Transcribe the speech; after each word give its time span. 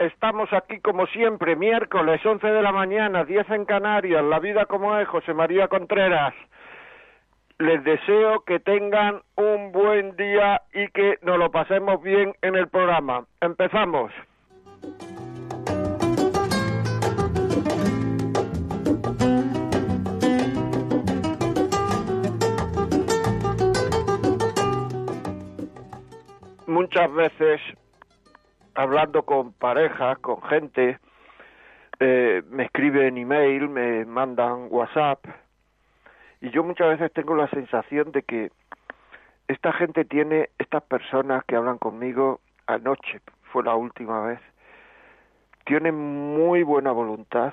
Estamos 0.00 0.50
aquí 0.54 0.80
como 0.80 1.06
siempre, 1.08 1.56
miércoles 1.56 2.24
11 2.24 2.46
de 2.46 2.62
la 2.62 2.72
mañana, 2.72 3.22
10 3.22 3.50
en 3.50 3.66
Canarias, 3.66 4.24
La 4.24 4.38
vida 4.38 4.64
como 4.64 4.96
es, 4.96 5.06
José 5.06 5.34
María 5.34 5.68
Contreras. 5.68 6.32
Les 7.58 7.84
deseo 7.84 8.42
que 8.46 8.60
tengan 8.60 9.20
un 9.36 9.72
buen 9.72 10.16
día 10.16 10.62
y 10.72 10.88
que 10.88 11.18
nos 11.20 11.36
lo 11.36 11.50
pasemos 11.50 12.02
bien 12.02 12.32
en 12.40 12.56
el 12.56 12.68
programa. 12.68 13.26
Empezamos. 13.42 14.10
Muchas 26.66 27.12
veces 27.12 27.60
hablando 28.80 29.24
con 29.24 29.52
parejas, 29.52 30.18
con 30.18 30.42
gente, 30.42 30.98
eh, 31.98 32.42
me 32.48 32.64
escriben 32.64 33.18
email, 33.18 33.68
me 33.68 34.04
mandan 34.06 34.68
WhatsApp, 34.70 35.24
y 36.40 36.50
yo 36.50 36.64
muchas 36.64 36.88
veces 36.88 37.12
tengo 37.12 37.36
la 37.36 37.48
sensación 37.48 38.10
de 38.12 38.22
que 38.22 38.50
esta 39.48 39.72
gente 39.72 40.04
tiene, 40.04 40.48
estas 40.58 40.82
personas 40.84 41.44
que 41.44 41.56
hablan 41.56 41.76
conmigo 41.78 42.40
anoche, 42.66 43.20
fue 43.52 43.64
la 43.64 43.74
última 43.74 44.22
vez, 44.22 44.40
tienen 45.66 45.94
muy 45.94 46.62
buena 46.62 46.92
voluntad, 46.92 47.52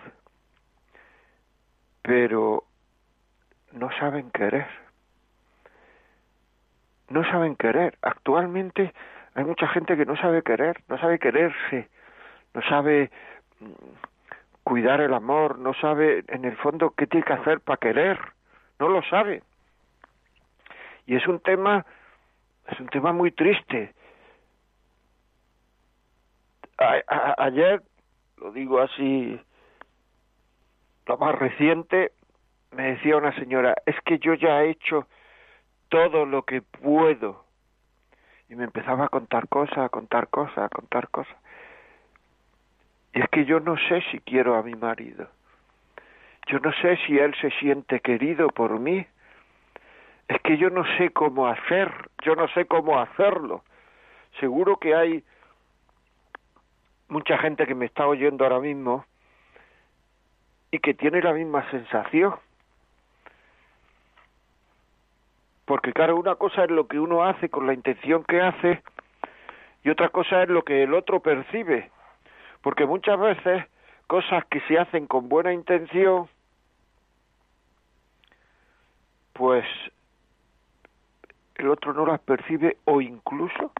pero 2.03 2.63
no 3.73 3.89
saben 3.99 4.31
querer. 4.31 4.67
No 7.09 7.23
saben 7.29 7.55
querer. 7.55 7.97
Actualmente 8.01 8.93
hay 9.37 9.45
mucha 9.45 9.67
gente 9.67 9.95
que 9.95 10.05
no 10.05 10.17
sabe 10.17 10.41
querer, 10.41 10.81
no 10.87 10.97
sabe 10.97 11.19
quererse, 11.19 11.87
no 12.55 12.61
sabe 12.63 13.11
mm, 13.59 13.71
cuidar 14.63 14.99
el 14.99 15.13
amor, 15.13 15.59
no 15.59 15.75
sabe 15.75 16.23
en 16.27 16.43
el 16.43 16.57
fondo 16.57 16.89
qué 16.97 17.05
tiene 17.05 17.23
que 17.23 17.33
hacer 17.33 17.59
para 17.61 17.77
querer, 17.77 18.19
no 18.79 18.89
lo 18.89 19.03
sabe. 19.03 19.43
Y 21.05 21.15
es 21.15 21.27
un 21.27 21.39
tema, 21.39 21.85
es 22.67 22.79
un 22.79 22.87
tema 22.87 23.13
muy 23.13 23.31
triste. 23.31 23.93
ayer, 27.37 27.83
lo 28.37 28.51
digo 28.51 28.79
así, 28.79 29.39
lo 31.05 31.17
más 31.19 31.35
reciente, 31.35 32.11
me 32.71 32.93
decía 32.93 33.17
una 33.17 33.35
señora, 33.35 33.75
es 33.85 33.95
que 34.01 34.17
yo 34.17 34.33
ya 34.33 34.63
he 34.63 34.71
hecho 34.71 35.07
todo 35.89 36.25
lo 36.25 36.41
que 36.41 36.63
puedo 36.63 37.46
y 38.49 38.55
me 38.55 38.63
empezaba 38.63 39.05
a 39.05 39.09
contar 39.09 39.47
cosas, 39.47 39.77
a 39.77 39.89
contar 39.89 40.29
cosas, 40.29 40.57
a 40.57 40.69
contar 40.69 41.09
cosas. 41.09 41.35
Y 43.13 43.21
es 43.21 43.29
que 43.29 43.45
yo 43.45 43.59
no 43.59 43.75
sé 43.77 44.01
si 44.11 44.19
quiero 44.19 44.55
a 44.55 44.63
mi 44.63 44.75
marido. 44.75 45.27
Yo 46.47 46.59
no 46.59 46.71
sé 46.81 46.97
si 47.05 47.17
él 47.17 47.35
se 47.41 47.51
siente 47.59 47.99
querido 47.99 48.47
por 48.49 48.79
mí. 48.79 49.05
Es 50.27 50.41
que 50.41 50.57
yo 50.57 50.69
no 50.69 50.83
sé 50.97 51.09
cómo 51.11 51.47
hacer, 51.47 52.09
yo 52.23 52.35
no 52.35 52.47
sé 52.49 52.65
cómo 52.65 52.99
hacerlo. 52.99 53.63
Seguro 54.39 54.77
que 54.77 54.95
hay 54.95 55.23
mucha 57.09 57.37
gente 57.37 57.65
que 57.65 57.75
me 57.75 57.85
está 57.85 58.07
oyendo 58.07 58.43
ahora 58.43 58.59
mismo 58.59 59.05
y 60.71 60.79
que 60.79 60.93
tiene 60.93 61.21
la 61.21 61.33
misma 61.33 61.69
sensación. 61.71 62.35
Porque 65.67 65.91
claro, 65.91 66.15
una 66.15 66.35
cosa 66.35 66.63
es 66.63 66.71
lo 66.71 66.87
que 66.87 66.97
uno 66.97 67.25
hace 67.25 67.49
con 67.49 67.67
la 67.67 67.73
intención 67.73 68.23
que 68.23 68.39
hace 68.39 68.81
y 69.83 69.89
otra 69.89 70.07
cosa 70.07 70.43
es 70.43 70.49
lo 70.49 70.63
que 70.63 70.83
el 70.83 70.93
otro 70.93 71.19
percibe, 71.19 71.91
porque 72.61 72.85
muchas 72.85 73.19
veces 73.19 73.65
cosas 74.07 74.45
que 74.45 74.61
se 74.61 74.79
hacen 74.79 75.07
con 75.07 75.27
buena 75.27 75.51
intención, 75.51 76.29
pues 79.33 79.65
el 81.55 81.67
otro 81.67 81.91
no 81.91 82.05
las 82.05 82.21
percibe 82.21 82.77
o 82.85 83.01
incluso 83.01 83.73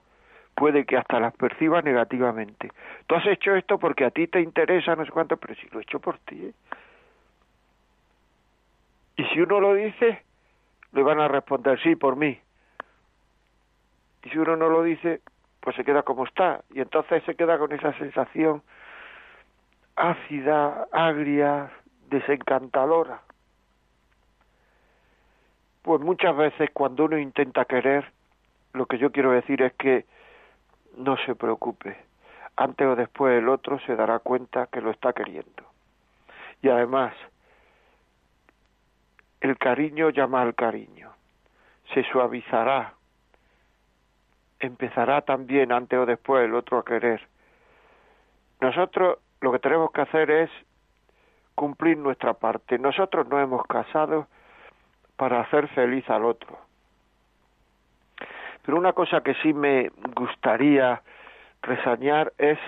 puede 0.56 0.86
que 0.86 0.98
hasta 0.98 1.22
las 1.22 1.34
perciba 1.38 1.81
negativamente. 1.81 2.69
Tú 3.08 3.16
has 3.16 3.25
hecho 3.28 3.56
esto 3.56 3.80
porque 3.80 4.04
a 4.04 4.12
ti 4.12 4.28
te 4.28 4.42
interesa, 4.42 4.94
no 4.98 5.06
sé 5.06 5.12
cuánto, 5.12 5.38
pero 5.38 5.56
si 5.56 5.69
lo 5.69 5.80
he 5.80 5.84
hecho 5.84 6.02
por 6.02 6.18
ti. 6.19 6.48
¿eh? 6.48 6.54
Y 9.16 9.24
si 9.28 9.40
uno 9.40 9.62
lo 9.62 9.74
dice, 9.74 10.27
le 10.92 11.03
van 11.03 11.20
a 11.20 11.28
responder 11.28 11.81
sí 11.81 11.96
por 11.96 12.16
mí. 12.16 12.40
Y 14.24 14.30
si 14.30 14.38
uno 14.38 14.56
no 14.56 14.70
lo 14.70 14.84
dice, 14.84 15.22
pues 15.62 15.75
se 15.75 15.84
queda 15.84 16.03
como 16.03 16.25
está. 16.25 16.62
Y 16.72 16.81
entonces 16.81 17.24
se 17.24 17.36
queda 17.36 17.58
con 17.58 17.72
esa 17.72 17.94
sensación 17.98 18.62
ácida, 19.96 20.88
agria, 20.92 21.72
desencantadora. 22.09 23.22
Pues 25.81 26.02
muchas 26.02 26.36
veces 26.36 26.70
cuando 26.74 27.06
uno 27.06 27.18
intenta 27.18 27.66
querer, 27.66 28.12
lo 28.74 28.86
que 28.86 28.98
yo 28.98 29.12
quiero 29.12 29.31
decir 29.31 29.62
es 29.62 29.74
que 29.74 30.06
no 30.98 31.18
se 31.25 31.36
preocupe. 31.36 31.98
Antes 32.56 32.88
o 32.88 32.96
después 32.96 33.38
el 33.38 33.50
otro 33.50 33.80
se 33.80 33.96
dará 33.96 34.19
cuenta 34.19 34.68
que 34.68 34.81
lo 34.81 34.92
está 34.92 35.14
queriendo. 35.14 35.64
Y 36.62 36.69
además, 36.69 37.14
el 39.42 39.58
cariño 39.58 40.09
llama 40.09 40.42
al 40.42 40.56
cariño, 40.56 41.12
se 41.94 42.03
suavizará, 42.03 42.94
empezará 44.59 45.22
también 45.22 45.72
antes 45.72 45.98
o 46.00 46.06
después 46.06 46.46
el 46.46 46.56
otro 46.56 46.80
a 46.80 46.86
querer. 46.86 47.28
Nosotros 48.59 49.20
lo 49.42 49.52
que 49.52 49.59
tenemos 49.59 49.92
que 49.92 50.02
hacer 50.02 50.31
es 50.31 50.50
cumplir 51.56 51.98
nuestra 51.98 52.34
parte. 52.34 52.80
Nosotros 52.80 53.28
no 53.28 53.40
hemos 53.40 53.66
casado 53.66 54.28
para 55.16 55.42
hacer 55.42 55.68
feliz 55.69 56.08
al 56.09 56.25
otro. 56.25 56.58
Pero 58.64 58.78
una 58.78 58.94
cosa 58.94 59.22
que 59.22 59.34
sí 59.36 59.54
me 59.54 59.90
gustaría 60.16 61.02
resañar 61.62 62.34
es 62.38 62.59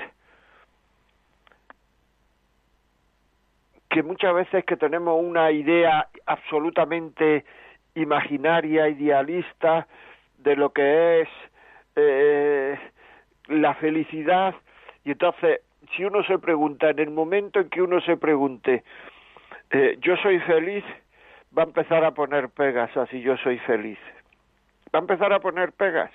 que 3.89 4.03
muchas 4.03 4.33
veces 4.33 4.63
que 4.66 4.77
tenemos 4.77 5.22
una 5.22 5.51
idea 5.51 6.07
absolutamente 6.25 7.44
imaginaria, 7.95 8.88
idealista 8.88 9.88
de 10.38 10.55
lo 10.55 10.72
que 10.72 11.22
es 11.22 11.29
eh, 11.95 12.79
la 13.47 13.73
felicidad. 13.75 14.55
Y 15.03 15.11
entonces 15.11 15.61
si 15.95 16.05
uno 16.05 16.23
se 16.23 16.38
pregunta 16.38 16.89
en 16.89 17.00
el 17.00 17.09
momento 17.09 17.59
en 17.59 17.69
que 17.69 17.81
uno 17.81 18.00
se 18.01 18.16
pregunte 18.17 18.83
eh, 19.72 19.97
yo 20.01 20.16
soy 20.17 20.39
feliz 20.42 20.83
va 21.57 21.63
a 21.63 21.65
empezar 21.65 22.03
a 22.03 22.12
poner 22.12 22.50
pegas 22.50 22.95
así 22.95 23.21
yo 23.21 23.38
soy 23.38 23.57
feliz. 23.59 24.00
Va 24.94 25.00
a 25.00 25.01
empezar 25.01 25.33
a 25.33 25.39
poner 25.39 25.71
pegas. 25.71 26.12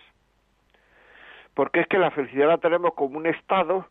Porque 1.55 1.81
es 1.81 1.87
que 1.87 1.99
la 1.99 2.11
felicidad 2.11 2.49
la 2.49 2.59
tenemos 2.59 2.95
como 2.95 3.19
un 3.19 3.27
estado 3.27 3.87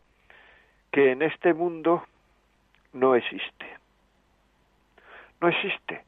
que 0.90 1.12
en 1.12 1.22
este 1.22 1.54
mundo 1.54 2.04
no 2.94 3.14
existe. 3.14 3.66
No 5.40 5.48
existe. 5.48 6.02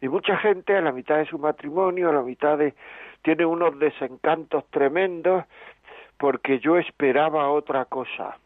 Y 0.00 0.08
mucha 0.08 0.36
gente 0.38 0.76
a 0.76 0.80
la 0.80 0.92
mitad 0.92 1.18
de 1.18 1.26
su 1.26 1.38
matrimonio, 1.38 2.08
a 2.08 2.14
la 2.14 2.22
mitad 2.22 2.58
de... 2.58 2.74
tiene 3.22 3.44
unos 3.44 3.78
desencantos 3.78 4.64
tremendos 4.70 5.44
porque 6.16 6.58
yo 6.58 6.78
esperaba 6.78 7.50
otra 7.50 7.84
cosa. 7.84 8.38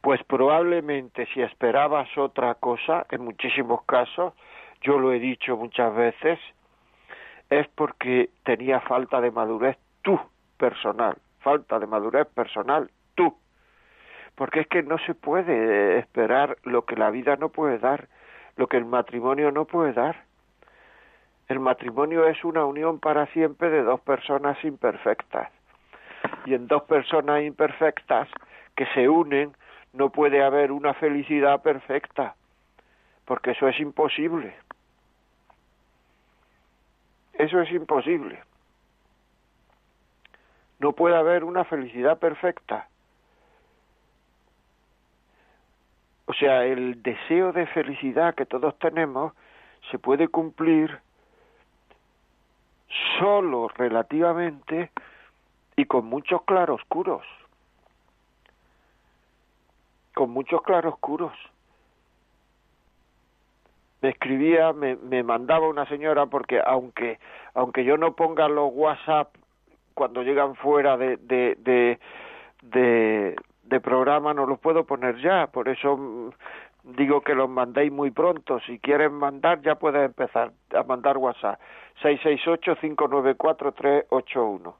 Pues 0.00 0.22
probablemente 0.24 1.26
si 1.32 1.42
esperabas 1.42 2.08
otra 2.16 2.54
cosa, 2.54 3.06
en 3.10 3.24
muchísimos 3.24 3.82
casos, 3.84 4.34
yo 4.82 4.98
lo 4.98 5.12
he 5.12 5.18
dicho 5.18 5.56
muchas 5.56 5.94
veces, 5.94 6.38
es 7.50 7.66
porque 7.74 8.30
tenía 8.44 8.80
falta 8.80 9.20
de 9.20 9.30
madurez 9.30 9.76
tú 10.02 10.20
personal, 10.56 11.16
falta 11.40 11.78
de 11.78 11.86
madurez 11.86 12.26
personal 12.28 12.90
tú 13.14 13.36
porque 14.36 14.60
es 14.60 14.68
que 14.68 14.82
no 14.82 14.98
se 14.98 15.14
puede 15.14 15.98
esperar 15.98 16.58
lo 16.62 16.84
que 16.84 16.94
la 16.94 17.10
vida 17.10 17.36
no 17.36 17.48
puede 17.48 17.78
dar, 17.78 18.08
lo 18.56 18.68
que 18.68 18.76
el 18.76 18.84
matrimonio 18.84 19.50
no 19.50 19.64
puede 19.64 19.92
dar. 19.92 20.24
El 21.48 21.58
matrimonio 21.58 22.26
es 22.26 22.44
una 22.44 22.64
unión 22.64 23.00
para 23.00 23.26
siempre 23.28 23.70
de 23.70 23.82
dos 23.82 24.00
personas 24.00 24.62
imperfectas. 24.64 25.50
Y 26.44 26.54
en 26.54 26.66
dos 26.66 26.82
personas 26.84 27.42
imperfectas 27.42 28.28
que 28.74 28.86
se 28.94 29.08
unen 29.08 29.52
no 29.92 30.10
puede 30.10 30.42
haber 30.42 30.70
una 30.70 30.92
felicidad 30.94 31.62
perfecta, 31.62 32.34
porque 33.24 33.52
eso 33.52 33.68
es 33.68 33.80
imposible. 33.80 34.54
Eso 37.32 37.60
es 37.60 37.70
imposible. 37.70 38.42
No 40.78 40.92
puede 40.92 41.16
haber 41.16 41.44
una 41.44 41.64
felicidad 41.64 42.18
perfecta. 42.18 42.88
O 46.26 46.34
sea, 46.34 46.64
el 46.64 47.02
deseo 47.02 47.52
de 47.52 47.66
felicidad 47.66 48.34
que 48.34 48.46
todos 48.46 48.78
tenemos 48.78 49.32
se 49.90 49.98
puede 49.98 50.28
cumplir 50.28 50.98
solo 53.18 53.68
relativamente 53.68 54.90
y 55.76 55.84
con 55.84 56.06
muchos 56.06 56.42
claroscuros. 56.42 57.22
Con 60.14 60.30
muchos 60.30 60.62
claroscuros. 60.62 61.32
Me 64.02 64.10
escribía, 64.10 64.72
me, 64.72 64.96
me 64.96 65.22
mandaba 65.22 65.68
una 65.68 65.86
señora 65.86 66.26
porque 66.26 66.60
aunque 66.64 67.18
aunque 67.54 67.84
yo 67.84 67.96
no 67.96 68.14
ponga 68.14 68.48
los 68.48 68.70
WhatsApp 68.72 69.34
cuando 69.94 70.22
llegan 70.22 70.54
fuera 70.56 70.98
de, 70.98 71.16
de, 71.16 71.56
de, 71.60 71.98
de, 72.62 73.36
de 73.66 73.80
programa 73.80 74.32
no 74.32 74.46
los 74.46 74.60
puedo 74.60 74.84
poner 74.84 75.20
ya, 75.20 75.48
por 75.48 75.68
eso 75.68 75.96
mm, 75.96 76.30
digo 76.96 77.22
que 77.22 77.34
los 77.34 77.48
mandéis 77.48 77.90
muy 77.92 78.12
pronto. 78.12 78.60
Si 78.60 78.78
quieren 78.78 79.14
mandar, 79.14 79.60
ya 79.62 79.74
pueden 79.76 80.04
empezar 80.04 80.52
a 80.74 80.82
mandar 80.84 81.16
WhatsApp. 81.18 81.60
668-594-381. 82.02 84.74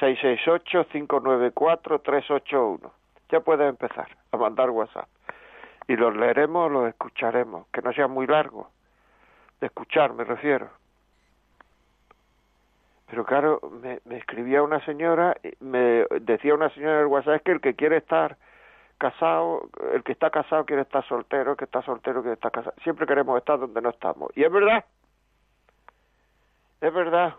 668-594-381. 0.00 2.90
Ya 3.30 3.40
pueden 3.40 3.68
empezar 3.68 4.08
a 4.32 4.36
mandar 4.36 4.70
WhatsApp. 4.70 5.08
Y 5.88 5.96
los 5.96 6.14
leeremos, 6.16 6.70
los 6.70 6.88
escucharemos. 6.88 7.66
Que 7.72 7.82
no 7.82 7.92
sea 7.92 8.06
muy 8.08 8.26
largo. 8.26 8.70
De 9.60 9.66
escuchar, 9.66 10.14
me 10.14 10.24
refiero. 10.24 10.70
Pero 13.08 13.24
claro, 13.24 13.60
me, 13.82 14.00
me 14.04 14.16
escribía 14.16 14.62
una 14.62 14.84
señora, 14.84 15.36
me 15.60 16.06
decía 16.20 16.54
una 16.54 16.70
señora 16.70 16.96
en 16.96 17.00
el 17.02 17.06
WhatsApp 17.06 17.42
que 17.42 17.52
el 17.52 17.60
que 17.60 17.74
quiere 17.74 17.98
estar 17.98 18.36
casado, 18.98 19.68
el 19.92 20.02
que 20.02 20.12
está 20.12 20.30
casado 20.30 20.64
quiere 20.64 20.82
estar 20.82 21.06
soltero, 21.06 21.52
el 21.52 21.56
que 21.56 21.64
está 21.64 21.82
soltero 21.82 22.22
quiere 22.22 22.34
estar 22.34 22.50
casado. 22.50 22.74
Siempre 22.82 23.06
queremos 23.06 23.38
estar 23.38 23.58
donde 23.58 23.80
no 23.80 23.90
estamos. 23.90 24.30
Y 24.34 24.42
es 24.42 24.50
verdad. 24.50 24.84
Es 26.80 26.92
verdad. 26.92 27.34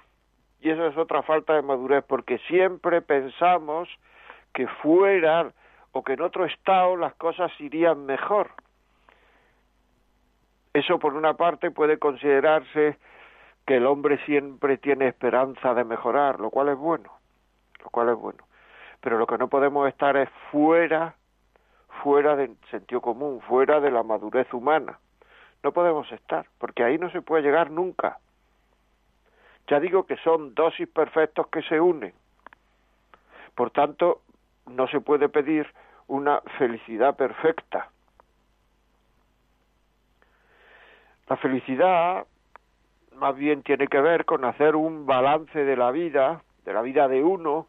Y 0.60 0.70
eso 0.70 0.88
es 0.88 0.98
otra 0.98 1.22
falta 1.24 1.54
de 1.54 1.62
madurez, 1.62 2.04
porque 2.08 2.40
siempre 2.48 3.02
pensamos 3.02 3.90
que 4.54 4.68
fuera 4.68 5.52
o 5.92 6.04
que 6.04 6.14
en 6.14 6.22
otro 6.22 6.46
estado 6.46 6.96
las 6.96 7.14
cosas 7.16 7.52
irían 7.60 8.06
mejor. 8.06 8.52
Eso 10.74 11.00
por 11.00 11.14
una 11.14 11.36
parte 11.36 11.72
puede 11.72 11.98
considerarse 11.98 12.98
que 13.68 13.76
el 13.76 13.86
hombre 13.86 14.18
siempre 14.26 14.78
tiene 14.78 15.10
esperanza 15.10 15.74
de 15.74 15.84
mejorar, 15.84 16.40
lo 16.40 16.50
cual 16.50 16.70
es 16.70 16.78
bueno, 16.78 17.12
lo 17.84 17.90
cual 17.90 18.10
es 18.10 18.16
bueno. 18.16 18.44
Pero 19.02 19.20
lo 19.20 19.28
que 19.28 19.38
no 19.38 19.50
podemos 19.50 19.88
estar 19.90 20.16
es 20.16 20.30
fuera 20.52 21.16
fuera 22.02 22.36
del 22.36 22.56
sentido 22.72 23.02
común, 23.02 23.42
fuera 23.42 23.82
de 23.82 23.92
la 23.92 24.04
madurez 24.04 24.52
humana. 24.54 25.00
No 25.64 25.74
podemos 25.74 26.10
estar, 26.12 26.46
porque 26.58 26.84
ahí 26.84 26.98
no 26.98 27.12
se 27.12 27.22
puede 27.22 27.44
llegar 27.44 27.70
nunca. 27.70 28.20
Ya 29.68 29.80
digo 29.82 30.06
que 30.06 30.16
son 30.18 30.56
dosis 30.56 30.88
perfectos 30.88 31.48
que 31.48 31.62
se 31.64 31.82
unen. 31.82 32.14
Por 33.54 33.72
tanto, 33.72 34.22
no 34.68 34.88
se 34.88 35.02
puede 35.02 35.28
pedir 35.28 35.68
una 36.08 36.40
felicidad 36.58 37.18
perfecta. 37.18 37.90
La 41.28 41.36
felicidad 41.36 42.26
más 43.18 43.36
bien 43.36 43.64
tiene 43.64 43.88
que 43.88 44.00
ver 44.00 44.26
con 44.26 44.46
hacer 44.46 44.76
un 44.76 45.06
balance 45.06 45.64
de 45.64 45.76
la 45.76 45.92
vida, 45.92 46.42
de 46.66 46.74
la 46.74 46.82
vida 46.82 47.08
de 47.08 47.24
uno, 47.24 47.68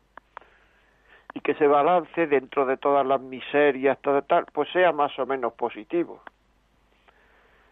y 1.35 1.41
que 1.41 1.53
ese 1.53 1.67
balance 1.67 2.27
dentro 2.27 2.67
de 2.67 2.77
todas 2.77 3.07
las 3.07 3.21
miserias, 3.21 3.99
todo 4.01 4.23
tal, 4.23 4.47
pues 4.53 4.71
sea 4.71 4.93
más 4.93 5.19
o 5.19 5.27
menos 5.27 5.53
positivo. 5.55 6.23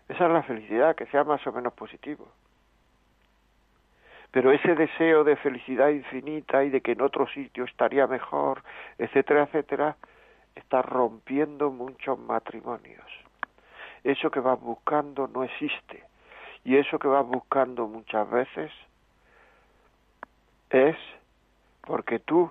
Esa 0.08 0.26
es 0.26 0.32
la 0.32 0.42
felicidad, 0.42 0.94
que 0.94 1.06
sea 1.06 1.24
más 1.24 1.44
o 1.46 1.52
menos 1.52 1.72
positivo. 1.72 2.28
Pero 4.30 4.52
ese 4.52 4.74
deseo 4.74 5.24
de 5.24 5.36
felicidad 5.36 5.88
infinita 5.88 6.62
y 6.62 6.70
de 6.70 6.80
que 6.80 6.92
en 6.92 7.00
otro 7.00 7.26
sitio 7.28 7.64
estaría 7.64 8.06
mejor, 8.06 8.62
etcétera, 8.98 9.44
etcétera, 9.44 9.96
está 10.54 10.82
rompiendo 10.82 11.70
muchos 11.70 12.18
matrimonios. 12.18 13.06
Eso 14.04 14.30
que 14.30 14.40
vas 14.40 14.60
buscando 14.60 15.26
no 15.26 15.42
existe. 15.42 16.04
Y 16.66 16.76
eso 16.76 16.98
que 16.98 17.06
vas 17.06 17.24
buscando 17.24 17.86
muchas 17.86 18.28
veces 18.28 18.72
es 20.70 20.96
porque 21.82 22.18
tú 22.18 22.50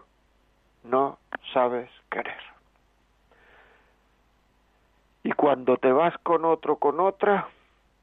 no 0.85 1.19
sabes 1.51 1.89
querer. 2.09 2.39
Y 5.23 5.33
cuando 5.33 5.75
te 5.75 5.91
vas 5.91 6.17
con 6.19 6.45
otro, 6.45 6.77
con 6.77 7.01
otra, 7.01 7.49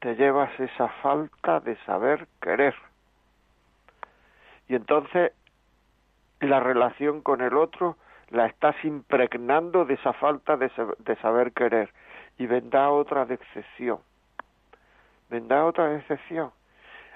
te 0.01 0.13
llevas 0.15 0.51
esa 0.59 0.87
falta 1.01 1.59
de 1.61 1.77
saber 1.77 2.27
querer. 2.39 2.75
Y 4.67 4.75
entonces 4.75 5.31
la 6.41 6.59
relación 6.59 7.21
con 7.21 7.41
el 7.41 7.57
otro 7.57 7.97
la 8.29 8.45
estás 8.45 8.75
impregnando 8.85 9.83
de 9.83 9.95
esa 9.95 10.13
falta 10.13 10.57
de, 10.57 10.69
saber 11.23 11.53
querer. 11.53 11.91
Y 12.37 12.45
vendrá 12.45 12.91
otra 12.91 13.25
decepción. 13.25 13.97
Vendrá 15.33 15.65
otra 15.65 15.89
decepción. 15.89 16.51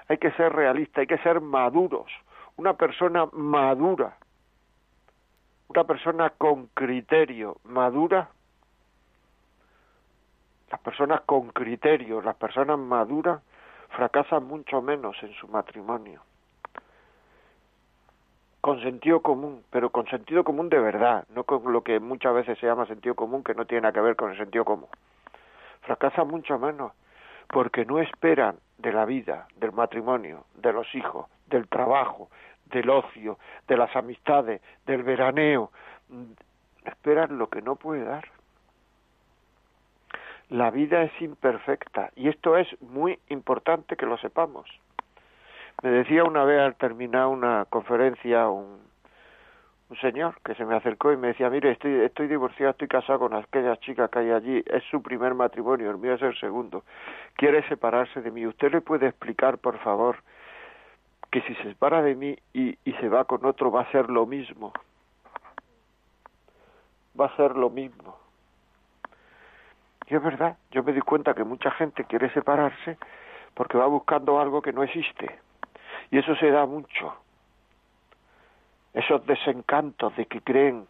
Hay 0.08 0.18
que 0.18 0.32
ser 0.32 0.52
realista, 0.52 1.00
hay 1.00 1.06
que 1.06 1.18
ser 1.18 1.40
maduros. 1.40 2.10
Una 2.56 2.74
persona 2.74 3.26
madura 3.32 4.16
una 5.68 5.84
persona 5.84 6.30
con 6.30 6.68
criterio 6.68 7.58
madura, 7.64 8.30
las 10.70 10.80
personas 10.80 11.20
con 11.22 11.50
criterio, 11.50 12.22
las 12.22 12.36
personas 12.36 12.78
maduras, 12.78 13.42
fracasan 13.90 14.44
mucho 14.44 14.80
menos 14.82 15.16
en 15.22 15.32
su 15.34 15.46
matrimonio. 15.48 16.22
Con 18.60 18.80
sentido 18.80 19.20
común, 19.20 19.62
pero 19.70 19.90
con 19.90 20.06
sentido 20.06 20.42
común 20.42 20.68
de 20.68 20.78
verdad, 20.78 21.26
no 21.34 21.44
con 21.44 21.72
lo 21.72 21.82
que 21.82 22.00
muchas 22.00 22.34
veces 22.34 22.58
se 22.58 22.66
llama 22.66 22.86
sentido 22.86 23.14
común 23.14 23.44
que 23.44 23.54
no 23.54 23.66
tiene 23.66 23.82
nada 23.82 23.92
que 23.92 24.00
ver 24.00 24.16
con 24.16 24.30
el 24.30 24.38
sentido 24.38 24.64
común. 24.64 24.88
Fracasan 25.82 26.28
mucho 26.28 26.58
menos 26.58 26.92
porque 27.48 27.84
no 27.84 27.98
esperan 27.98 28.56
de 28.78 28.92
la 28.92 29.04
vida, 29.04 29.48
del 29.56 29.72
matrimonio, 29.72 30.44
de 30.54 30.72
los 30.72 30.94
hijos, 30.94 31.26
del 31.46 31.66
trabajo, 31.68 32.28
del 32.66 32.90
ocio, 32.90 33.38
de 33.66 33.76
las 33.76 33.94
amistades, 33.96 34.60
del 34.86 35.02
veraneo, 35.02 35.70
esperan 36.84 37.38
lo 37.38 37.48
que 37.48 37.62
no 37.62 37.76
puede 37.76 38.04
dar. 38.04 38.28
La 40.48 40.70
vida 40.70 41.02
es 41.02 41.12
imperfecta 41.20 42.10
y 42.16 42.28
esto 42.28 42.56
es 42.56 42.68
muy 42.80 43.18
importante 43.28 43.96
que 43.96 44.06
lo 44.06 44.16
sepamos. 44.18 44.68
Me 45.82 45.90
decía 45.90 46.24
una 46.24 46.44
vez 46.44 46.60
al 46.60 46.74
terminar 46.76 47.26
una 47.26 47.66
conferencia 47.66 48.48
un, 48.48 48.87
un 49.90 49.96
señor 49.96 50.40
que 50.44 50.54
se 50.54 50.64
me 50.64 50.76
acercó 50.76 51.12
y 51.12 51.16
me 51.16 51.28
decía, 51.28 51.48
mire, 51.48 51.70
estoy, 51.72 52.00
estoy 52.00 52.28
divorciado, 52.28 52.72
estoy 52.72 52.88
casado 52.88 53.20
con 53.20 53.34
aquella 53.34 53.76
chica 53.78 54.08
que 54.08 54.18
hay 54.18 54.30
allí, 54.30 54.62
es 54.66 54.84
su 54.90 55.02
primer 55.02 55.34
matrimonio, 55.34 55.90
el 55.90 55.98
mío 55.98 56.14
es 56.14 56.22
el 56.22 56.38
segundo, 56.38 56.84
quiere 57.36 57.66
separarse 57.68 58.20
de 58.20 58.30
mí. 58.30 58.46
¿Usted 58.46 58.72
le 58.72 58.80
puede 58.82 59.06
explicar, 59.06 59.58
por 59.58 59.78
favor, 59.78 60.16
que 61.30 61.40
si 61.42 61.54
se 61.56 61.62
separa 61.64 62.02
de 62.02 62.14
mí 62.14 62.38
y, 62.52 62.78
y 62.84 62.92
se 62.94 63.08
va 63.08 63.24
con 63.24 63.44
otro 63.44 63.70
va 63.70 63.82
a 63.82 63.90
ser 63.90 64.08
lo 64.10 64.26
mismo. 64.26 64.72
Va 67.18 67.26
a 67.26 67.36
ser 67.36 67.56
lo 67.56 67.70
mismo. 67.70 68.16
Y 70.06 70.14
es 70.14 70.22
verdad, 70.22 70.56
yo 70.70 70.82
me 70.82 70.92
di 70.92 71.00
cuenta 71.00 71.34
que 71.34 71.44
mucha 71.44 71.70
gente 71.72 72.04
quiere 72.04 72.30
separarse 72.32 72.96
porque 73.54 73.76
va 73.76 73.86
buscando 73.86 74.40
algo 74.40 74.62
que 74.62 74.72
no 74.72 74.82
existe. 74.82 75.38
Y 76.10 76.18
eso 76.18 76.34
se 76.36 76.50
da 76.50 76.64
mucho. 76.64 77.14
Esos 78.98 79.24
desencantos 79.26 80.16
de 80.16 80.26
que 80.26 80.40
creen, 80.40 80.84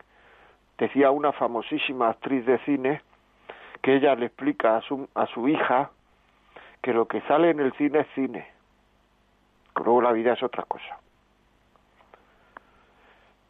decía 0.79 1.11
una 1.11 1.33
famosísima 1.33 2.09
actriz 2.09 2.47
de 2.47 2.57
cine, 2.61 3.03
que 3.83 3.97
ella 3.97 4.15
le 4.15 4.27
explica 4.27 4.79
a 4.79 4.81
su, 4.81 5.07
a 5.15 5.27
su 5.27 5.47
hija 5.47 5.91
que 6.81 6.95
lo 6.95 7.07
que 7.07 7.21
sale 7.29 7.50
en 7.50 7.61
el 7.61 7.73
cine 7.75 8.00
es 8.00 8.07
cine 8.15 8.49
Luego 9.77 10.00
la 10.00 10.12
vida 10.12 10.33
es 10.33 10.43
otra 10.43 10.62
cosa. 10.65 10.99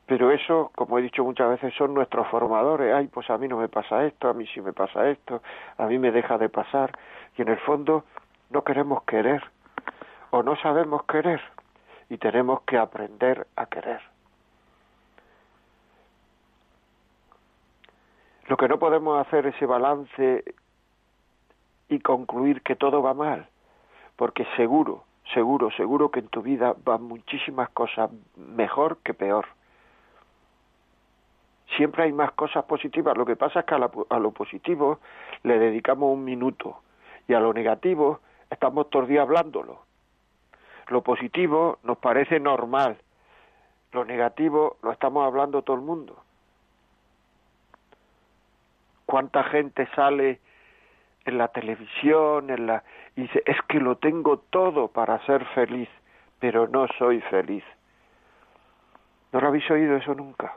Pero 0.06 0.32
eso, 0.32 0.72
como 0.74 0.98
he 0.98 1.02
dicho 1.02 1.22
muchas 1.22 1.50
veces, 1.50 1.72
son 1.74 1.94
nuestros 1.94 2.26
formadores. 2.26 2.92
Ay, 2.92 3.06
pues 3.06 3.30
a 3.30 3.38
mí 3.38 3.46
no 3.46 3.58
me 3.58 3.68
pasa 3.68 4.04
esto, 4.04 4.28
a 4.28 4.34
mí 4.34 4.44
sí 4.48 4.60
me 4.60 4.72
pasa 4.72 5.08
esto, 5.08 5.40
a 5.76 5.86
mí 5.86 6.00
me 6.00 6.10
deja 6.10 6.36
de 6.36 6.48
pasar. 6.48 6.98
Y 7.36 7.42
en 7.42 7.48
el 7.48 7.58
fondo 7.58 8.04
no 8.50 8.64
queremos 8.64 9.04
querer 9.04 9.40
o 10.30 10.42
no 10.42 10.56
sabemos 10.56 11.04
querer 11.04 11.40
y 12.10 12.18
tenemos 12.18 12.62
que 12.62 12.76
aprender 12.76 13.46
a 13.54 13.66
querer. 13.66 14.00
Lo 18.48 18.56
que 18.56 18.66
no 18.66 18.78
podemos 18.78 19.20
hacer 19.20 19.46
ese 19.46 19.66
balance 19.66 20.42
y 21.90 22.00
concluir 22.00 22.62
que 22.62 22.76
todo 22.76 23.02
va 23.02 23.12
mal, 23.12 23.46
porque 24.16 24.46
seguro, 24.56 25.04
seguro, 25.34 25.70
seguro 25.72 26.10
que 26.10 26.20
en 26.20 26.28
tu 26.28 26.40
vida 26.40 26.74
van 26.82 27.02
muchísimas 27.02 27.68
cosas 27.68 28.10
mejor 28.36 28.98
que 29.04 29.12
peor. 29.12 29.46
Siempre 31.76 32.04
hay 32.04 32.12
más 32.12 32.32
cosas 32.32 32.64
positivas. 32.64 33.18
Lo 33.18 33.26
que 33.26 33.36
pasa 33.36 33.60
es 33.60 33.66
que 33.66 33.74
a, 33.74 34.18
lo 34.18 34.30
positivo 34.30 34.98
le 35.42 35.58
dedicamos 35.58 36.10
un 36.10 36.24
minuto 36.24 36.80
y 37.28 37.34
a 37.34 37.40
lo 37.40 37.52
negativo 37.52 38.20
estamos 38.48 38.88
todos 38.88 39.08
días 39.08 39.22
hablándolo. 39.22 39.82
Lo 40.88 41.02
positivo 41.02 41.78
nos 41.82 41.98
parece 41.98 42.40
normal, 42.40 42.96
lo 43.92 44.06
negativo 44.06 44.78
lo 44.80 44.90
estamos 44.90 45.26
hablando 45.26 45.60
todo 45.60 45.76
el 45.76 45.82
mundo. 45.82 46.22
¿Cuánta 49.08 49.42
gente 49.44 49.88
sale 49.96 50.38
en 51.24 51.38
la 51.38 51.48
televisión 51.48 52.50
en 52.50 52.66
la, 52.66 52.84
y 53.16 53.22
dice, 53.22 53.42
es 53.46 53.56
que 53.66 53.80
lo 53.80 53.96
tengo 53.96 54.36
todo 54.50 54.88
para 54.88 55.18
ser 55.24 55.46
feliz, 55.54 55.88
pero 56.38 56.68
no 56.68 56.86
soy 56.98 57.22
feliz? 57.22 57.64
¿No 59.32 59.40
lo 59.40 59.48
habéis 59.48 59.70
oído 59.70 59.96
eso 59.96 60.14
nunca? 60.14 60.52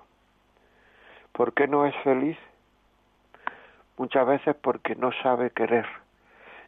¿Por 1.32 1.54
qué 1.54 1.66
no 1.66 1.86
es 1.86 1.96
feliz? 2.04 2.38
Muchas 3.96 4.28
veces 4.28 4.54
porque 4.62 4.96
no 4.96 5.14
sabe 5.24 5.52
querer. 5.52 5.88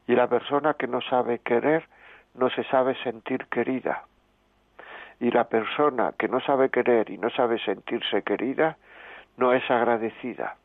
Y 0.07 0.15
la 0.15 0.27
persona 0.27 0.75
que 0.75 0.87
no 0.87 1.01
sabe 1.01 1.39
querer 1.39 1.85
no 2.33 2.49
se 2.49 2.63
sabe 2.63 2.95
sentir 3.03 3.47
querida. 3.47 4.05
Y 5.19 5.31
la 5.31 5.49
persona 5.49 6.13
que 6.17 6.29
no 6.29 6.39
sabe 6.39 6.69
querer 6.69 7.09
y 7.09 7.17
no 7.17 7.29
sabe 7.31 7.59
sentirse 7.59 8.21
querida 8.21 8.77
no 9.35 9.51
es 9.51 9.69
agradecida. 9.69 10.55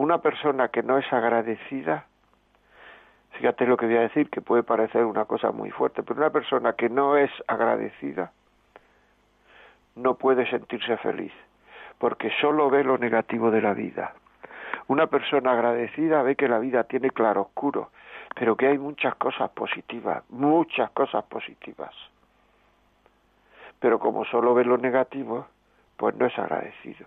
Una 0.00 0.16
persona 0.16 0.68
que 0.68 0.82
no 0.82 0.96
es 0.96 1.12
agradecida, 1.12 2.06
fíjate 3.32 3.66
lo 3.66 3.76
que 3.76 3.84
voy 3.84 3.98
a 3.98 4.08
decir, 4.08 4.30
que 4.30 4.40
puede 4.40 4.62
parecer 4.62 5.04
una 5.04 5.26
cosa 5.26 5.52
muy 5.52 5.70
fuerte, 5.70 6.02
pero 6.02 6.20
una 6.20 6.30
persona 6.30 6.72
que 6.72 6.88
no 6.88 7.18
es 7.18 7.30
agradecida 7.46 8.32
no 9.96 10.14
puede 10.14 10.48
sentirse 10.48 10.96
feliz, 10.96 11.34
porque 11.98 12.32
solo 12.40 12.70
ve 12.70 12.82
lo 12.82 12.96
negativo 12.96 13.50
de 13.50 13.60
la 13.60 13.74
vida. 13.74 14.14
Una 14.88 15.06
persona 15.08 15.52
agradecida 15.52 16.22
ve 16.22 16.34
que 16.34 16.48
la 16.48 16.60
vida 16.60 16.84
tiene 16.84 17.10
claroscuro, 17.10 17.90
pero 18.34 18.56
que 18.56 18.68
hay 18.68 18.78
muchas 18.78 19.16
cosas 19.16 19.50
positivas, 19.50 20.24
muchas 20.30 20.90
cosas 20.92 21.24
positivas. 21.24 21.94
Pero 23.78 23.98
como 23.98 24.24
solo 24.24 24.54
ve 24.54 24.64
lo 24.64 24.78
negativo, 24.78 25.46
pues 25.98 26.16
no 26.16 26.24
es 26.24 26.38
agradecido. 26.38 27.06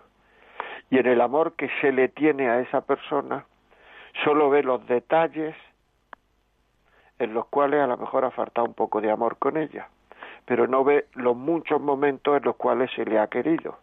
Y 0.90 0.98
en 0.98 1.06
el 1.06 1.20
amor 1.20 1.54
que 1.54 1.70
se 1.80 1.92
le 1.92 2.08
tiene 2.08 2.48
a 2.48 2.60
esa 2.60 2.82
persona, 2.82 3.44
solo 4.22 4.50
ve 4.50 4.62
los 4.62 4.86
detalles 4.86 5.54
en 7.18 7.34
los 7.34 7.46
cuales 7.46 7.80
a 7.80 7.86
lo 7.86 7.96
mejor 7.96 8.24
ha 8.24 8.30
faltado 8.30 8.66
un 8.66 8.74
poco 8.74 9.00
de 9.00 9.10
amor 9.10 9.36
con 9.38 9.56
ella, 9.56 9.88
pero 10.44 10.66
no 10.66 10.84
ve 10.84 11.06
los 11.14 11.36
muchos 11.36 11.80
momentos 11.80 12.36
en 12.36 12.44
los 12.44 12.56
cuales 12.56 12.90
se 12.94 13.04
le 13.04 13.18
ha 13.18 13.28
querido. 13.28 13.78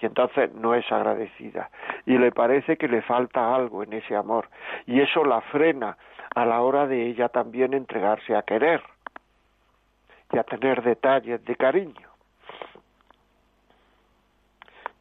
Y 0.00 0.06
entonces 0.06 0.52
no 0.54 0.74
es 0.74 0.90
agradecida. 0.90 1.70
Y 2.06 2.16
le 2.16 2.32
parece 2.32 2.76
que 2.78 2.88
le 2.88 3.02
falta 3.02 3.54
algo 3.54 3.82
en 3.82 3.92
ese 3.92 4.16
amor. 4.16 4.48
Y 4.86 5.00
eso 5.00 5.24
la 5.24 5.42
frena 5.42 5.98
a 6.34 6.46
la 6.46 6.62
hora 6.62 6.86
de 6.86 7.06
ella 7.06 7.28
también 7.28 7.74
entregarse 7.74 8.34
a 8.34 8.42
querer 8.42 8.82
y 10.32 10.38
a 10.38 10.44
tener 10.44 10.82
detalles 10.82 11.44
de 11.44 11.56
cariño. 11.56 12.09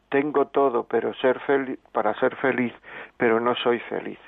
Tengo 0.09 0.47
todo 0.47 0.83
pero 0.83 1.13
ser 1.15 1.39
para 1.91 2.13
ser 2.15 2.35
feliz, 2.37 2.73
pero 3.17 3.39
no 3.39 3.55
soy 3.55 3.79
feliz. 3.81 4.19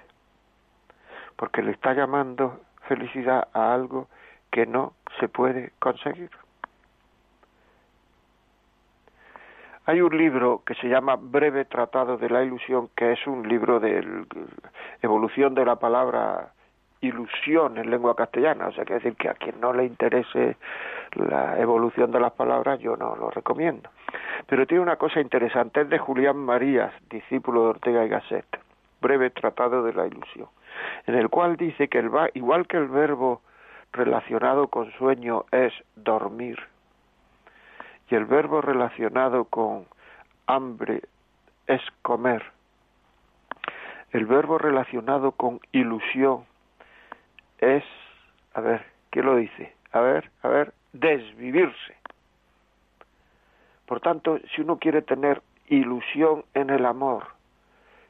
Porque 1.35 1.61
le 1.61 1.71
está 1.71 1.93
llamando 1.93 2.61
felicidad 2.87 3.47
a 3.53 3.73
algo 3.73 4.07
que 4.51 4.65
no 4.65 4.93
se 5.19 5.27
puede 5.27 5.71
conseguir. 5.79 6.29
Hay 9.85 10.01
un 10.01 10.15
libro 10.15 10.61
que 10.65 10.75
se 10.75 10.87
llama 10.87 11.15
Breve 11.19 11.65
Tratado 11.65 12.17
de 12.17 12.29
la 12.29 12.43
Ilusión, 12.43 12.89
que 12.95 13.13
es 13.13 13.25
un 13.25 13.47
libro 13.47 13.79
de 13.79 14.25
evolución 15.01 15.55
de 15.55 15.65
la 15.65 15.77
palabra 15.77 16.53
ilusión 17.01 17.77
en 17.77 17.89
lengua 17.89 18.15
castellana, 18.15 18.67
o 18.67 18.71
sea, 18.71 18.85
que 18.85 18.93
decir 18.93 19.15
que 19.15 19.29
a 19.29 19.33
quien 19.33 19.59
no 19.59 19.73
le 19.73 19.85
interese 19.85 20.55
la 21.13 21.59
evolución 21.59 22.11
de 22.11 22.19
las 22.19 22.31
palabras, 22.33 22.79
yo 22.79 22.95
no 22.95 23.15
lo 23.15 23.29
recomiendo. 23.31 23.89
Pero 24.47 24.65
tiene 24.67 24.83
una 24.83 24.95
cosa 24.95 25.19
interesante, 25.19 25.81
es 25.81 25.89
de 25.89 25.97
Julián 25.97 26.37
Marías, 26.37 26.93
discípulo 27.09 27.63
de 27.63 27.69
Ortega 27.69 28.05
y 28.05 28.09
Gasset, 28.09 28.45
breve 29.01 29.31
tratado 29.31 29.83
de 29.83 29.93
la 29.93 30.05
ilusión, 30.05 30.47
en 31.07 31.15
el 31.15 31.29
cual 31.29 31.57
dice 31.57 31.87
que 31.87 31.99
el, 31.99 32.11
igual 32.35 32.67
que 32.67 32.77
el 32.77 32.87
verbo 32.87 33.41
relacionado 33.91 34.67
con 34.67 34.91
sueño 34.93 35.45
es 35.51 35.73
dormir, 35.95 36.59
y 38.09 38.15
el 38.15 38.25
verbo 38.25 38.61
relacionado 38.61 39.45
con 39.45 39.85
hambre 40.45 41.01
es 41.65 41.81
comer, 42.03 42.43
el 44.11 44.25
verbo 44.25 44.57
relacionado 44.57 45.31
con 45.31 45.61
ilusión 45.71 46.45
es, 47.61 47.83
a 48.53 48.61
ver, 48.61 48.85
¿qué 49.11 49.23
lo 49.23 49.35
dice? 49.37 49.73
A 49.93 50.01
ver, 50.01 50.29
a 50.43 50.49
ver, 50.49 50.73
desvivirse. 50.93 51.95
Por 53.85 54.01
tanto, 54.01 54.39
si 54.53 54.61
uno 54.61 54.77
quiere 54.77 55.01
tener 55.01 55.41
ilusión 55.67 56.43
en 56.53 56.69
el 56.69 56.85
amor, 56.85 57.27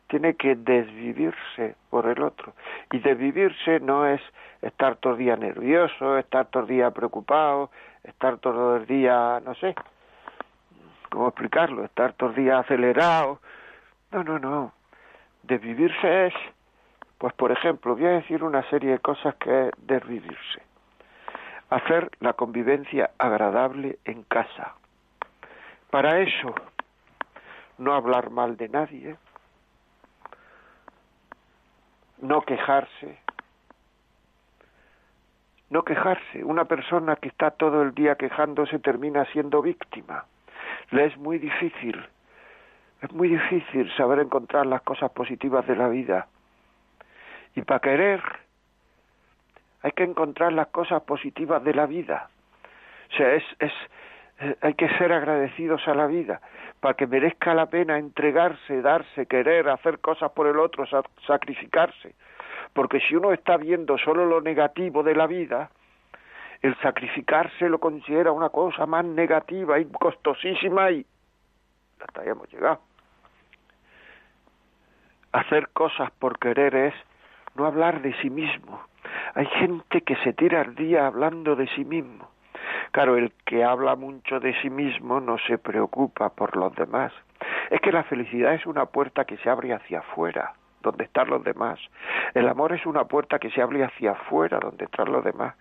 tiene 0.08 0.36
que 0.36 0.56
desvivirse 0.56 1.76
por 1.90 2.08
el 2.08 2.22
otro. 2.22 2.54
Y 2.92 3.00
desvivirse 3.00 3.80
no 3.80 4.06
es 4.06 4.22
estar 4.62 4.98
todo 4.98 5.14
el 5.14 5.20
día 5.20 5.36
nervioso, 5.38 6.18
estar 6.18 6.48
todo 6.48 6.64
el 6.64 6.70
día 6.70 6.92
preocupado, 6.92 7.72
estar 8.04 8.38
todo 8.38 8.78
el 8.78 8.86
día, 8.86 9.42
no 9.46 9.56
sé, 9.56 9.74
¿cómo 11.10 11.28
explicarlo? 11.28 11.86
Estar 11.86 12.14
todo 12.14 12.30
el 12.30 12.36
día 12.36 12.60
acelerado. 12.60 13.40
No, 14.12 14.24
no, 14.24 14.40
no. 14.40 14.74
Desvivirse 15.44 16.28
es 16.28 16.34
pues 17.22 17.36
por 17.36 17.52
ejemplo, 17.52 17.94
voy 17.94 18.08
a 18.08 18.14
decir 18.14 18.44
una 18.44 18.68
serie 18.72 18.94
de 18.94 18.98
cosas 18.98 19.36
que 19.36 19.68
es 19.68 19.72
desvivirse. 19.78 20.64
Hacer 21.70 22.10
la 22.20 22.34
convivencia 22.34 23.12
agradable 23.20 24.00
en 24.06 24.24
casa. 24.24 24.74
Para 25.92 26.18
eso, 26.22 26.56
no 27.78 27.94
hablar 27.94 28.32
mal 28.32 28.58
de 28.58 28.70
nadie, 28.70 29.18
no 32.22 32.42
quejarse, 32.42 33.20
no 35.70 35.84
quejarse. 35.84 36.44
Una 36.44 36.66
persona 36.66 37.18
que 37.18 37.28
está 37.28 37.52
todo 37.52 37.84
el 37.84 37.94
día 37.94 38.16
quejándose 38.16 38.80
termina 38.80 39.26
siendo 39.26 39.62
víctima. 39.62 40.26
Le 40.90 41.06
es 41.06 41.18
muy 41.18 41.38
difícil, 41.38 42.04
es 43.00 43.12
muy 43.12 43.28
difícil 43.28 43.96
saber 43.96 44.18
encontrar 44.18 44.66
las 44.66 44.82
cosas 44.82 45.12
positivas 45.12 45.68
de 45.68 45.76
la 45.76 45.88
vida. 45.88 46.28
Y 47.56 47.62
para 47.62 47.80
querer 47.80 48.22
hay 49.84 49.92
que 49.92 50.04
encontrar 50.04 50.54
las 50.54 50.68
cosas 50.68 51.02
positivas 51.04 51.64
de 51.64 51.74
la 51.74 51.86
vida. 51.86 52.30
O 53.12 53.18
sea, 53.18 53.34
es, 53.34 53.44
es, 53.60 53.72
eh, 54.40 54.56
hay 54.62 54.74
que 54.76 54.90
ser 54.98 55.12
agradecidos 55.12 55.88
a 55.88 55.94
la 55.94 56.08
vida 56.08 56.42
para 56.80 56.96
que 56.96 57.08
merezca 57.08 57.54
la 57.54 57.68
pena 57.68 57.98
entregarse, 57.98 58.82
darse, 58.82 59.28
querer, 59.28 59.70
hacer 59.70 60.00
cosas 60.00 60.32
por 60.32 60.48
el 60.48 60.58
otro, 60.60 60.86
sacrificarse. 61.28 62.16
Porque 62.74 63.00
si 63.02 63.16
uno 63.16 63.34
está 63.34 63.58
viendo 63.58 63.98
solo 63.98 64.26
lo 64.26 64.42
negativo 64.42 65.04
de 65.04 65.16
la 65.16 65.28
vida, 65.28 65.70
el 66.62 66.76
sacrificarse 66.80 67.70
lo 67.70 67.80
considera 67.80 68.32
una 68.32 68.50
cosa 68.50 68.86
más 68.86 69.06
negativa 69.06 69.80
y 69.80 69.86
costosísima 69.86 70.92
y 70.92 71.06
hasta 72.00 72.22
ahí 72.22 72.30
hemos 72.30 72.52
llegado. 72.52 72.80
Hacer 75.34 75.70
cosas 75.70 76.12
por 76.12 76.40
querer 76.40 76.76
es 76.76 76.94
no 77.56 77.66
hablar 77.66 78.02
de 78.02 78.14
sí 78.22 78.30
mismo. 78.30 78.82
Hay 79.34 79.46
gente 79.46 80.02
que 80.02 80.16
se 80.18 80.34
tira 80.34 80.62
al 80.62 80.76
día 80.76 81.08
hablando 81.08 81.56
de 81.56 81.68
sí 81.68 81.86
mismo. 81.86 82.30
Claro, 82.92 83.18
el 83.18 83.32
que 83.46 83.64
habla 83.64 83.96
mucho 83.96 84.40
de 84.40 84.54
sí 84.62 84.70
mismo 84.70 85.20
no 85.20 85.38
se 85.48 85.58
preocupa 85.58 86.30
por 86.30 86.58
los 86.58 86.76
demás. 86.76 87.14
Es 87.70 87.80
que 87.82 87.92
la 87.92 88.04
felicidad 88.04 88.54
es 88.54 88.66
una 88.66 88.86
puerta 88.86 89.26
que 89.26 89.38
se 89.38 89.50
abre 89.50 89.74
hacia 89.74 90.00
afuera, 90.00 90.54
donde 90.82 91.06
están 91.06 91.30
los 91.30 91.44
demás. 91.44 91.80
El 92.34 92.48
amor 92.50 92.74
es 92.74 92.86
una 92.86 93.06
puerta 93.06 93.40
que 93.40 93.50
se 93.52 93.62
abre 93.62 93.84
hacia 93.84 94.12
afuera, 94.12 94.60
donde 94.60 94.86
están 94.86 95.12
los 95.12 95.24
demás. 95.24 95.56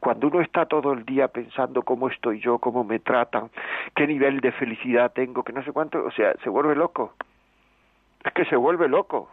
Cuando 0.00 0.28
uno 0.28 0.40
está 0.40 0.66
todo 0.66 0.92
el 0.92 1.04
día 1.04 1.28
pensando 1.28 1.82
cómo 1.82 2.08
estoy 2.08 2.40
yo, 2.40 2.58
cómo 2.58 2.84
me 2.84 2.98
tratan, 2.98 3.50
qué 3.94 4.06
nivel 4.06 4.40
de 4.40 4.52
felicidad 4.52 5.12
tengo, 5.12 5.42
que 5.42 5.52
no 5.52 5.62
sé 5.62 5.72
cuánto, 5.72 6.02
o 6.04 6.10
sea, 6.10 6.34
se 6.42 6.48
vuelve 6.48 6.74
loco. 6.74 7.14
Es 8.24 8.32
que 8.32 8.44
se 8.46 8.56
vuelve 8.56 8.88
loco. 8.88 9.30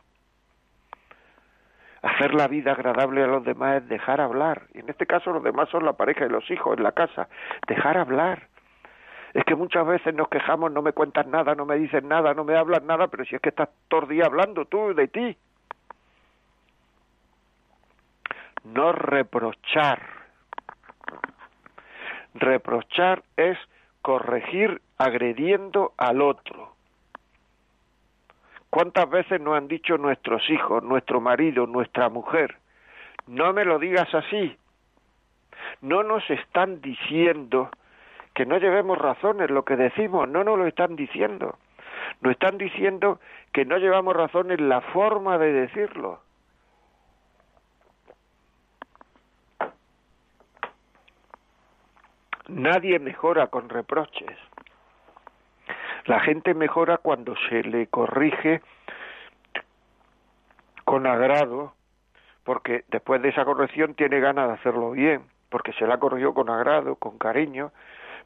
Hacer 2.01 2.34
la 2.34 2.48
vida 2.48 2.72
agradable 2.74 3.24
a 3.24 3.27
los 3.27 3.44
demás 3.44 3.82
es 3.82 3.89
dejar 3.89 4.22
hablar. 4.22 4.63
Y 4.74 4.80
en 4.80 4.89
este 4.89 5.06
caso 5.06 5.32
los 5.32 5.44
demás 5.44 5.70
son 5.70 5.86
la 5.86 5.94
pareja 5.94 6.25
y 6.25 6.30
los 6.30 6.50
hijos 6.51 6.77
en 6.77 6.84
la 6.84 6.92
casa. 6.92 7.27
Dejar 7.68 7.98
hablar. 7.98 8.48
Es 9.34 9.44
que 9.44 9.56
muchas 9.56 9.86
veces 9.86 10.13
nos 10.13 10.30
quejamos, 10.30 10.72
no 10.72 10.82
me 10.82 10.94
cuentas 10.94 11.27
nada, 11.27 11.54
no 11.54 11.66
me 11.66 11.77
dices 11.77 12.04
nada, 12.04 12.34
no 12.34 12.44
me 12.44 12.56
hablas 12.56 12.84
nada, 12.84 13.08
pero 13.08 13.25
si 13.25 13.36
es 13.36 13.42
que 13.42 13.50
estás 13.50 13.70
todo 13.88 14.01
el 14.01 14.10
día 14.10 14.25
hablando 14.25 14.66
tú 14.66 14.94
de 14.94 15.08
ti. 15.08 15.38
No 18.63 18.92
reprochar. 18.92 20.01
Reprochar 22.34 23.24
es 23.36 23.58
corregir 24.01 24.82
agrediendo 24.98 25.94
al 25.98 26.22
otro. 26.22 26.76
¿Cuántas 28.77 29.10
veces 29.10 29.41
nos 29.41 29.57
han 29.57 29.67
dicho 29.67 29.98
nuestros 29.98 30.48
hijos, 30.51 30.84
nuestro 30.84 31.19
marido, 31.19 31.65
nuestra 31.65 32.10
mujer? 32.10 32.57
No 33.25 33.51
me 33.51 33.65
lo 33.65 33.79
digas 33.79 34.13
así. 34.13 34.55
No 35.81 36.03
nos 36.03 36.29
están 36.29 36.79
diciendo 36.79 37.72
que 38.36 38.46
no 38.46 38.60
llevemos 38.60 39.00
razón 39.00 39.41
en 39.41 39.51
lo 39.55 39.65
que 39.65 39.77
decimos, 39.77 40.29
no 40.29 40.43
nos 40.43 40.60
lo 40.60 40.67
están 40.67 40.96
diciendo. 40.96 41.57
Nos 42.22 42.34
están 42.34 42.60
diciendo 42.60 43.19
que 43.51 43.65
no 43.65 43.79
llevamos 43.79 44.15
razón 44.15 44.51
en 44.51 44.69
la 44.69 44.81
forma 44.81 45.39
de 45.39 45.53
decirlo. 45.53 46.22
Nadie 52.48 53.00
mejora 53.00 53.48
con 53.48 53.69
reproches. 53.69 54.38
La 56.08 56.22
gente 56.22 56.54
mejora 56.54 56.98
cuando 57.00 57.36
se 57.50 57.64
le 57.64 57.88
corrige 57.88 58.62
con 60.86 61.06
agrado, 61.06 61.74
porque 62.46 62.86
después 62.88 63.22
de 63.22 63.30
esa 63.30 63.44
corrección 63.44 63.94
tiene 63.94 64.22
ganas 64.22 64.48
de 64.48 64.54
hacerlo 64.54 64.92
bien, 64.92 65.24
porque 65.50 65.74
se 65.74 65.86
la 65.86 65.98
corrigió 65.98 66.34
con 66.34 66.50
agrado, 66.50 66.96
con 66.96 67.18
cariño, 67.18 67.74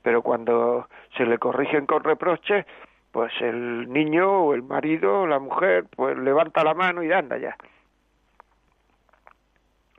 pero 0.04 0.22
cuando 0.22 0.90
se 1.18 1.26
le 1.26 1.40
corrigen 1.40 1.88
con 1.88 2.04
reproches, 2.04 2.68
pues 3.12 3.34
el 3.42 3.92
niño 3.92 4.30
o 4.30 4.54
el 4.54 4.62
marido 4.62 5.22
o 5.22 5.28
la 5.28 5.40
mujer 5.40 5.86
pues 5.96 6.16
levanta 6.20 6.64
la 6.64 6.76
mano 6.76 7.02
y 7.02 7.12
anda 7.12 7.40
ya. 7.40 7.58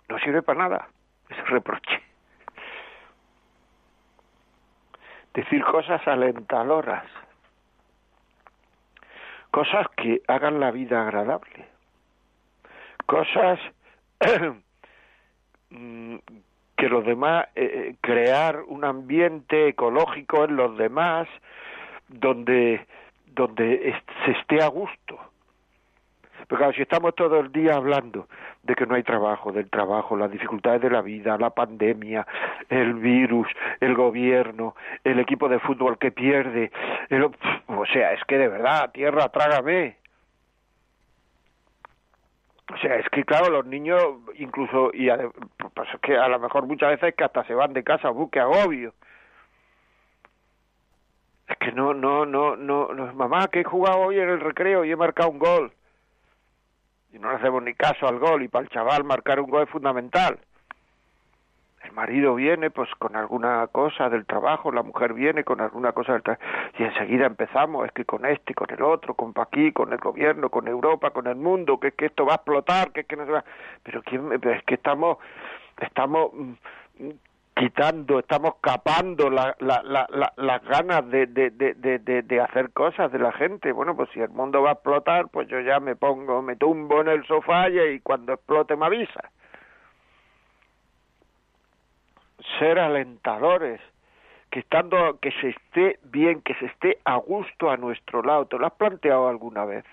No 0.09 0.21
sirve 0.21 0.43
para 0.43 0.69
nada 0.69 0.89
ese 1.29 1.43
reproche. 1.47 2.01
Decir 5.35 5.65
cosas 5.65 6.07
alentadoras 6.07 7.22
cosas 9.53 9.87
que 9.97 10.23
hagan 10.27 10.59
la 10.59 10.73
vida 10.73 11.03
agradable, 11.03 11.67
cosas 13.07 13.61
mm, 15.71 16.17
que 16.77 16.89
los 16.89 17.05
demás, 17.05 17.47
eh, 17.55 17.71
eh, 17.73 17.95
crear 18.01 18.63
un 18.67 18.85
ambiente 18.85 19.69
ecológico 19.69 20.45
en 20.45 20.57
los 20.57 20.77
demás 20.77 21.29
donde, 22.09 22.85
donde 23.27 23.95
se 24.25 24.33
esté 24.33 24.63
a 24.63 24.67
gusto 24.67 25.32
pero 26.53 26.65
claro, 26.65 26.75
si 26.75 26.83
estamos 26.83 27.15
todo 27.15 27.41
el 27.41 27.51
día 27.51 27.77
hablando 27.77 28.29
de 28.63 28.75
que 28.75 28.85
no 28.85 28.95
hay 28.95 29.03
trabajo, 29.03 29.53
del 29.53 29.71
trabajo, 29.71 30.19
las 30.19 30.31
dificultades 30.31 30.83
de 30.83 30.91
la 30.91 31.01
vida, 31.01 31.39
la 31.39 31.49
pandemia, 31.49 32.27
el 32.69 32.93
virus, 32.93 33.49
el 33.81 33.95
gobierno, 33.95 34.77
el 35.03 35.19
equipo 35.19 35.49
de 35.49 35.61
fútbol 35.61 35.97
que 35.97 36.13
pierde, 36.13 36.71
o 37.69 37.87
sea, 37.87 38.13
es 38.13 38.23
que 38.25 38.37
de 38.37 38.49
verdad, 38.49 38.93
tierra, 38.93 39.31
trágame. 39.31 39.97
O 42.71 42.77
sea, 42.77 42.97
es 42.97 43.09
que 43.09 43.25
claro, 43.25 43.49
los 43.49 43.65
niños 43.65 44.03
incluso, 44.35 44.91
y 44.93 45.09
pues 45.75 45.89
es 45.95 46.01
que 46.03 46.19
a 46.19 46.29
lo 46.29 46.39
mejor 46.39 46.67
muchas 46.67 46.91
veces 46.91 47.15
que 47.15 47.25
hasta 47.25 47.45
se 47.45 47.55
van 47.55 47.73
de 47.73 47.83
casa, 47.83 48.11
buque 48.11 48.41
agobio. 48.41 48.93
Es 51.49 51.57
que 51.57 51.73
no, 51.73 51.95
no, 51.95 52.27
no, 52.27 52.57
no, 52.57 52.93
no, 52.93 53.15
mamá, 53.15 53.49
que 53.49 53.61
he 53.61 53.65
jugado 53.65 54.01
hoy 54.01 54.19
en 54.19 54.29
el 54.29 54.41
recreo 54.41 54.85
y 54.85 54.91
he 54.91 54.97
marcado 54.97 55.31
un 55.31 55.39
gol 55.39 55.73
y 57.13 57.19
no 57.19 57.31
le 57.31 57.37
hacemos 57.37 57.63
ni 57.63 57.75
caso 57.75 58.07
al 58.07 58.19
gol 58.19 58.43
y 58.43 58.49
para 58.49 58.65
el 58.65 58.71
chaval 58.71 59.05
marcar 59.05 59.41
un 59.41 59.51
gol 59.51 59.65
es 59.65 59.71
fundamental. 59.71 60.39
El 61.85 61.93
marido 61.93 62.37
viene 62.37 62.71
pues 62.71 62.89
con 62.97 63.17
alguna 63.17 63.67
cosa 63.67 64.09
del 64.09 64.25
trabajo, 64.25 64.71
la 64.71 64.83
mujer 64.83 65.15
viene 65.15 65.43
con 65.43 65.61
alguna 65.61 65.93
cosa 65.93 66.13
del 66.13 66.23
trabajo 66.23 66.45
y 66.79 66.85
enseguida 66.85 67.27
empezamos, 67.27 67.87
es 67.87 67.93
que 67.93 68.05
con 68.05 68.25
este, 68.25 68.55
con 68.55 68.71
el 68.71 68.83
otro, 68.83 69.15
con 69.15 69.33
aquí, 69.37 69.73
con 69.73 69.93
el 69.93 69.99
gobierno, 69.99 70.49
con 70.49 70.69
Europa, 70.69 71.11
con 71.11 71.27
el 71.27 71.37
mundo, 71.37 71.81
que, 71.81 71.93
que 71.93 72.07
esto 72.07 72.25
va 72.25 72.35
a 72.35 72.37
explotar, 72.37 72.93
que, 72.93 73.05
que 73.05 73.17
no 73.17 73.27
se 73.27 73.33
va... 73.33 73.45
Pero 73.83 74.03
¿quién, 74.03 74.33
es 74.33 74.63
que 74.65 74.75
estamos, 74.75 75.19
estamos 75.81 76.31
mm, 76.33 77.11
quitando, 77.63 78.19
estamos 78.19 78.55
capando 78.61 79.31
la, 79.31 79.55
la, 79.61 79.83
la, 79.85 80.33
las 80.37 80.65
ganas 80.65 81.09
de, 81.09 81.27
de, 81.27 82.41
hacer 82.41 82.73
cosas 82.73 83.13
de 83.13 83.21
la 83.21 83.31
gente. 83.31 83.71
Bueno, 83.71 83.95
pues 83.95 84.11
si 84.11 84.21
el 84.21 84.31
mundo 84.31 84.63
va 84.63 84.71
a 84.71 84.73
explotar, 84.73 85.29
pues 85.29 85.47
yo 85.47 85.61
ya 85.61 85.79
me 85.79 85.95
pongo, 85.95 86.43
me 86.43 86.57
tumbo 86.57 87.01
en 87.01 87.09
el 87.09 87.25
sofá 87.25 87.69
y 87.69 88.01
cuando 88.01 88.33
explote 88.33 88.75
me 88.75 88.87
avisa. 88.87 89.31
Ser 92.59 92.81
alentadores, 92.81 93.81
que 94.51 94.59
estando, 94.59 95.21
que 95.21 95.31
se 95.41 95.51
esté 95.51 96.01
bien, 96.03 96.43
que 96.43 96.55
se 96.55 96.67
esté 96.67 96.99
a 97.05 97.15
gusto 97.17 97.71
a 97.71 97.77
nuestro 97.77 98.23
lado. 98.23 98.47
¿Te 98.47 98.59
lo 98.59 98.67
has 98.67 98.73
planteado 98.73 99.29
alguna 99.29 99.65
vez? 99.65 99.85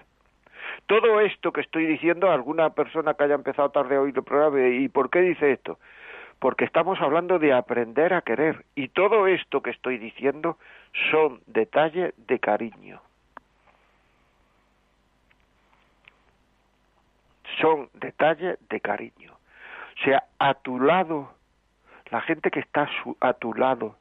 Todo 0.88 1.21
esto 1.21 1.51
que 1.51 1.62
estoy 1.62 1.86
diciendo, 1.86 2.32
alguna 2.32 2.71
persona 2.71 3.13
que 3.13 3.25
haya 3.25 3.36
empezado 3.36 3.69
tarde 3.69 3.95
a 3.95 4.01
oír 4.01 4.17
el 4.17 4.23
programa, 4.23 4.60
¿y 4.67 4.89
por 4.89 5.12
qué 5.12 5.21
dice 5.21 5.51
esto? 5.51 5.77
Porque 6.39 6.63
estamos 6.65 6.99
hablando 7.02 7.38
de 7.38 7.54
aprender 7.54 8.13
a 8.13 8.21
querer 8.21 8.65
y 8.75 8.88
todo 8.88 9.28
esto 9.28 9.62
que 9.62 9.71
estoy 9.71 9.97
diciendo 9.97 10.58
son 11.12 11.41
detalles 11.45 12.13
de 12.17 12.39
cariño. 12.39 13.02
Son 17.62 17.89
detalles 17.93 18.58
de 18.69 18.80
cariño. 18.80 19.34
O 19.34 20.04
sea, 20.04 20.23
a 20.39 20.54
tu 20.54 20.80
lado, 20.80 21.34
la 22.10 22.21
gente 22.21 22.52
que 22.52 22.62
está 22.62 22.89
a 23.19 23.34
tu 23.34 23.54
lado, 23.54 23.97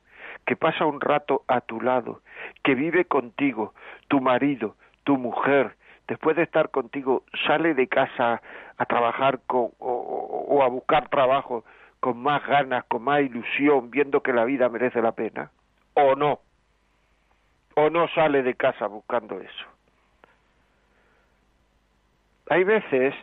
que 0.46 0.54
pasa 0.54 0.86
un 0.86 1.00
rato 1.00 1.42
a 1.48 1.60
tu 1.60 1.80
lado, 1.80 2.22
que 2.62 2.76
vive 2.76 3.04
contigo, 3.06 3.74
tu 4.06 4.20
marido, 4.20 4.76
tu 5.02 5.16
mujer, 5.16 5.74
después 6.06 6.36
de 6.36 6.44
estar 6.44 6.70
contigo, 6.70 7.24
sale 7.46 7.74
de 7.74 7.88
casa 7.88 8.40
a 8.76 8.84
trabajar 8.86 9.40
con, 9.48 9.70
o, 9.80 10.46
o 10.48 10.62
a 10.62 10.68
buscar 10.68 11.08
trabajo, 11.08 11.64
con 12.00 12.22
más 12.22 12.46
ganas, 12.46 12.84
con 12.84 13.02
más 13.02 13.20
ilusión, 13.20 13.90
viendo 13.90 14.22
que 14.22 14.32
la 14.32 14.44
vida 14.44 14.68
merece 14.68 15.02
la 15.02 15.12
pena, 15.12 15.50
o 15.94 16.14
no, 16.14 16.40
o 17.74 17.90
no 17.90 18.08
sale 18.08 18.42
de 18.42 18.54
casa 18.54 18.86
buscando 18.86 19.40
eso. 19.40 19.66
Hay 22.50 22.64
veces 22.64 23.14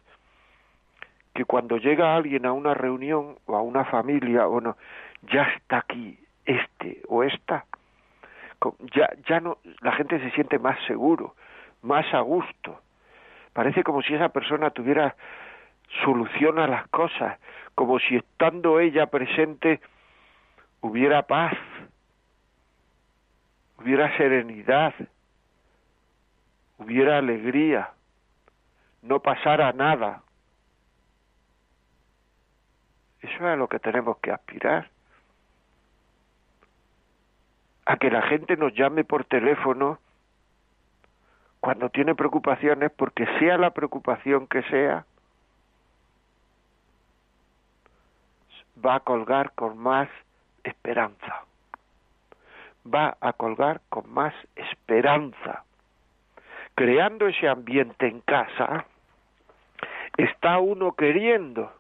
que 1.34 1.46
cuando 1.46 1.78
llega 1.78 2.16
alguien 2.16 2.46
a 2.46 2.54
una 2.54 2.74
reunión 2.74 3.38
o 3.46 3.56
a 3.56 3.62
una 3.62 3.86
familia, 3.86 4.48
o 4.48 4.62
no, 4.62 4.78
ya 5.24 5.44
está 5.56 5.80
aquí 5.80 6.18
este 6.46 7.02
o 7.08 7.24
esta, 7.24 7.66
ya, 8.96 9.10
ya 9.28 9.40
no, 9.40 9.58
la 9.82 9.92
gente 9.94 10.20
se 10.20 10.32
siente 10.32 10.60
más 10.60 10.78
seguro, 10.86 11.36
más 11.82 12.06
a 12.14 12.22
gusto. 12.22 12.80
Parece 13.54 13.84
como 13.84 14.02
si 14.02 14.14
esa 14.14 14.30
persona 14.30 14.70
tuviera 14.70 15.16
solución 16.04 16.60
a 16.60 16.68
las 16.68 16.88
cosas, 16.90 17.40
como 17.76 18.00
si 18.00 18.16
estando 18.16 18.80
ella 18.80 19.08
presente 19.08 19.82
hubiera 20.82 21.24
paz, 21.24 21.54
hubiera 23.78 24.16
serenidad, 24.18 24.94
hubiera 26.78 27.18
alegría, 27.18 27.92
no 29.02 29.20
pasara 29.20 29.72
nada. 29.74 30.24
Eso 33.22 33.34
es 33.36 33.42
a 33.42 33.56
lo 33.56 33.68
que 33.68 33.80
tenemos 33.80 34.18
que 34.20 34.32
aspirar. 34.32 34.90
A 37.86 37.98
que 37.98 38.10
la 38.10 38.22
gente 38.24 38.56
nos 38.58 38.74
llame 38.74 39.04
por 39.04 39.26
teléfono 39.26 40.00
cuando 41.60 41.90
tiene 41.90 42.16
preocupaciones, 42.16 42.92
porque 42.92 43.26
sea 43.40 43.58
la 43.58 43.72
preocupación 43.72 44.48
que 44.48 44.62
sea, 44.64 45.06
va 48.86 48.96
a 48.96 49.00
colgar 49.00 49.52
con 49.54 49.78
más 49.78 50.10
esperanza. 50.64 51.44
Va 52.86 53.18
a 53.20 53.34
colgar 53.34 53.82
con 53.90 54.10
más 54.14 54.34
esperanza. 54.56 55.64
Creando 56.76 57.28
ese 57.28 57.48
ambiente 57.48 58.08
en 58.08 58.22
casa, 58.22 58.86
está 60.18 60.60
uno 60.60 60.92
queriendo. 60.92 61.72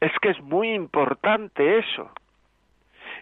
Es 0.00 0.12
que 0.20 0.30
es 0.30 0.40
muy 0.40 0.72
importante 0.72 1.78
eso. 1.78 2.10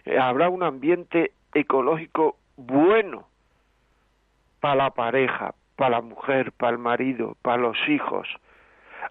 Eh, 0.05 0.17
habrá 0.17 0.49
un 0.49 0.63
ambiente 0.63 1.31
ecológico 1.53 2.37
bueno 2.57 3.27
para 4.59 4.75
la 4.75 4.89
pareja, 4.91 5.53
para 5.75 5.97
la 5.97 6.01
mujer, 6.01 6.51
para 6.53 6.71
el 6.71 6.79
marido, 6.79 7.37
para 7.41 7.57
los 7.57 7.77
hijos, 7.87 8.27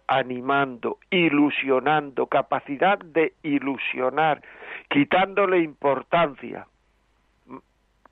animando, 0.06 0.98
ilusionando, 1.10 2.26
capacidad 2.26 2.98
de 2.98 3.34
ilusionar, 3.42 4.42
quitándole 4.88 5.60
importancia. 5.60 6.66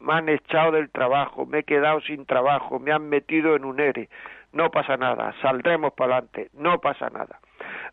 me 0.01 0.13
han 0.15 0.29
echado 0.29 0.73
del 0.73 0.91
trabajo, 0.91 1.47
me 1.47 1.61
he 1.61 1.65
quedado 1.65 2.01
sin 2.01 2.27
trabajo, 2.27 2.79
me 2.79 2.93
han 2.93 3.09
metido 3.09 3.55
en 3.55 3.65
un 3.65 3.81
ERE. 3.81 4.09
No 4.53 4.71
pasa 4.71 4.97
nada, 4.97 5.35
saldremos 5.41 5.93
para 5.95 6.17
adelante, 6.17 6.51
no 6.55 6.79
pasa 6.81 7.09
nada. 7.09 7.41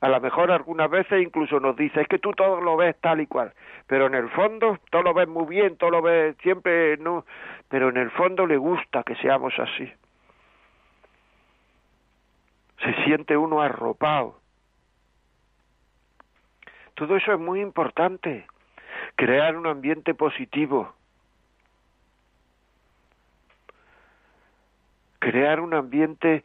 A 0.01 0.09
lo 0.09 0.19
mejor 0.19 0.51
algunas 0.51 0.89
veces 0.89 1.21
incluso 1.21 1.59
nos 1.59 1.75
dice, 1.75 2.01
es 2.01 2.07
que 2.07 2.19
tú 2.19 2.31
todo 2.31 2.61
lo 2.61 2.77
ves 2.77 2.95
tal 2.99 3.21
y 3.21 3.27
cual, 3.27 3.53
pero 3.87 4.07
en 4.07 4.15
el 4.15 4.29
fondo 4.29 4.77
todo 4.89 5.03
lo 5.03 5.13
ves 5.13 5.27
muy 5.27 5.45
bien, 5.45 5.77
todo 5.77 5.91
lo 5.91 6.01
ves 6.01 6.35
siempre, 6.41 6.97
no, 6.97 7.25
pero 7.69 7.89
en 7.89 7.97
el 7.97 8.09
fondo 8.11 8.45
le 8.45 8.57
gusta 8.57 9.03
que 9.03 9.15
seamos 9.15 9.53
así. 9.59 9.91
Se 12.83 12.93
siente 13.03 13.37
uno 13.37 13.61
arropado. 13.61 14.39
Todo 16.95 17.15
eso 17.15 17.33
es 17.33 17.39
muy 17.39 17.61
importante, 17.61 18.45
crear 19.15 19.55
un 19.55 19.67
ambiente 19.67 20.13
positivo 20.13 20.93
crear 25.19 25.59
un 25.59 25.73
ambiente, 25.73 26.43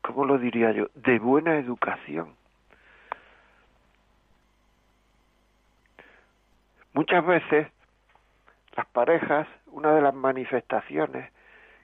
¿cómo 0.00 0.24
lo 0.24 0.38
diría 0.38 0.72
yo?, 0.72 0.88
de 0.94 1.18
buena 1.18 1.58
educación. 1.58 2.34
Muchas 6.94 7.26
veces 7.26 7.68
las 8.76 8.86
parejas, 8.86 9.46
una 9.66 9.92
de 9.92 10.00
las 10.00 10.14
manifestaciones 10.14 11.30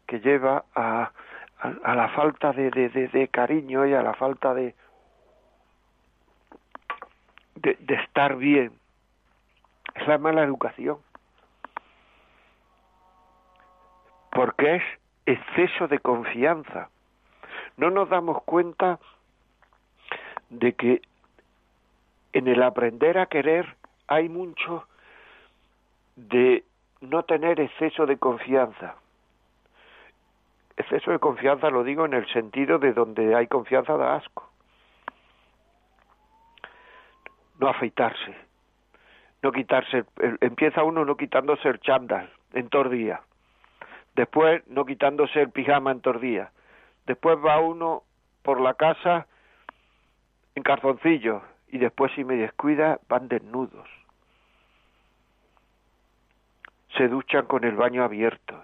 que 0.06 0.20
lleva 0.20 0.64
a, 0.74 1.12
a, 1.60 1.94
la 1.94 2.08
falta 2.10 2.52
de, 2.52 2.70
de, 2.70 2.88
de, 2.88 3.28
cariño 3.28 3.86
y 3.86 3.94
a 3.94 4.02
la 4.02 4.14
falta 4.14 4.54
de, 4.54 4.74
de 7.56 7.94
estar 7.94 8.36
bien, 8.36 8.72
es 9.94 10.06
la 10.08 10.18
mala 10.18 10.42
educación. 10.42 10.98
Porque 14.30 14.76
es 14.76 14.82
exceso 15.26 15.88
de 15.88 15.98
confianza. 15.98 16.88
No 17.76 17.90
nos 17.90 18.08
damos 18.08 18.42
cuenta 18.44 18.98
de 20.48 20.72
que 20.74 21.02
en 22.32 22.48
el 22.48 22.62
aprender 22.62 23.18
a 23.18 23.26
querer 23.26 23.76
hay 24.06 24.28
mucho 24.28 24.86
de 26.16 26.64
no 27.00 27.22
tener 27.24 27.60
exceso 27.60 28.06
de 28.06 28.18
confianza. 28.18 28.94
Exceso 30.80 31.10
de 31.10 31.18
confianza 31.18 31.70
lo 31.70 31.84
digo 31.84 32.04
en 32.04 32.14
el 32.14 32.26
sentido 32.32 32.78
de 32.78 32.92
donde 32.92 33.34
hay 33.34 33.46
confianza 33.46 33.96
da 33.96 34.16
asco. 34.16 34.50
No 37.58 37.68
afeitarse, 37.68 38.34
no 39.42 39.52
quitarse, 39.52 40.04
empieza 40.40 40.82
uno 40.82 41.04
no 41.04 41.16
quitándose 41.16 41.68
el 41.68 41.80
chándal 41.80 42.30
en 42.54 42.68
todo 42.68 42.82
el 42.82 42.90
día 42.90 43.20
después 44.14 44.66
no 44.68 44.84
quitándose 44.84 45.40
el 45.40 45.50
pijama 45.50 45.92
en 45.92 46.00
tordía, 46.00 46.52
después 47.06 47.38
va 47.38 47.60
uno 47.60 48.02
por 48.42 48.60
la 48.60 48.74
casa 48.74 49.26
en 50.54 50.62
calzoncillos 50.62 51.42
y 51.68 51.78
después 51.78 52.12
si 52.14 52.24
me 52.24 52.36
descuida 52.36 53.00
van 53.08 53.28
desnudos. 53.28 53.88
Se 56.96 57.08
duchan 57.08 57.46
con 57.46 57.64
el 57.64 57.76
baño 57.76 58.02
abierto. 58.02 58.62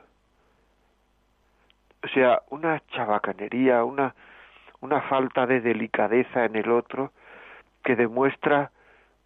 O 2.06 2.08
sea, 2.08 2.42
una 2.50 2.80
chabacanería, 2.88 3.84
una, 3.84 4.14
una 4.80 5.02
falta 5.02 5.46
de 5.46 5.60
delicadeza 5.60 6.44
en 6.44 6.56
el 6.56 6.70
otro 6.70 7.12
que 7.84 7.96
demuestra 7.96 8.70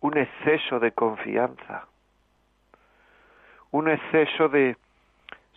un 0.01 0.19
exceso 0.19 0.81
de 0.81 0.93
confianza, 0.93 1.87
un 3.71 3.89
exceso 3.89 4.49
de, 4.49 4.77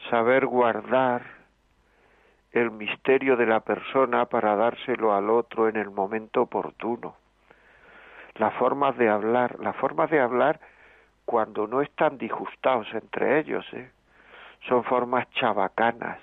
saber 0.09 0.45
guardar 0.45 1.23
el 2.51 2.71
misterio 2.71 3.35
de 3.35 3.45
la 3.45 3.61
persona 3.61 4.25
para 4.25 4.55
dárselo 4.55 5.13
al 5.13 5.29
otro 5.29 5.67
en 5.67 5.77
el 5.77 5.89
momento 5.89 6.43
oportuno. 6.43 7.15
La 8.35 8.51
forma 8.51 8.91
de 8.91 9.09
hablar, 9.09 9.59
la 9.59 9.73
forma 9.73 10.07
de 10.07 10.19
hablar 10.19 10.59
cuando 11.25 11.67
no 11.67 11.81
están 11.81 12.17
disgustados 12.17 12.87
entre 12.93 13.39
ellos, 13.39 13.65
¿eh? 13.73 13.89
son 14.67 14.83
formas 14.83 15.29
chabacanas. 15.31 16.19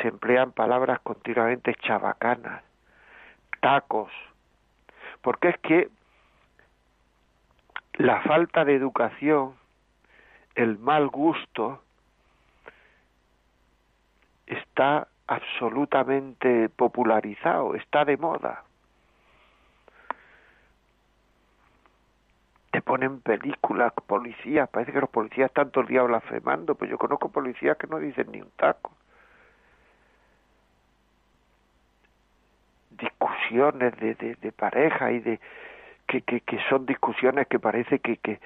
Se 0.00 0.08
emplean 0.08 0.52
palabras 0.52 1.00
continuamente 1.00 1.74
chabacanas, 1.74 2.62
tacos, 3.60 4.12
porque 5.22 5.48
es 5.48 5.58
que 5.58 5.88
la 7.94 8.20
falta 8.22 8.64
de 8.64 8.74
educación, 8.74 9.54
el 10.54 10.78
mal 10.78 11.08
gusto, 11.08 11.82
está 14.46 15.08
absolutamente 15.26 16.68
popularizado, 16.68 17.74
está 17.74 18.04
de 18.04 18.16
moda. 18.16 18.62
Te 22.70 22.82
ponen 22.82 23.20
películas, 23.20 23.92
policías, 24.06 24.68
parece 24.68 24.92
que 24.92 25.00
los 25.00 25.10
policías 25.10 25.48
están 25.48 25.70
todo 25.70 25.82
el 25.82 25.88
día 25.88 26.02
blasfemando, 26.02 26.74
pues 26.74 26.90
yo 26.90 26.98
conozco 26.98 27.30
policías 27.30 27.76
que 27.78 27.86
no 27.86 27.98
dicen 27.98 28.30
ni 28.30 28.42
un 28.42 28.50
taco. 28.50 28.92
Discusiones 33.48 33.96
de, 34.00 34.14
de, 34.14 34.34
de 34.36 34.52
pareja 34.52 35.12
y 35.12 35.20
de 35.20 35.40
que, 36.06 36.22
que, 36.22 36.58
son 36.68 36.86
discusiones 36.86 37.46
que 37.46 37.58
parece 37.58 38.00
que, 38.00 38.16
que 38.16 38.40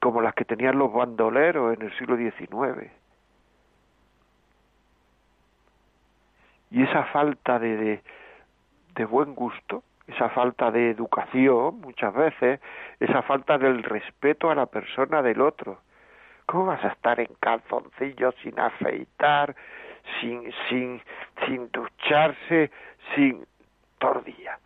como 0.00 0.20
las 0.20 0.34
que 0.34 0.44
tenían 0.44 0.78
los 0.78 0.92
bandoleros 0.92 1.76
en 1.76 1.82
el 1.82 1.96
siglo 1.98 2.16
XIX 2.16 2.90
y 6.70 6.82
esa 6.82 7.04
falta 7.04 7.58
de, 7.58 8.00
de, 8.94 9.04
buen 9.04 9.34
gusto, 9.34 9.82
esa 10.06 10.28
falta 10.30 10.70
de 10.70 10.90
educación 10.90 11.80
muchas 11.80 12.14
veces, 12.14 12.60
esa 13.00 13.22
falta 13.22 13.58
del 13.58 13.82
respeto 13.82 14.50
a 14.50 14.54
la 14.54 14.66
persona 14.66 15.22
del 15.22 15.40
otro. 15.40 15.80
¿Cómo 16.46 16.66
vas 16.66 16.84
a 16.84 16.88
estar 16.88 17.18
en 17.20 17.28
calzoncillos 17.40 18.34
sin 18.42 18.58
afeitar, 18.58 19.54
sin, 20.20 20.52
sin, 20.68 21.00
sin 21.46 21.70
ducharse, 21.70 22.70
sin 23.14 23.44
tordilla? 24.00 24.58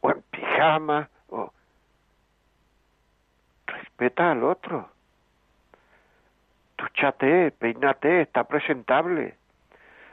O 0.00 0.10
en 0.10 0.22
pijama, 0.30 1.10
o 1.28 1.52
respeta 3.66 4.32
al 4.32 4.42
otro 4.44 4.96
duchate, 6.76 7.50
peínate, 7.52 8.22
está 8.22 8.44
presentable, 8.44 9.34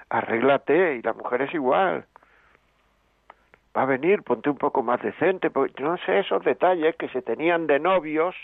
arréglate, 0.10 0.96
y 0.96 1.02
la 1.02 1.14
mujer 1.14 1.44
es 1.44 1.54
igual. 1.54 2.06
Va 3.76 3.84
a 3.84 3.86
venir, 3.86 4.24
ponte 4.24 4.50
un 4.50 4.58
poco 4.58 4.84
más 4.84 5.02
decente, 5.02 5.50
porque 5.50 5.84
no 5.84 5.98
sé 5.98 6.20
esos 6.20 6.44
detalles 6.44 6.96
que 6.96 7.10
se 7.10 7.22
tenían 7.22 7.68
de 7.68 7.80
novios. 7.80 8.36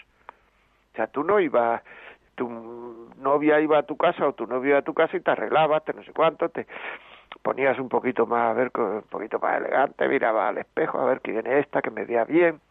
O 0.93 0.95
sea, 0.95 1.07
tú 1.07 1.23
no 1.23 1.39
ibas, 1.39 1.81
tu 2.39 3.09
novia 3.17 3.59
iba 3.59 3.79
a 3.79 3.83
tu 3.83 3.97
casa 3.97 4.25
o 4.25 4.33
tu 4.33 4.47
novio 4.47 4.69
iba 4.69 4.79
a 4.79 4.81
tu 4.81 4.93
casa 4.93 5.17
y 5.17 5.19
te 5.19 5.31
arreglabas, 5.31 5.83
te 5.83 5.93
no 5.93 6.03
sé 6.03 6.13
cuánto, 6.13 6.47
te 6.47 6.65
ponías 7.41 7.77
un 7.77 7.89
poquito 7.89 8.25
más, 8.25 8.51
a 8.51 8.53
ver, 8.53 8.71
un 8.75 9.03
poquito 9.09 9.39
más 9.39 9.57
elegante, 9.57 10.07
miraba 10.07 10.47
al 10.47 10.57
espejo 10.57 10.99
a 10.99 11.05
ver 11.05 11.19
quién 11.19 11.45
es 11.45 11.65
esta, 11.65 11.81
que 11.81 11.91
me 11.91 12.05
vea 12.05 12.23
bien. 12.23 12.61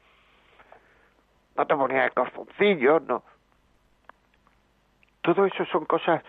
No 1.54 1.66
te 1.66 1.76
ponías 1.76 2.06
el 2.06 2.12
calzoncillo, 2.12 3.00
no, 3.00 3.22
todo 5.20 5.44
eso 5.44 5.66
son 5.66 5.84
cosas 5.84 6.22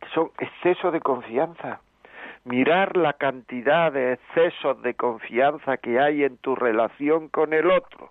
que 0.00 0.08
son 0.08 0.32
exceso 0.38 0.90
de 0.90 1.00
confianza. 1.00 1.80
Mirar 2.44 2.96
la 2.96 3.12
cantidad 3.12 3.92
de 3.92 4.14
excesos 4.14 4.82
de 4.82 4.94
confianza 4.94 5.76
que 5.76 6.00
hay 6.00 6.24
en 6.24 6.38
tu 6.38 6.56
relación 6.56 7.28
con 7.28 7.52
el 7.52 7.70
otro. 7.70 8.10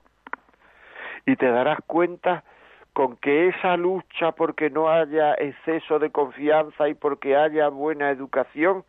Y 1.25 1.35
te 1.35 1.51
darás 1.51 1.79
cuenta 1.87 2.43
con 2.93 3.17
que 3.17 3.49
esa 3.49 3.77
lucha 3.77 4.31
porque 4.33 4.69
no 4.69 4.89
haya 4.89 5.33
exceso 5.35 5.99
de 5.99 6.11
confianza 6.11 6.89
y 6.89 6.93
porque 6.93 7.35
haya 7.35 7.69
buena 7.69 8.09
educación, 8.09 8.83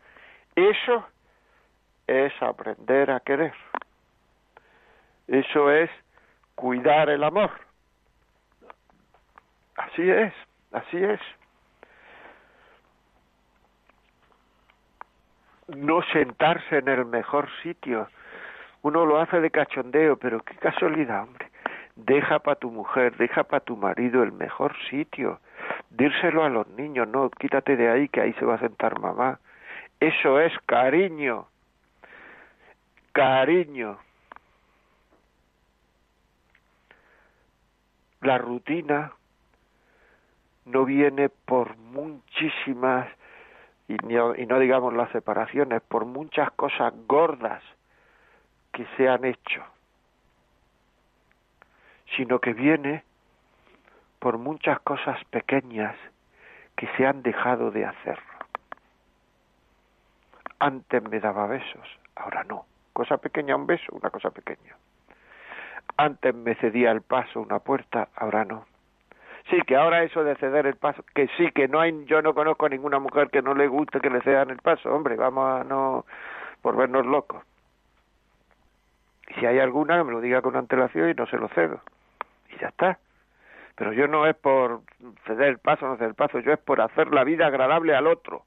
eso 0.55 1.05
es 2.07 2.33
aprender 2.41 3.11
a 3.11 3.19
querer. 3.19 3.53
Eso 5.27 5.71
es 5.71 5.89
cuidar 6.55 7.09
el 7.09 7.23
amor. 7.23 7.51
Así 9.77 10.09
es, 10.09 10.33
así 10.71 10.97
es. 10.97 11.19
no 15.75 16.01
sentarse 16.13 16.77
en 16.77 16.87
el 16.87 17.05
mejor 17.05 17.49
sitio. 17.63 18.07
Uno 18.81 19.05
lo 19.05 19.19
hace 19.19 19.39
de 19.39 19.51
cachondeo, 19.51 20.17
pero 20.17 20.41
qué 20.41 20.55
casualidad, 20.55 21.23
hombre. 21.23 21.50
Deja 21.95 22.39
para 22.39 22.55
tu 22.55 22.71
mujer, 22.71 23.17
deja 23.17 23.43
para 23.43 23.63
tu 23.63 23.75
marido 23.75 24.23
el 24.23 24.31
mejor 24.31 24.75
sitio. 24.89 25.39
Dírselo 25.89 26.43
a 26.43 26.49
los 26.49 26.67
niños, 26.69 27.07
no, 27.07 27.29
quítate 27.29 27.75
de 27.75 27.89
ahí 27.89 28.09
que 28.09 28.21
ahí 28.21 28.33
se 28.33 28.45
va 28.45 28.55
a 28.55 28.59
sentar 28.59 28.99
mamá. 28.99 29.39
Eso 29.99 30.39
es 30.39 30.53
cariño. 30.65 31.47
Cariño. 33.11 33.99
la 38.21 38.37
rutina 38.37 39.11
no 40.65 40.85
viene 40.85 41.29
por 41.29 41.75
muchísimas, 41.77 43.07
y 43.87 43.95
no, 43.95 44.35
y 44.35 44.45
no 44.45 44.59
digamos 44.59 44.93
las 44.93 45.11
separaciones, 45.11 45.81
por 45.81 46.05
muchas 46.05 46.51
cosas 46.51 46.93
gordas 47.07 47.61
que 48.71 48.85
se 48.95 49.09
han 49.09 49.25
hecho, 49.25 49.63
sino 52.15 52.39
que 52.39 52.53
viene 52.53 53.03
por 54.19 54.37
muchas 54.37 54.79
cosas 54.81 55.23
pequeñas 55.25 55.95
que 56.75 56.87
se 56.97 57.05
han 57.05 57.23
dejado 57.23 57.71
de 57.71 57.85
hacer. 57.85 58.19
Antes 60.59 61.01
me 61.03 61.19
daba 61.19 61.47
besos, 61.47 61.99
ahora 62.15 62.43
no. 62.43 62.65
Cosa 62.93 63.17
pequeña, 63.17 63.55
un 63.55 63.65
beso, 63.65 63.91
una 63.93 64.09
cosa 64.09 64.29
pequeña. 64.29 64.75
Antes 65.97 66.35
me 66.35 66.55
cedía 66.55 66.91
el 66.91 67.01
paso, 67.01 67.41
una 67.41 67.59
puerta, 67.59 68.09
ahora 68.15 68.45
no. 68.45 68.65
Sí, 69.49 69.59
que 69.65 69.75
ahora 69.75 70.03
eso 70.03 70.23
de 70.23 70.35
ceder 70.35 70.67
el 70.67 70.75
paso, 70.75 71.03
que 71.15 71.27
sí, 71.35 71.51
que 71.51 71.67
no 71.67 71.79
hay, 71.79 72.05
yo 72.05 72.21
no 72.21 72.33
conozco 72.33 72.67
a 72.67 72.69
ninguna 72.69 72.99
mujer 72.99 73.29
que 73.29 73.41
no 73.41 73.55
le 73.55 73.67
guste 73.67 73.99
que 73.99 74.09
le 74.09 74.21
cedan 74.21 74.51
el 74.51 74.59
paso, 74.59 74.93
hombre, 74.93 75.15
vamos 75.15 75.61
a 75.61 75.63
no 75.63 76.05
por 76.61 76.75
vernos 76.75 77.05
locos. 77.05 77.43
Si 79.39 79.45
hay 79.45 79.59
alguna, 79.59 79.97
que 79.97 80.03
me 80.03 80.11
lo 80.11 80.21
diga 80.21 80.41
con 80.41 80.55
antelación 80.55 81.09
y 81.09 81.13
no 81.13 81.25
se 81.25 81.37
lo 81.37 81.47
cedo. 81.49 81.81
Y 82.53 82.59
ya 82.59 82.67
está. 82.67 82.99
Pero 83.75 83.93
yo 83.93 84.07
no 84.07 84.27
es 84.27 84.35
por 84.35 84.81
ceder 85.25 85.49
el 85.49 85.59
paso 85.59 85.85
o 85.85 85.89
no 85.89 85.95
ceder 85.95 86.09
el 86.09 86.15
paso, 86.15 86.39
yo 86.39 86.53
es 86.53 86.59
por 86.59 86.81
hacer 86.81 87.13
la 87.13 87.23
vida 87.23 87.47
agradable 87.47 87.95
al 87.95 88.07
otro. 88.07 88.45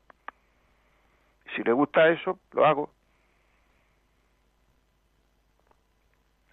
Si 1.55 1.63
le 1.63 1.73
gusta 1.73 2.09
eso, 2.09 2.39
lo 2.53 2.65
hago. 2.65 2.91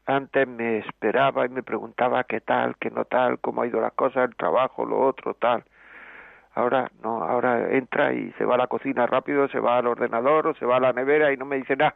Antes 0.06 0.48
me 0.48 0.80
esperaba 0.80 1.46
y 1.46 1.50
me 1.50 1.64
preguntaba 1.64 2.24
qué 2.24 2.42
tal, 2.42 2.76
qué 2.78 2.90
no 2.90 3.06
tal, 3.06 3.40
cómo 3.40 3.62
ha 3.62 3.68
ido 3.68 3.80
las 3.80 3.94
cosas, 3.94 4.30
el 4.30 4.36
trabajo, 4.36 4.86
lo 4.86 5.00
otro, 5.00 5.34
tal. 5.36 5.64
Ahora 6.54 6.92
no, 7.02 7.24
ahora 7.24 7.72
entra 7.72 8.14
y 8.14 8.32
se 8.34 8.46
va 8.46 8.56
a 8.56 8.58
la 8.58 8.68
cocina 8.68 9.06
rápido, 9.06 9.48
se 9.48 9.60
va 9.60 9.78
al 9.78 9.88
ordenador 9.88 10.48
o 10.48 10.56
se 10.56 10.66
va 10.66 10.78
a 10.78 10.82
la 10.82 10.92
nevera 10.92 11.32
y 11.32 11.38
no 11.38 11.46
me 11.46 11.58
dice 11.58 11.76
nada. 11.76 11.96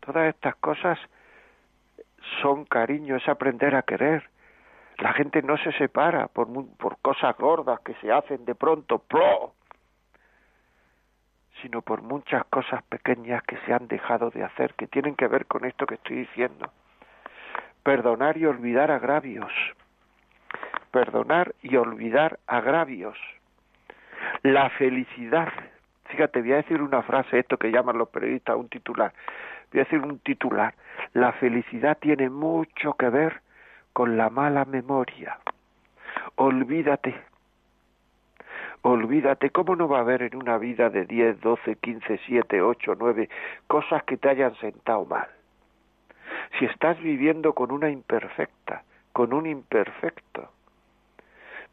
Todas 0.00 0.32
estas 0.32 0.54
cosas 0.56 0.98
son 2.42 2.64
cariño, 2.64 3.16
es 3.16 3.28
aprender 3.28 3.74
a 3.74 3.82
querer. 3.82 4.28
La 4.98 5.12
gente 5.12 5.42
no 5.42 5.56
se 5.56 5.72
separa 5.72 6.28
por, 6.28 6.48
por 6.76 6.98
cosas 6.98 7.36
gordas 7.36 7.80
que 7.80 7.94
se 7.94 8.12
hacen 8.12 8.44
de 8.44 8.54
pronto, 8.54 8.98
¡pro! 8.98 9.54
sino 11.62 11.82
por 11.82 12.02
muchas 12.02 12.44
cosas 12.46 12.82
pequeñas 12.84 13.42
que 13.44 13.56
se 13.58 13.72
han 13.72 13.86
dejado 13.88 14.30
de 14.30 14.44
hacer, 14.44 14.74
que 14.74 14.86
tienen 14.86 15.14
que 15.14 15.28
ver 15.28 15.46
con 15.46 15.64
esto 15.64 15.86
que 15.86 15.94
estoy 15.94 16.16
diciendo. 16.16 16.70
Perdonar 17.82 18.36
y 18.36 18.46
olvidar 18.46 18.90
agravios. 18.90 19.52
Perdonar 20.90 21.54
y 21.62 21.76
olvidar 21.76 22.38
agravios. 22.46 23.18
La 24.42 24.70
felicidad. 24.70 25.48
Fíjate, 26.06 26.40
voy 26.40 26.52
a 26.52 26.56
decir 26.56 26.82
una 26.82 27.02
frase, 27.02 27.38
esto 27.38 27.56
que 27.56 27.70
llaman 27.70 27.98
los 27.98 28.08
periodistas 28.08 28.56
un 28.56 28.68
titular. 28.68 29.12
Voy 29.72 29.80
a 29.80 29.84
decir 29.84 30.00
un 30.00 30.18
titular. 30.20 30.74
La 31.12 31.32
felicidad 31.32 31.98
tiene 31.98 32.28
mucho 32.30 32.94
que 32.94 33.08
ver 33.08 33.40
con 33.92 34.16
la 34.16 34.30
mala 34.30 34.64
memoria. 34.64 35.38
Olvídate 36.36 37.14
Olvídate, 38.82 39.50
¿cómo 39.50 39.76
no 39.76 39.88
va 39.88 39.98
a 39.98 40.00
haber 40.00 40.22
en 40.22 40.36
una 40.36 40.56
vida 40.56 40.88
de 40.88 41.04
10, 41.04 41.40
12, 41.42 41.76
15, 41.76 42.18
7, 42.26 42.62
8, 42.62 42.94
9 42.98 43.28
cosas 43.66 44.02
que 44.04 44.16
te 44.16 44.30
hayan 44.30 44.54
sentado 44.56 45.04
mal? 45.04 45.28
Si 46.58 46.64
estás 46.64 46.98
viviendo 46.98 47.52
con 47.52 47.72
una 47.72 47.90
imperfecta, 47.90 48.82
con 49.12 49.34
un 49.34 49.44
imperfecto, 49.44 50.50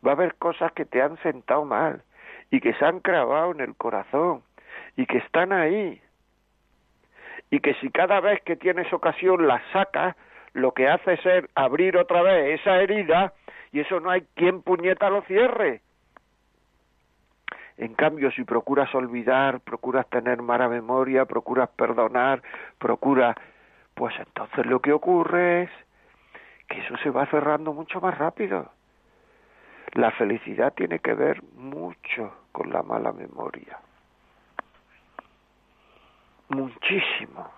va 0.05 0.11
a 0.11 0.15
haber 0.15 0.35
cosas 0.35 0.73
que 0.73 0.83
te 0.83 1.01
han 1.01 1.17
sentado 1.19 1.63
mal 1.63 2.03
y 2.51 2.59
que 2.59 2.73
se 2.73 2.83
han 2.83 2.99
clavado 2.99 3.51
en 3.51 3.61
el 3.61 3.75
corazón 3.75 4.43
y 4.97 5.05
que 5.05 5.19
están 5.19 5.53
ahí. 5.53 6.01
Y 7.49 7.59
que 7.59 7.73
si 7.75 7.89
cada 7.89 8.19
vez 8.19 8.41
que 8.43 8.55
tienes 8.55 8.91
ocasión 8.91 9.47
las 9.47 9.61
sacas, 9.71 10.15
lo 10.53 10.73
que 10.73 10.87
hace 10.87 11.13
es 11.13 11.45
abrir 11.55 11.97
otra 11.97 12.21
vez 12.21 12.59
esa 12.59 12.81
herida 12.81 13.33
y 13.71 13.81
eso 13.81 13.99
no 13.99 14.09
hay 14.09 14.21
quien 14.35 14.61
puñeta 14.61 15.09
lo 15.09 15.21
cierre. 15.23 15.81
En 17.77 17.93
cambio, 17.93 18.31
si 18.31 18.43
procuras 18.43 18.93
olvidar, 18.95 19.59
procuras 19.59 20.07
tener 20.09 20.41
mala 20.41 20.67
memoria, 20.67 21.25
procuras 21.25 21.69
perdonar, 21.69 22.41
procuras, 22.79 23.35
pues 23.93 24.15
entonces 24.17 24.65
lo 24.65 24.79
que 24.79 24.91
ocurre 24.91 25.63
es 25.63 25.69
que 26.67 26.79
eso 26.79 26.97
se 26.97 27.11
va 27.11 27.27
cerrando 27.27 27.73
mucho 27.73 28.01
más 28.01 28.17
rápido. 28.17 28.71
La 29.93 30.11
felicidad 30.11 30.73
tiene 30.73 30.99
que 30.99 31.13
ver 31.13 31.41
mucho 31.55 32.33
con 32.51 32.71
la 32.71 32.81
mala 32.81 33.13
memoria. 33.13 33.79
Muchísimo. 36.49 37.51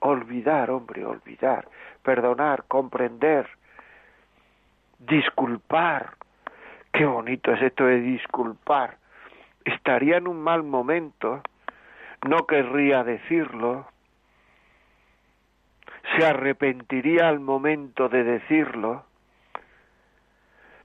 Olvidar, 0.00 0.70
hombre, 0.70 1.04
olvidar. 1.04 1.68
Perdonar, 2.02 2.64
comprender. 2.68 3.48
Disculpar. 4.98 6.14
Qué 6.92 7.04
bonito 7.04 7.52
es 7.52 7.62
esto 7.62 7.86
de 7.86 8.00
disculpar 8.00 9.00
estaría 9.64 10.16
en 10.16 10.28
un 10.28 10.40
mal 10.40 10.62
momento, 10.62 11.42
no 12.26 12.46
querría 12.46 13.04
decirlo, 13.04 13.86
se 16.16 16.26
arrepentiría 16.26 17.28
al 17.28 17.40
momento 17.40 18.08
de 18.08 18.24
decirlo, 18.24 19.04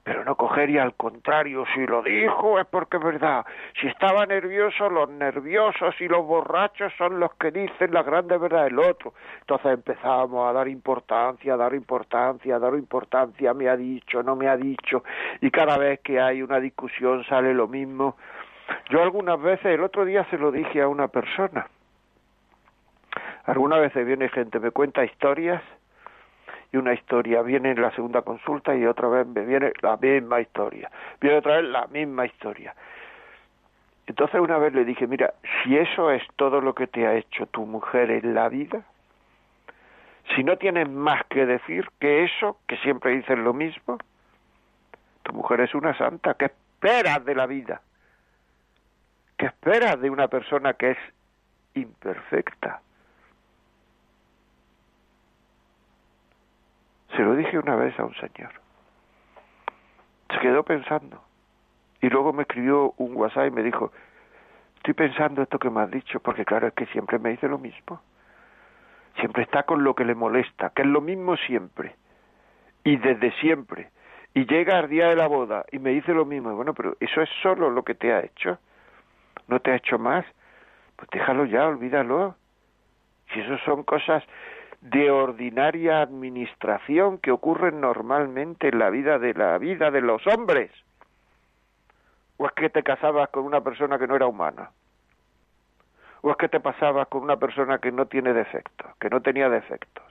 pero 0.06 0.24
no 0.24 0.36
cogería 0.36 0.84
al 0.84 0.94
contrario, 0.94 1.66
si 1.74 1.84
lo 1.88 2.04
dijo 2.04 2.60
es 2.60 2.68
porque 2.68 2.98
es 2.98 3.04
verdad. 3.04 3.44
Si 3.82 3.88
estaba 3.88 4.28
nervioso, 4.28 4.88
los 4.88 5.10
nerviosos 5.10 6.00
y 6.00 6.08
los 6.08 6.24
borrachos 6.24 6.94
son 6.96 7.20
los 7.20 7.34
que 7.34 7.50
dicen 7.50 7.92
la 7.92 8.04
grande 8.04 8.38
verdad 8.38 8.66
del 8.66 8.78
otro. 8.78 9.16
Entonces 9.40 9.74
empezamos 9.74 10.48
a 10.48 10.54
dar 10.54 10.68
importancia, 10.68 11.56
a 11.56 11.58
dar 11.58 11.74
importancia, 11.74 12.56
a 12.56 12.60
dar 12.60 12.76
importancia, 12.76 13.52
me 13.56 13.68
ha 13.68 13.76
dicho, 13.76 14.22
no 14.22 14.36
me 14.36 14.48
ha 14.48 14.56
dicho, 14.56 15.04
y 15.42 15.50
cada 15.50 15.76
vez 15.80 16.02
que 16.02 16.22
hay 16.22 16.44
una 16.44 16.60
discusión 16.60 17.24
sale 17.24 17.56
lo 17.56 17.68
mismo. 17.68 18.16
Yo 18.92 19.02
algunas 19.02 19.42
veces, 19.42 19.66
el 19.66 19.82
otro 19.82 20.06
día 20.06 20.24
se 20.30 20.38
lo 20.38 20.52
dije 20.52 20.84
a 20.84 20.88
una 20.88 21.08
persona, 21.08 21.66
algunas 23.46 23.80
veces 23.80 24.06
viene 24.06 24.30
gente, 24.30 24.60
me 24.60 24.70
cuenta 24.70 25.04
historias 25.04 25.64
y 26.76 26.78
una 26.78 26.94
historia 26.94 27.42
viene 27.42 27.72
en 27.72 27.82
la 27.82 27.92
segunda 27.92 28.22
consulta 28.22 28.76
y 28.76 28.86
otra 28.86 29.08
vez 29.08 29.26
me 29.26 29.46
viene 29.46 29.72
la 29.82 29.96
misma 29.96 30.42
historia, 30.42 30.92
viene 31.22 31.38
otra 31.38 31.56
vez 31.56 31.66
la 31.70 31.88
misma 31.88 32.26
historia. 32.26 32.76
Entonces 34.08 34.42
una 34.42 34.58
vez 34.58 34.74
le 34.74 34.84
dije, 34.84 35.08
mira, 35.08 35.34
si 35.64 35.78
eso 35.78 36.12
es 36.12 36.22
todo 36.36 36.60
lo 36.60 36.76
que 36.76 36.88
te 36.88 37.08
ha 37.08 37.16
hecho 37.16 37.46
tu 37.48 37.66
mujer 37.66 38.12
en 38.12 38.34
la 38.34 38.50
vida, 38.50 38.84
si 40.36 40.44
no 40.44 40.58
tienes 40.58 40.90
más 40.90 41.26
que 41.28 41.46
decir 41.46 41.88
que 42.00 42.26
eso, 42.26 42.58
que 42.68 42.76
siempre 42.78 43.16
dices 43.16 43.38
lo 43.38 43.54
mismo, 43.54 43.98
tu 45.24 45.32
mujer 45.32 45.62
es 45.62 45.74
una 45.74 45.98
santa, 45.98 46.34
¿qué 46.34 46.46
esperas 46.46 47.24
de 47.24 47.36
la 47.36 47.46
vida? 47.46 47.82
¿Qué 49.38 49.46
esperas 49.46 50.00
de 50.02 50.10
una 50.10 50.28
persona 50.28 50.74
que 50.74 50.92
es 50.92 50.98
imperfecta? 51.74 52.82
Se 57.16 57.22
lo 57.22 57.36
dije 57.36 57.58
una 57.58 57.76
vez 57.76 57.98
a 58.00 58.06
un 58.06 58.16
señor. 58.16 58.52
Se 60.30 60.40
quedó 60.40 60.64
pensando. 60.64 61.24
Y 62.02 62.10
luego 62.10 62.34
me 62.34 62.44
escribió 62.44 62.94
un 62.98 63.16
WhatsApp 63.16 63.48
y 63.48 63.52
me 63.52 63.64
dijo, 63.64 63.92
estoy 64.78 64.94
pensando 64.94 65.42
esto 65.42 65.58
que 65.58 65.70
me 65.70 65.82
has 65.82 65.92
dicho, 65.92 66.20
porque 66.20 66.46
claro, 66.46 66.68
es 66.68 66.74
que 66.74 66.86
siempre 66.88 67.20
me 67.20 67.30
dice 67.30 67.48
lo 67.48 67.58
mismo. 67.58 68.02
Siempre 69.20 69.44
está 69.44 69.64
con 69.64 69.84
lo 69.84 69.96
que 69.96 70.04
le 70.04 70.14
molesta, 70.14 70.72
que 70.72 70.82
es 70.82 70.88
lo 70.88 71.02
mismo 71.02 71.38
siempre. 71.38 71.96
Y 72.84 72.98
desde 72.98 73.32
siempre. 73.40 73.90
Y 74.34 74.46
llega 74.46 74.78
al 74.78 74.90
día 74.90 75.08
de 75.08 75.16
la 75.16 75.28
boda 75.28 75.66
y 75.72 75.80
me 75.80 75.92
dice 75.92 76.14
lo 76.14 76.26
mismo. 76.26 76.54
Bueno, 76.56 76.74
pero 76.74 76.98
eso 77.00 77.22
es 77.22 77.30
solo 77.42 77.70
lo 77.70 77.84
que 77.84 77.96
te 77.96 78.14
ha 78.14 78.20
hecho 78.20 78.60
no 79.48 79.60
te 79.60 79.72
ha 79.72 79.76
hecho 79.76 79.98
más, 80.00 80.26
pues 80.96 81.10
déjalo 81.12 81.46
ya, 81.46 81.68
olvídalo. 81.68 82.36
Si 83.34 83.40
eso 83.40 83.58
son 83.60 83.84
cosas 83.84 84.24
de 84.86 85.10
ordinaria 85.10 86.02
administración 86.02 87.18
que 87.18 87.32
ocurren 87.32 87.82
normalmente 87.82 88.68
en 88.68 88.78
la 88.78 88.92
vida 88.92 89.18
de 89.18 89.34
la 89.34 89.58
vida 89.58 89.90
de 89.90 90.02
los 90.02 90.26
hombres. 90.28 90.70
¿O 92.38 92.46
es 92.46 92.52
que 92.52 92.70
te 92.70 92.84
casabas 92.84 93.30
con 93.30 93.46
una 93.46 93.62
persona 93.62 93.98
que 93.98 94.06
no 94.06 94.16
era 94.16 94.28
humana? 94.28 94.70
¿O 96.22 96.30
es 96.30 96.38
que 96.38 96.50
te 96.50 96.60
pasabas 96.60 97.08
con 97.08 97.24
una 97.24 97.38
persona 97.38 97.80
que 97.80 97.92
no 97.92 98.06
tiene 98.06 98.34
defectos, 98.34 98.96
que 99.00 99.10
no 99.10 99.22
tenía 99.22 99.50
defectos? 99.50 100.06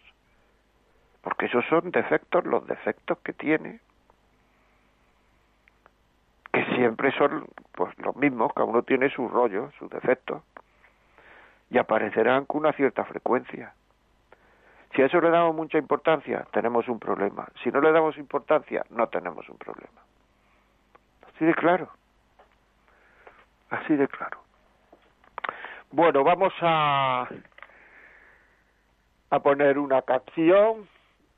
Porque 1.22 1.46
esos 1.46 1.64
son 1.66 1.92
defectos, 1.92 2.44
los 2.44 2.66
defectos 2.66 3.18
que 3.18 3.32
tiene 3.32 3.78
que 6.52 6.64
siempre 6.76 7.12
son 7.12 7.46
pues 7.72 7.96
los 7.98 8.16
mismos, 8.16 8.52
cada 8.54 8.66
uno 8.66 8.82
tiene 8.82 9.08
su 9.10 9.28
rollo, 9.28 9.70
sus 9.78 9.90
defectos, 9.90 10.42
y 11.70 11.78
aparecerán 11.78 12.44
con 12.44 12.60
una 12.60 12.72
cierta 12.72 13.04
frecuencia. 13.04 13.72
Si 14.94 15.02
a 15.02 15.06
eso 15.06 15.20
le 15.20 15.30
damos 15.30 15.56
mucha 15.56 15.78
importancia, 15.78 16.46
tenemos 16.52 16.86
un 16.88 17.00
problema. 17.00 17.48
Si 17.62 17.70
no 17.70 17.80
le 17.80 17.90
damos 17.90 18.16
importancia, 18.16 18.84
no 18.90 19.08
tenemos 19.08 19.48
un 19.48 19.58
problema. 19.58 20.00
Así 21.34 21.44
de 21.44 21.54
claro. 21.54 21.88
Así 23.70 23.96
de 23.96 24.06
claro. 24.06 24.38
Bueno, 25.90 26.22
vamos 26.22 26.52
a, 26.60 27.26
a 29.30 29.40
poner 29.40 29.78
una 29.78 30.02
canción, 30.02 30.86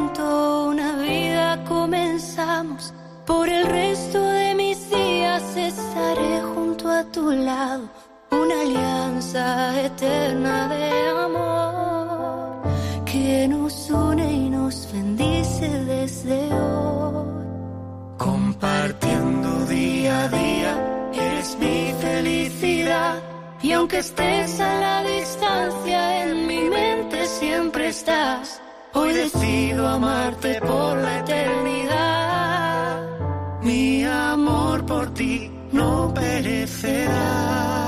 Por 3.26 3.50
el 3.50 3.66
resto 3.66 4.22
de 4.22 4.54
mis 4.54 4.90
días 4.90 5.58
estaré 5.58 6.42
junto 6.54 6.88
a 6.90 7.04
tu 7.06 7.32
lado, 7.32 7.90
una 8.30 8.62
alianza 8.62 9.82
eterna 9.82 10.68
de 10.68 11.10
amor 11.10 12.62
que 13.04 13.48
nos 13.48 13.90
une 13.90 14.32
y 14.32 14.50
nos 14.50 14.92
bendice 14.94 15.68
desde 15.86 16.54
hoy. 16.54 17.26
Compartiendo 18.18 19.66
día 19.66 20.26
a 20.26 20.28
día, 20.28 21.12
eres 21.14 21.58
mi 21.60 21.94
felicidad. 22.00 23.24
Y 23.64 23.72
aunque 23.72 24.00
estés 24.00 24.60
a 24.60 24.80
la 24.80 25.04
distancia, 25.04 26.26
en 26.26 26.46
mi 26.46 26.62
mente 26.70 27.26
siempre 27.26 27.88
estás. 27.88 28.62
Hoy 28.94 29.14
decido 29.14 29.88
amarte 29.88 30.62
por 30.62 30.98
la 30.98 31.20
eternidad. 31.20 31.65
Ti 35.16 35.50
no 35.72 36.14
perecerá. 36.14 37.85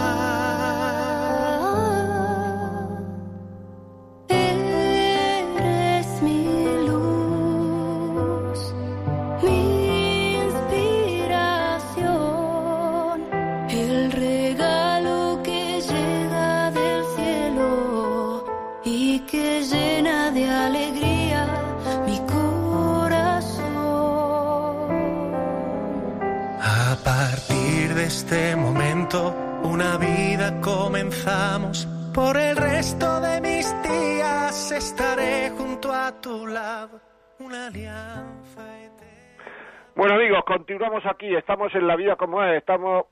Continuamos 40.67 41.05
aquí, 41.05 41.33
estamos 41.33 41.73
en 41.75 41.87
la 41.87 41.95
vida 41.95 42.17
como 42.17 42.43
es, 42.43 42.57
estamos 42.57 43.05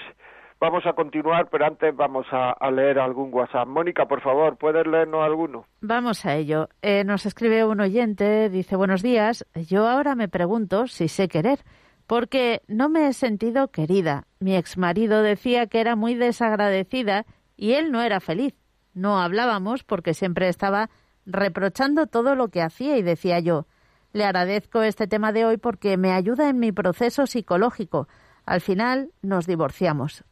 vamos 0.59 0.87
a 0.87 0.95
continuar, 0.95 1.49
pero 1.51 1.67
antes 1.67 1.95
vamos 1.95 2.27
a, 2.33 2.53
a 2.53 2.71
leer 2.71 2.99
algún 2.99 3.33
WhatsApp. 3.33 3.69
Mónica, 3.69 4.07
por 4.07 4.23
favor, 4.23 4.57
¿puedes 4.57 4.87
leernos 4.87 5.23
alguno? 5.23 5.67
Vamos 5.81 6.25
a 6.25 6.35
ello. 6.35 6.69
Eh, 6.83 7.05
nos 7.05 7.27
escribe 7.27 7.65
un 7.65 7.81
oyente, 7.81 8.49
dice, 8.49 8.77
buenos 8.77 9.03
días, 9.03 9.47
yo 9.55 9.87
ahora 9.87 10.15
me 10.15 10.29
pregunto 10.29 10.87
si 10.87 11.09
sé 11.09 11.29
querer, 11.29 11.59
porque 12.07 12.63
no 12.69 12.89
me 12.89 13.07
he 13.07 13.13
sentido 13.13 13.69
querida. 13.69 14.25
Mi 14.41 14.57
exmarido 14.57 15.23
decía 15.23 15.67
que 15.67 15.81
era 15.81 15.95
muy 15.95 16.15
desagradecida 16.15 17.27
y 17.55 17.75
él 17.75 17.93
no 17.93 18.01
era 18.01 18.21
feliz. 18.21 18.55
No 18.95 19.21
hablábamos 19.21 19.85
porque 19.85 20.15
siempre 20.15 20.49
estaba 20.49 20.89
reprochando 21.29 22.07
todo 22.07 22.35
lo 22.35 22.49
que 22.49 22.63
hacía 22.63 22.97
y 22.97 23.03
decía 23.03 23.39
yo, 23.39 23.67
le 24.13 24.25
agradezco 24.25 24.83
este 24.83 25.07
tema 25.07 25.33
de 25.33 25.45
hoy 25.45 25.59
porque 25.59 25.97
me 25.97 26.13
ayuda 26.13 26.49
en 26.49 26.59
mi 26.59 26.73
proceso 26.73 27.27
psicológico. 27.27 28.09
Al 28.47 28.63
final 28.63 29.11
nos 29.23 29.47
divorciamos. 29.47 30.25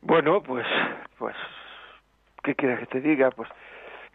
Bueno, 0.00 0.42
pues, 0.42 0.66
pues, 1.18 1.36
¿qué 2.42 2.54
quieres 2.54 2.80
que 2.80 2.86
te 2.86 3.00
diga? 3.00 3.30
Pues 3.30 3.48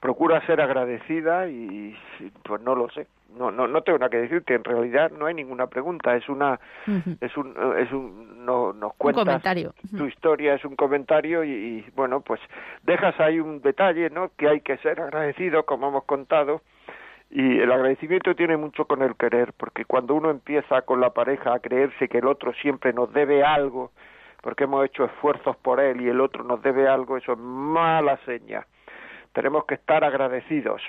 procura 0.02 0.46
ser 0.48 0.60
agradecida 0.60 1.48
y 1.48 1.96
pues 2.44 2.62
no 2.62 2.76
lo 2.76 2.90
sé. 2.90 3.08
No, 3.38 3.50
no, 3.50 3.68
no 3.68 3.82
tengo 3.82 3.98
nada 3.98 4.10
que 4.10 4.18
decirte. 4.18 4.56
En 4.56 4.64
realidad 4.64 5.12
no 5.12 5.28
hay 5.28 5.34
ninguna 5.34 5.68
pregunta. 5.68 6.16
Es 6.18 6.28
una, 6.28 6.60
uh 6.88 6.92
-huh. 6.92 7.18
es 7.22 7.38
un, 7.38 7.56
es 7.78 7.92
un, 7.94 8.46
no, 8.46 8.74
nos 8.74 8.94
cuentas 8.96 9.22
un 9.22 9.28
comentario. 9.28 9.74
Tu 9.96 10.06
historia 10.06 10.56
es 10.56 10.66
un 10.66 10.76
comentario 10.76 11.44
y, 11.46 11.52
y, 11.52 11.86
bueno, 11.96 12.20
pues 12.22 12.42
dejas 12.84 13.18
ahí 13.22 13.40
un 13.40 13.62
detalle, 13.62 14.10
¿no? 14.10 14.32
Que 14.36 14.50
hay 14.50 14.62
que 14.62 14.76
ser 14.78 15.00
agradecido, 15.00 15.64
como 15.64 15.88
hemos 15.88 16.04
contado. 16.04 16.62
Y 17.30 17.60
el 17.60 17.72
agradecimiento 17.72 18.36
tiene 18.36 18.58
mucho 18.58 18.84
con 18.86 19.02
el 19.02 19.16
querer, 19.16 19.54
porque 19.56 19.86
cuando 19.86 20.16
uno 20.16 20.30
empieza 20.30 20.82
con 20.82 21.00
la 21.00 21.12
pareja 21.12 21.54
a 21.54 21.60
creerse 21.60 22.10
que 22.10 22.18
el 22.18 22.28
otro 22.28 22.52
siempre 22.56 22.92
nos 22.92 23.14
debe 23.14 23.44
algo, 23.44 23.92
porque 24.42 24.66
hemos 24.66 24.84
hecho 24.84 25.06
esfuerzos 25.06 25.56
por 25.58 25.80
él 25.80 26.02
y 26.02 26.10
el 26.10 26.20
otro 26.20 26.44
nos 26.44 26.62
debe 26.62 26.90
algo, 26.90 27.16
eso 27.16 27.32
es 27.34 27.38
mala 27.38 28.18
seña. 28.26 28.66
Tenemos 29.34 29.66
que 29.66 29.76
estar 29.76 30.04
agradecidos. 30.04 30.82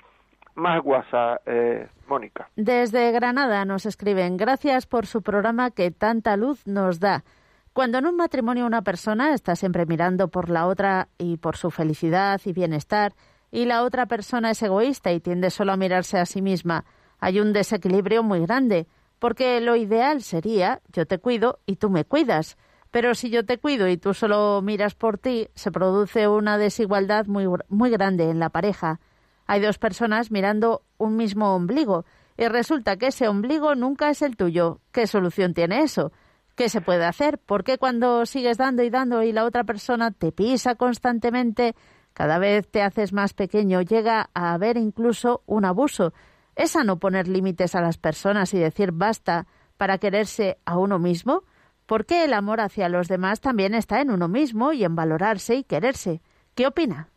Más 0.54 0.80
WhatsApp, 0.84 1.42
eh, 1.46 1.88
Mónica. 2.08 2.48
Desde 2.56 3.10
Granada 3.12 3.64
nos 3.64 3.86
escriben, 3.86 4.36
gracias 4.36 4.86
por 4.86 5.06
su 5.06 5.22
programa 5.22 5.70
que 5.70 5.90
tanta 5.90 6.36
luz 6.36 6.66
nos 6.66 7.00
da. 7.00 7.24
Cuando 7.72 7.98
en 7.98 8.06
un 8.06 8.16
matrimonio 8.16 8.66
una 8.66 8.82
persona 8.82 9.32
está 9.32 9.56
siempre 9.56 9.86
mirando 9.86 10.28
por 10.28 10.50
la 10.50 10.66
otra 10.66 11.08
y 11.16 11.38
por 11.38 11.56
su 11.56 11.70
felicidad 11.70 12.38
y 12.44 12.52
bienestar, 12.52 13.14
y 13.50 13.64
la 13.64 13.82
otra 13.82 14.06
persona 14.06 14.50
es 14.50 14.62
egoísta 14.62 15.10
y 15.12 15.20
tiende 15.20 15.48
solo 15.48 15.72
a 15.72 15.78
mirarse 15.78 16.18
a 16.18 16.26
sí 16.26 16.42
misma, 16.42 16.84
hay 17.18 17.40
un 17.40 17.52
desequilibrio 17.52 18.22
muy 18.22 18.40
grande, 18.40 18.86
porque 19.18 19.60
lo 19.60 19.76
ideal 19.76 20.22
sería 20.22 20.80
yo 20.92 21.06
te 21.06 21.18
cuido 21.18 21.60
y 21.64 21.76
tú 21.76 21.88
me 21.88 22.04
cuidas. 22.04 22.58
Pero 22.92 23.14
si 23.14 23.30
yo 23.30 23.44
te 23.44 23.58
cuido 23.58 23.88
y 23.88 23.96
tú 23.96 24.12
solo 24.12 24.60
miras 24.62 24.94
por 24.94 25.16
ti, 25.16 25.48
se 25.54 25.72
produce 25.72 26.28
una 26.28 26.58
desigualdad 26.58 27.24
muy, 27.24 27.46
muy 27.68 27.90
grande 27.90 28.28
en 28.28 28.38
la 28.38 28.50
pareja. 28.50 29.00
Hay 29.46 29.60
dos 29.60 29.78
personas 29.78 30.30
mirando 30.30 30.82
un 30.98 31.16
mismo 31.16 31.54
ombligo 31.54 32.04
y 32.36 32.46
resulta 32.48 32.98
que 32.98 33.06
ese 33.06 33.28
ombligo 33.28 33.74
nunca 33.74 34.10
es 34.10 34.20
el 34.20 34.36
tuyo. 34.36 34.80
¿Qué 34.92 35.06
solución 35.06 35.54
tiene 35.54 35.80
eso? 35.80 36.12
¿Qué 36.54 36.68
se 36.68 36.82
puede 36.82 37.06
hacer? 37.06 37.38
¿Por 37.38 37.64
qué 37.64 37.78
cuando 37.78 38.26
sigues 38.26 38.58
dando 38.58 38.82
y 38.82 38.90
dando 38.90 39.22
y 39.22 39.32
la 39.32 39.46
otra 39.46 39.64
persona 39.64 40.10
te 40.10 40.30
pisa 40.30 40.74
constantemente, 40.74 41.74
cada 42.12 42.38
vez 42.38 42.68
te 42.68 42.82
haces 42.82 43.14
más 43.14 43.32
pequeño, 43.32 43.80
llega 43.80 44.28
a 44.34 44.52
haber 44.52 44.76
incluso 44.76 45.42
un 45.46 45.64
abuso? 45.64 46.12
¿Es 46.56 46.76
a 46.76 46.84
no 46.84 46.98
poner 46.98 47.26
límites 47.26 47.74
a 47.74 47.80
las 47.80 47.96
personas 47.96 48.52
y 48.52 48.58
decir 48.58 48.92
basta 48.92 49.46
para 49.78 49.96
quererse 49.96 50.58
a 50.66 50.76
uno 50.76 50.98
mismo? 50.98 51.44
¿Por 51.86 52.06
qué 52.06 52.24
el 52.24 52.32
amor 52.32 52.60
hacia 52.60 52.88
los 52.88 53.08
demás 53.08 53.40
también 53.40 53.74
está 53.74 54.00
en 54.00 54.10
uno 54.10 54.28
mismo 54.28 54.72
y 54.72 54.84
en 54.84 54.96
valorarse 54.96 55.56
y 55.56 55.64
quererse? 55.64 56.20
¿Qué 56.54 56.66
opina? 56.66 57.08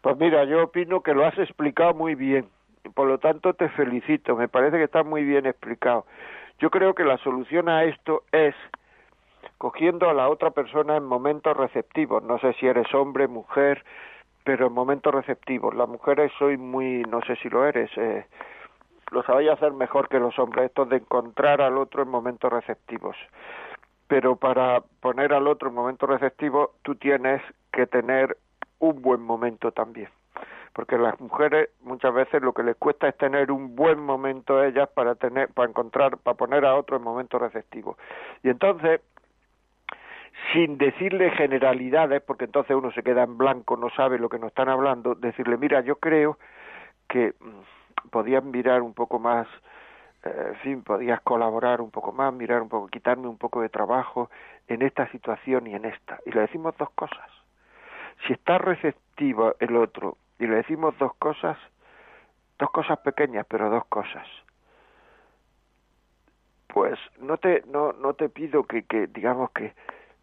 Pues 0.00 0.16
mira, 0.18 0.44
yo 0.44 0.64
opino 0.64 1.00
que 1.02 1.14
lo 1.14 1.26
has 1.26 1.38
explicado 1.38 1.94
muy 1.94 2.14
bien. 2.14 2.48
Por 2.94 3.08
lo 3.08 3.18
tanto, 3.18 3.54
te 3.54 3.68
felicito. 3.70 4.36
Me 4.36 4.48
parece 4.48 4.76
que 4.76 4.84
está 4.84 5.02
muy 5.02 5.24
bien 5.24 5.46
explicado. 5.46 6.06
Yo 6.58 6.70
creo 6.70 6.94
que 6.94 7.04
la 7.04 7.18
solución 7.18 7.68
a 7.68 7.84
esto 7.84 8.22
es 8.32 8.54
cogiendo 9.58 10.08
a 10.08 10.14
la 10.14 10.28
otra 10.28 10.50
persona 10.50 10.96
en 10.96 11.04
momentos 11.04 11.56
receptivos. 11.56 12.22
No 12.22 12.38
sé 12.38 12.52
si 12.54 12.66
eres 12.66 12.92
hombre, 12.94 13.26
mujer, 13.26 13.84
pero 14.44 14.68
en 14.68 14.72
momentos 14.72 15.14
receptivos. 15.14 15.74
Las 15.74 15.88
mujeres 15.88 16.30
soy 16.38 16.56
muy, 16.56 17.02
no 17.02 17.20
sé 17.22 17.36
si 17.36 17.48
lo 17.48 17.66
eres, 17.66 17.90
eh, 17.96 18.26
lo 19.10 19.22
sabéis 19.22 19.50
hacer 19.50 19.72
mejor 19.72 20.08
que 20.08 20.18
los 20.18 20.38
hombres, 20.38 20.66
esto 20.66 20.84
de 20.84 20.96
encontrar 20.96 21.60
al 21.60 21.78
otro 21.78 22.02
en 22.02 22.08
momentos 22.08 22.52
receptivos. 22.52 23.16
Pero 24.08 24.36
para 24.36 24.80
poner 25.00 25.32
al 25.32 25.48
otro 25.48 25.68
en 25.68 25.74
momentos 25.74 26.08
receptivos, 26.08 26.70
tú 26.82 26.94
tienes 26.94 27.42
que 27.72 27.86
tener 27.86 28.36
un 28.78 29.02
buen 29.02 29.20
momento 29.20 29.72
también 29.72 30.08
porque 30.76 30.98
las 30.98 31.18
mujeres 31.22 31.70
muchas 31.80 32.12
veces 32.12 32.42
lo 32.42 32.52
que 32.52 32.62
les 32.62 32.76
cuesta 32.76 33.08
es 33.08 33.16
tener 33.16 33.50
un 33.50 33.74
buen 33.74 33.98
momento 33.98 34.58
a 34.58 34.66
ellas 34.66 34.86
para 34.90 35.14
tener 35.14 35.48
para 35.48 35.70
encontrar 35.70 36.18
para 36.18 36.36
poner 36.36 36.66
a 36.66 36.74
otro 36.74 36.98
en 36.98 37.02
momentos 37.02 37.40
receptivos 37.40 37.96
y 38.42 38.50
entonces 38.50 39.00
sin 40.52 40.76
decirle 40.76 41.30
generalidades 41.30 42.20
porque 42.20 42.44
entonces 42.44 42.76
uno 42.76 42.92
se 42.92 43.02
queda 43.02 43.22
en 43.22 43.38
blanco 43.38 43.78
no 43.78 43.88
sabe 43.88 44.18
lo 44.18 44.28
que 44.28 44.38
nos 44.38 44.48
están 44.48 44.68
hablando 44.68 45.14
decirle 45.14 45.56
mira 45.56 45.80
yo 45.80 45.96
creo 45.96 46.36
que 47.08 47.32
mm, 47.40 47.85
podías 48.10 48.44
mirar 48.44 48.82
un 48.82 48.94
poco 48.94 49.18
más 49.18 49.46
eh, 50.24 50.48
en 50.48 50.56
fin 50.56 50.82
podías 50.82 51.20
colaborar 51.22 51.80
un 51.80 51.90
poco 51.90 52.12
más 52.12 52.32
mirar 52.32 52.62
un 52.62 52.68
poco 52.68 52.88
quitarme 52.88 53.28
un 53.28 53.38
poco 53.38 53.60
de 53.60 53.68
trabajo 53.68 54.30
en 54.68 54.82
esta 54.82 55.10
situación 55.10 55.66
y 55.66 55.74
en 55.74 55.84
esta 55.84 56.18
y 56.26 56.32
le 56.32 56.42
decimos 56.42 56.74
dos 56.78 56.90
cosas 56.90 57.30
si 58.26 58.32
está 58.32 58.58
receptivo 58.58 59.54
el 59.60 59.76
otro 59.76 60.16
y 60.38 60.46
le 60.46 60.56
decimos 60.56 60.96
dos 60.98 61.14
cosas, 61.16 61.58
dos 62.58 62.70
cosas 62.70 62.98
pequeñas, 62.98 63.46
pero 63.48 63.70
dos 63.70 63.84
cosas. 63.86 64.26
Pues 66.68 66.98
no 67.18 67.38
te, 67.38 67.62
no, 67.66 67.92
no 67.92 68.14
te 68.14 68.28
pido 68.28 68.64
que, 68.64 68.82
que 68.82 69.06
digamos 69.06 69.50
que, 69.52 69.74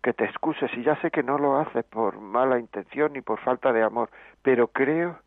que 0.04 0.14
te 0.14 0.26
excuses 0.26 0.72
y 0.76 0.84
ya 0.84 1.00
sé 1.02 1.10
que 1.10 1.24
no 1.24 1.38
lo 1.38 1.58
haces 1.58 1.84
por 1.86 2.20
mala 2.20 2.60
intención 2.60 3.14
ni 3.14 3.22
por 3.22 3.40
falta 3.40 3.74
de 3.74 3.82
amor, 3.82 4.10
pero 4.44 4.68
creo 4.68 5.20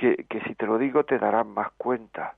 que, 0.00 0.40
si 0.46 0.54
te 0.54 0.66
lo 0.66 0.78
digo 0.78 1.04
te 1.04 1.18
darás 1.18 1.46
más 1.46 1.70
cuenta. 1.76 2.34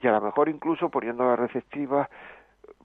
Y 0.00 0.06
a 0.06 0.12
lo 0.12 0.20
mejor 0.20 0.48
incluso 0.48 0.90
poniendo 0.90 1.24
la 1.24 1.36
receptiva 1.36 2.08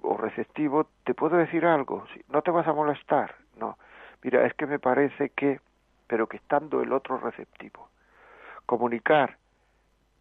o 0.02 0.18
receptivo, 0.18 0.88
te 1.04 1.14
puedo 1.14 1.38
decir 1.38 1.66
algo, 1.66 2.06
no 2.30 2.42
te 2.42 2.52
vas 2.52 2.68
a 2.68 2.74
molestar, 2.74 3.36
no. 3.58 3.78
Mira, 4.24 4.46
es 4.46 4.54
que 4.54 4.66
me 4.66 4.80
parece 4.80 5.30
que 5.30 5.60
pero 6.08 6.28
que 6.28 6.36
estando 6.36 6.82
el 6.82 6.92
otro 6.92 7.18
receptivo. 7.20 7.88
Comunicar 8.66 9.38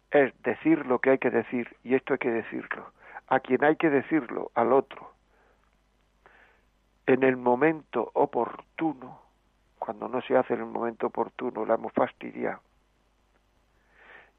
es 0.09 0.33
decir 0.41 0.85
lo 0.85 0.99
que 0.99 1.11
hay 1.11 1.17
que 1.17 1.29
decir, 1.29 1.75
y 1.83 1.95
esto 1.95 2.13
hay 2.13 2.19
que 2.19 2.31
decirlo, 2.31 2.91
a 3.27 3.41
quien 3.41 3.63
hay 3.63 3.75
que 3.75 3.89
decirlo, 3.89 4.51
al 4.55 4.71
otro, 4.71 5.11
en 7.07 7.23
el 7.23 7.35
momento 7.35 8.09
oportuno, 8.13 9.21
cuando 9.79 10.07
no 10.07 10.21
se 10.21 10.37
hace 10.37 10.53
en 10.53 10.61
el 10.61 10.65
momento 10.67 11.07
oportuno, 11.07 11.65
la 11.65 11.75
hemos 11.75 11.91
fastidiado, 11.91 12.61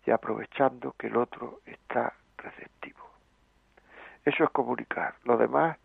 y 0.05 0.11
aprovechando 0.11 0.95
que 0.99 1.07
el 1.07 1.17
otro 1.17 1.61
está 1.65 2.13
receptivo. 2.39 3.01
Eso 4.25 4.45
es 4.45 4.51
comunicar. 4.51 5.15
Lo 5.25 5.37
demás 5.37 5.79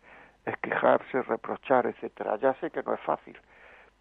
es 0.44 0.56
quejarse, 0.58 1.22
reprochar, 1.22 1.86
etcétera. 1.86 2.36
Ya 2.36 2.54
sé 2.54 2.70
que 2.70 2.82
no 2.82 2.94
es 2.94 3.00
fácil, 3.00 3.38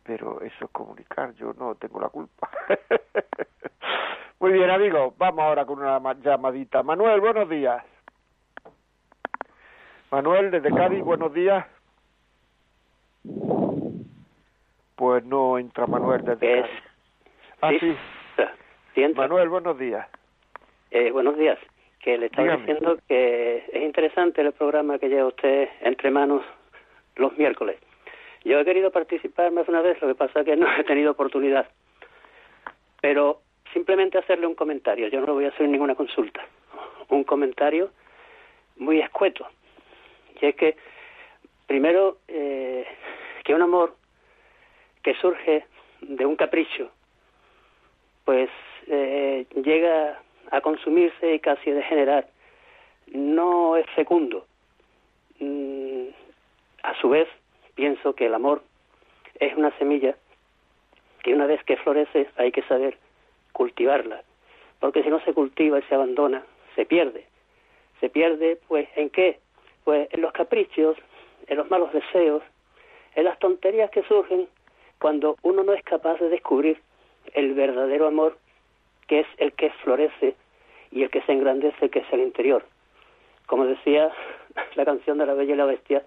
pero 0.03 0.41
eso 0.41 0.65
es 0.65 0.71
comunicar, 0.71 1.33
yo 1.35 1.53
no 1.53 1.75
tengo 1.75 1.99
la 1.99 2.09
culpa. 2.09 2.49
Muy 4.39 4.53
bien, 4.53 4.69
amigos, 4.69 5.13
vamos 5.17 5.43
ahora 5.43 5.65
con 5.65 5.79
una 5.79 6.13
llamadita. 6.13 6.83
Manuel, 6.83 7.19
buenos 7.19 7.49
días. 7.49 7.83
Manuel, 10.11 10.51
desde 10.51 10.71
Cádiz, 10.71 11.03
buenos 11.03 11.33
días. 11.33 11.65
Pues 14.95 15.25
no 15.25 15.57
entra 15.57 15.85
Manuel 15.87 16.23
desde 16.23 16.61
Cádiz. 16.61 16.71
Ah, 17.61 17.71
sí. 17.79 17.97
Manuel, 18.97 19.49
buenos 19.49 19.77
días. 19.77 20.07
Eh, 20.89 21.11
buenos 21.11 21.37
días. 21.37 21.59
Que 21.99 22.17
le 22.17 22.27
estaba 22.27 22.57
diciendo 22.57 22.97
que 23.07 23.63
es 23.71 23.83
interesante 23.83 24.41
el 24.41 24.51
programa 24.53 24.97
que 24.97 25.07
lleva 25.07 25.27
usted 25.27 25.69
entre 25.81 26.09
manos 26.09 26.43
los 27.15 27.37
miércoles. 27.37 27.77
Yo 28.43 28.59
he 28.59 28.65
querido 28.65 28.91
participar 28.91 29.51
más 29.51 29.67
una 29.67 29.81
vez, 29.81 30.01
lo 30.01 30.07
que 30.07 30.15
pasa 30.15 30.39
es 30.39 30.45
que 30.45 30.55
no 30.55 30.67
he 30.75 30.83
tenido 30.83 31.11
oportunidad. 31.11 31.67
Pero 32.99 33.41
simplemente 33.71 34.17
hacerle 34.17 34.47
un 34.47 34.55
comentario, 34.55 35.09
yo 35.09 35.21
no 35.21 35.35
voy 35.35 35.45
a 35.45 35.49
hacer 35.49 35.67
ninguna 35.67 35.93
consulta. 35.93 36.43
Un 37.09 37.23
comentario 37.23 37.91
muy 38.77 38.99
escueto. 38.99 39.47
Y 40.41 40.47
es 40.47 40.55
que, 40.55 40.75
primero, 41.67 42.17
eh, 42.27 42.87
que 43.43 43.53
un 43.53 43.61
amor 43.61 43.95
que 45.03 45.13
surge 45.15 45.65
de 46.01 46.25
un 46.25 46.35
capricho, 46.35 46.89
pues 48.25 48.49
eh, 48.87 49.45
llega 49.63 50.19
a 50.51 50.61
consumirse 50.61 51.35
y 51.35 51.39
casi 51.39 51.71
degenerar, 51.71 52.27
no 53.07 53.75
es 53.75 53.85
fecundo. 53.95 54.45
Mm, 55.39 56.07
a 56.83 56.99
su 57.01 57.09
vez, 57.09 57.27
pienso 57.75 58.13
que 58.13 58.25
el 58.25 58.33
amor 58.33 58.63
es 59.39 59.55
una 59.55 59.71
semilla 59.77 60.15
que 61.23 61.33
una 61.33 61.45
vez 61.45 61.63
que 61.63 61.77
florece 61.77 62.27
hay 62.37 62.51
que 62.51 62.63
saber 62.63 62.97
cultivarla, 63.51 64.23
porque 64.79 65.03
si 65.03 65.09
no 65.09 65.19
se 65.21 65.33
cultiva 65.33 65.79
y 65.79 65.83
se 65.83 65.95
abandona, 65.95 66.43
se 66.75 66.85
pierde. 66.85 67.25
Se 67.99 68.09
pierde, 68.09 68.59
pues, 68.67 68.87
¿en 68.95 69.09
qué? 69.09 69.39
Pues 69.83 70.07
en 70.11 70.21
los 70.21 70.31
caprichos, 70.31 70.97
en 71.47 71.57
los 71.57 71.69
malos 71.69 71.91
deseos, 71.91 72.43
en 73.15 73.23
las 73.23 73.39
tonterías 73.39 73.89
que 73.89 74.03
surgen 74.03 74.47
cuando 74.99 75.35
uno 75.41 75.63
no 75.63 75.73
es 75.73 75.83
capaz 75.83 76.19
de 76.19 76.29
descubrir 76.29 76.79
el 77.33 77.53
verdadero 77.53 78.07
amor, 78.07 78.37
que 79.07 79.21
es 79.21 79.27
el 79.37 79.53
que 79.53 79.69
florece 79.83 80.35
y 80.91 81.03
el 81.03 81.09
que 81.09 81.21
se 81.21 81.31
engrandece, 81.31 81.89
que 81.89 81.99
es 81.99 82.13
el 82.13 82.21
interior. 82.21 82.65
Como 83.45 83.65
decía 83.65 84.11
la 84.75 84.85
canción 84.85 85.17
de 85.17 85.25
la 85.25 85.33
Bella 85.33 85.53
y 85.53 85.57
la 85.57 85.65
Bestia, 85.65 86.03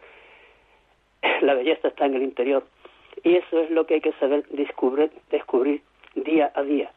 la 1.43 1.55
belleza 1.55 1.89
está 1.89 2.07
en 2.07 2.15
el 2.15 2.23
interior. 2.23 2.65
Y 3.23 3.37
eso 3.37 3.61
es 3.61 3.71
lo 3.71 3.87
que 3.87 3.95
hay 3.95 4.01
que 4.01 4.13
saber 4.15 4.47
descubrir, 4.49 5.11
descubrir 5.31 5.83
día 6.15 6.53
a 6.55 6.63
día. 6.63 6.93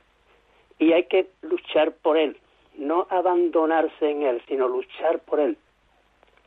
Y 0.80 0.94
hay 0.94 1.06
que 1.06 1.28
luchar 1.42 1.94
por 1.94 2.18
él, 2.18 2.38
no 2.78 3.08
abandonarse 3.10 4.10
en 4.10 4.24
él, 4.24 4.42
sino 4.48 4.68
luchar 4.68 5.20
por 5.20 5.40
él. 5.40 5.58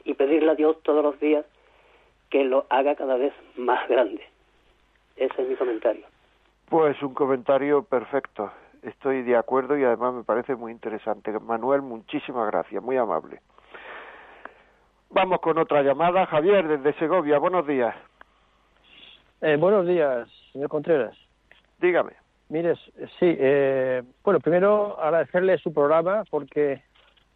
Y 0.04 0.14
pedirle 0.14 0.52
a 0.52 0.54
Dios 0.54 0.82
todos 0.82 1.02
los 1.02 1.18
días 1.20 1.44
que 2.30 2.44
lo 2.44 2.66
haga 2.70 2.94
cada 2.94 3.16
vez 3.16 3.32
más 3.56 3.88
grande. 3.88 4.22
Ese 5.16 5.42
es 5.42 5.48
mi 5.48 5.56
comentario. 5.56 6.04
Pues 6.68 7.00
un 7.02 7.14
comentario 7.14 7.82
perfecto. 7.82 8.50
Estoy 8.82 9.22
de 9.22 9.36
acuerdo 9.36 9.76
y 9.76 9.84
además 9.84 10.14
me 10.14 10.24
parece 10.24 10.54
muy 10.54 10.72
interesante. 10.72 11.32
Manuel, 11.40 11.82
muchísimas 11.82 12.46
gracias, 12.50 12.82
muy 12.82 12.96
amable. 12.96 13.40
Vamos 15.10 15.40
con 15.40 15.58
otra 15.58 15.82
llamada. 15.82 16.26
Javier, 16.26 16.66
desde 16.68 16.98
Segovia, 16.98 17.38
buenos 17.38 17.66
días. 17.66 17.94
Eh, 19.40 19.56
buenos 19.56 19.86
días, 19.86 20.28
señor 20.52 20.68
Contreras. 20.68 21.16
Dígame. 21.80 22.12
Mire, 22.48 22.76
sí, 23.18 23.36
eh, 23.38 24.02
bueno, 24.22 24.40
primero 24.40 25.00
agradecerle 25.00 25.58
su 25.58 25.72
programa 25.72 26.24
porque 26.30 26.82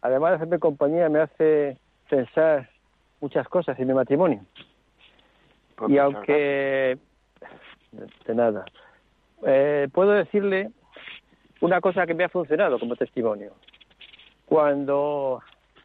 además 0.01 0.31
de 0.31 0.35
hacerme 0.37 0.59
compañía 0.59 1.09
me 1.09 1.19
hace 1.19 1.77
pensar 2.09 2.69
muchas 3.19 3.47
cosas 3.47 3.77
en 3.79 3.87
mi 3.87 3.93
matrimonio. 3.93 4.41
Pues 5.75 5.91
y 5.91 5.97
aunque... 5.97 6.97
De 8.25 8.35
nada. 8.35 8.63
Eh, 9.45 9.89
puedo 9.91 10.11
decirle 10.11 10.71
una 11.61 11.81
cosa 11.81 12.05
que 12.05 12.13
me 12.13 12.25
ha 12.25 12.29
funcionado 12.29 12.79
como 12.79 12.95
testimonio. 12.95 13.53
Cuando 14.45 15.41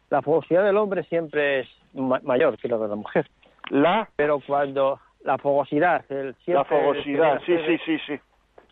la 0.09 0.21
fogosidad 0.21 0.63
del 0.63 0.77
hombre 0.77 1.03
siempre 1.03 1.61
es 1.61 1.67
mayor 1.93 2.57
que 2.57 2.67
la 2.67 2.77
de 2.77 2.87
la 2.87 2.95
mujer. 2.95 3.27
La. 3.69 4.09
Pero 4.15 4.39
cuando 4.45 4.99
la 5.23 5.37
fogosidad, 5.37 6.03
el 6.09 6.35
la 6.45 6.65
fogosidad, 6.65 7.41
sí, 7.45 7.57
sí, 7.65 7.77
sí, 7.85 7.97
sí, 8.05 8.19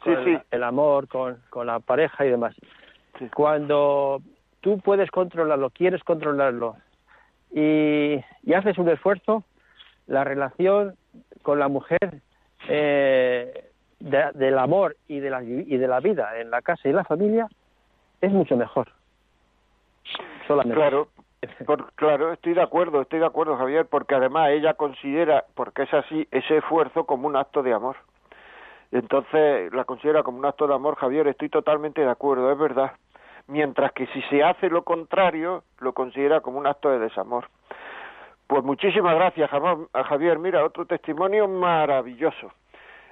sí, 0.03 0.11
sí. 0.23 0.37
El 0.51 0.63
amor 0.63 1.07
con, 1.07 1.37
con 1.49 1.67
la 1.67 1.79
pareja 1.79 2.25
y 2.25 2.29
demás. 2.29 2.55
Cuando 3.33 4.21
tú 4.61 4.79
puedes 4.79 5.11
controlarlo, 5.11 5.69
quieres 5.69 6.03
controlarlo 6.03 6.75
y, 7.55 8.21
haces 8.53 8.77
un 8.77 8.89
esfuerzo, 8.89 9.43
la 10.07 10.23
relación 10.23 10.95
con 11.41 11.59
la 11.59 11.67
mujer 11.67 12.21
eh, 12.67 13.64
del 13.99 14.57
amor 14.57 14.95
y 15.07 15.19
de, 15.19 15.29
la, 15.29 15.43
y 15.43 15.77
de 15.77 15.87
la 15.87 15.99
vida 15.99 16.39
en 16.39 16.51
la 16.51 16.61
casa 16.61 16.87
y 16.87 16.91
la 16.91 17.03
familia 17.03 17.47
es 18.21 18.31
mucho 18.31 18.55
mejor. 18.55 18.87
Solamente. 20.47 20.75
Claro, 20.75 21.07
claro, 21.95 22.33
estoy 22.33 22.53
de 22.53 22.61
acuerdo, 22.61 23.01
estoy 23.01 23.19
de 23.19 23.25
acuerdo, 23.25 23.57
Javier, 23.57 23.85
porque 23.87 24.15
además 24.15 24.49
ella 24.49 24.73
considera, 24.73 25.45
porque 25.53 25.83
es 25.83 25.93
así, 25.93 26.27
ese 26.31 26.57
esfuerzo 26.57 27.05
como 27.05 27.27
un 27.27 27.35
acto 27.35 27.63
de 27.63 27.73
amor. 27.73 27.97
Entonces 28.91 29.73
la 29.73 29.83
considera 29.83 30.23
como 30.23 30.39
un 30.39 30.45
acto 30.45 30.67
de 30.67 30.73
amor, 30.73 30.95
Javier, 30.95 31.27
estoy 31.27 31.49
totalmente 31.49 32.01
de 32.01 32.09
acuerdo, 32.09 32.51
es 32.51 32.57
verdad. 32.57 32.93
Mientras 33.47 33.91
que 33.91 34.07
si 34.07 34.21
se 34.23 34.43
hace 34.43 34.69
lo 34.69 34.83
contrario, 34.83 35.63
lo 35.79 35.93
considera 35.93 36.41
como 36.41 36.57
un 36.59 36.67
acto 36.67 36.89
de 36.89 36.99
desamor. 36.99 37.47
Pues 38.47 38.63
muchísimas 38.63 39.15
gracias, 39.15 39.49
Javier. 39.49 40.39
Mira, 40.39 40.63
otro 40.63 40.85
testimonio 40.85 41.47
maravilloso. 41.47 42.51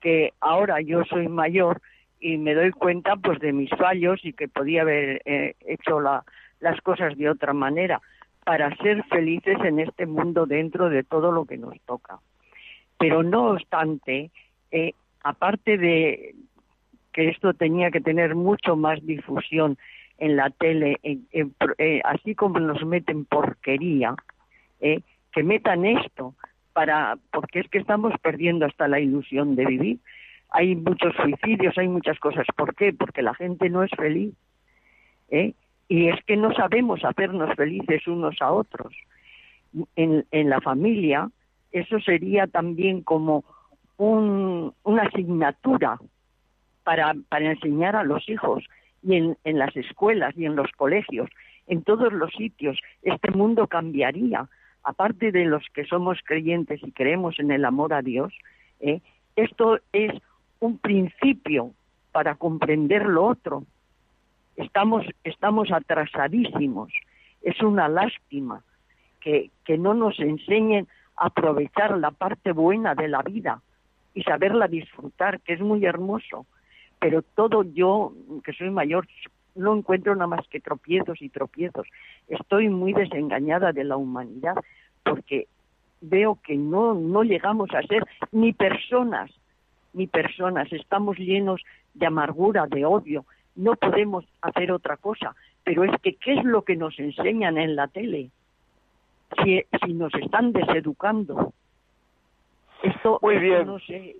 que 0.00 0.34
ahora 0.40 0.82
yo 0.82 1.02
soy 1.04 1.28
mayor 1.28 1.80
y 2.20 2.36
me 2.36 2.54
doy 2.54 2.72
cuenta 2.72 3.16
pues 3.16 3.38
de 3.38 3.52
mis 3.52 3.70
fallos 3.70 4.20
y 4.22 4.32
que 4.34 4.48
podía 4.48 4.82
haber 4.82 5.22
eh, 5.24 5.54
hecho 5.66 6.00
las 6.00 6.80
cosas 6.82 7.16
de 7.16 7.30
otra 7.30 7.54
manera 7.54 8.02
para 8.44 8.76
ser 8.76 9.02
felices 9.04 9.56
en 9.64 9.78
este 9.78 10.04
mundo 10.04 10.44
dentro 10.44 10.90
de 10.90 11.04
todo 11.04 11.32
lo 11.32 11.46
que 11.46 11.56
nos 11.56 11.80
toca. 11.86 12.18
Pero 12.98 13.22
no 13.22 13.52
obstante, 13.52 14.30
eh, 14.70 14.92
aparte 15.22 15.78
de 15.78 16.34
que 17.12 17.28
esto 17.28 17.54
tenía 17.54 17.90
que 17.90 18.00
tener 18.00 18.34
mucho 18.34 18.76
más 18.76 19.04
difusión 19.06 19.78
en 20.18 20.36
la 20.36 20.50
tele, 20.50 20.98
eh, 21.02 22.00
así 22.04 22.34
como 22.34 22.58
nos 22.60 22.84
meten 22.84 23.24
porquería, 23.24 24.14
que 24.80 25.42
metan 25.42 25.86
esto, 25.86 26.34
para 26.74 27.16
porque 27.32 27.60
es 27.60 27.68
que 27.70 27.78
estamos 27.78 28.12
perdiendo 28.20 28.66
hasta 28.66 28.86
la 28.88 29.00
ilusión 29.00 29.56
de 29.56 29.64
vivir. 29.64 29.98
Hay 30.50 30.76
muchos 30.76 31.14
suicidios, 31.16 31.78
hay 31.78 31.88
muchas 31.88 32.18
cosas. 32.18 32.46
¿Por 32.54 32.74
qué? 32.74 32.92
Porque 32.92 33.22
la 33.22 33.34
gente 33.34 33.70
no 33.70 33.82
es 33.82 33.90
feliz. 33.96 34.34
¿eh? 35.30 35.54
Y 35.88 36.08
es 36.08 36.22
que 36.26 36.36
no 36.36 36.52
sabemos 36.54 37.04
hacernos 37.04 37.54
felices 37.56 38.06
unos 38.06 38.36
a 38.42 38.52
otros. 38.52 38.92
En, 39.96 40.50
la 40.50 40.60
familia, 40.60 41.30
eso 41.72 41.98
sería 42.00 42.46
también 42.46 43.02
como 43.02 43.44
un, 43.96 44.72
una 44.84 45.02
asignatura 45.02 45.98
para, 46.84 47.14
para 47.28 47.50
enseñar 47.50 47.96
a 47.96 48.04
los 48.04 48.28
hijos 48.28 48.64
y 49.02 49.16
en 49.16 49.58
las 49.58 49.76
escuelas 49.76 50.36
y 50.36 50.44
en 50.44 50.54
los 50.54 50.70
colegios, 50.72 51.28
en 51.66 51.82
todos 51.82 52.12
los 52.12 52.30
sitios. 52.32 52.78
Este 53.02 53.32
mundo 53.32 53.66
cambiaría 53.66 54.48
aparte 54.84 55.32
de 55.32 55.46
los 55.46 55.64
que 55.72 55.84
somos 55.84 56.18
creyentes 56.24 56.80
y 56.82 56.92
creemos 56.92 57.40
en 57.40 57.50
el 57.50 57.64
amor 57.64 57.94
a 57.94 58.02
Dios, 58.02 58.32
¿eh? 58.80 59.00
esto 59.34 59.78
es 59.92 60.12
un 60.60 60.78
principio 60.78 61.72
para 62.12 62.36
comprender 62.36 63.06
lo 63.06 63.26
otro. 63.26 63.64
Estamos, 64.56 65.04
estamos 65.24 65.72
atrasadísimos. 65.72 66.92
Es 67.42 67.60
una 67.60 67.88
lástima 67.88 68.62
que, 69.20 69.50
que 69.64 69.78
no 69.78 69.94
nos 69.94 70.20
enseñen 70.20 70.86
a 71.16 71.26
aprovechar 71.26 71.98
la 71.98 72.10
parte 72.10 72.52
buena 72.52 72.94
de 72.94 73.08
la 73.08 73.22
vida 73.22 73.60
y 74.14 74.22
saberla 74.22 74.68
disfrutar, 74.68 75.40
que 75.40 75.54
es 75.54 75.60
muy 75.60 75.84
hermoso. 75.84 76.46
Pero 77.00 77.22
todo 77.22 77.64
yo, 77.64 78.12
que 78.44 78.52
soy 78.52 78.70
mayor, 78.70 79.08
no 79.54 79.76
encuentro 79.76 80.14
nada 80.14 80.26
más 80.26 80.46
que 80.48 80.60
tropiezos 80.60 81.22
y 81.22 81.28
tropiezos. 81.28 81.86
Estoy 82.28 82.68
muy 82.68 82.92
desengañada 82.92 83.72
de 83.72 83.84
la 83.84 83.96
humanidad 83.96 84.56
porque 85.02 85.46
veo 86.00 86.38
que 86.42 86.56
no, 86.56 86.94
no 86.94 87.22
llegamos 87.22 87.70
a 87.74 87.82
ser 87.82 88.04
ni 88.32 88.52
personas, 88.52 89.30
ni 89.92 90.06
personas, 90.06 90.72
estamos 90.72 91.18
llenos 91.18 91.62
de 91.94 92.06
amargura, 92.06 92.66
de 92.66 92.84
odio, 92.84 93.24
no 93.54 93.74
podemos 93.74 94.24
hacer 94.42 94.72
otra 94.72 94.96
cosa. 94.96 95.34
Pero 95.62 95.84
es 95.84 95.98
que, 96.02 96.14
¿qué 96.16 96.34
es 96.34 96.44
lo 96.44 96.62
que 96.62 96.76
nos 96.76 96.98
enseñan 96.98 97.56
en 97.56 97.76
la 97.76 97.88
tele? 97.88 98.30
Si, 99.42 99.62
si 99.84 99.94
nos 99.94 100.12
están 100.14 100.52
deseducando. 100.52 101.52
Esto, 102.82 103.18
Muy 103.22 103.38
bien. 103.38 103.66
no 103.66 103.78
sé, 103.78 104.16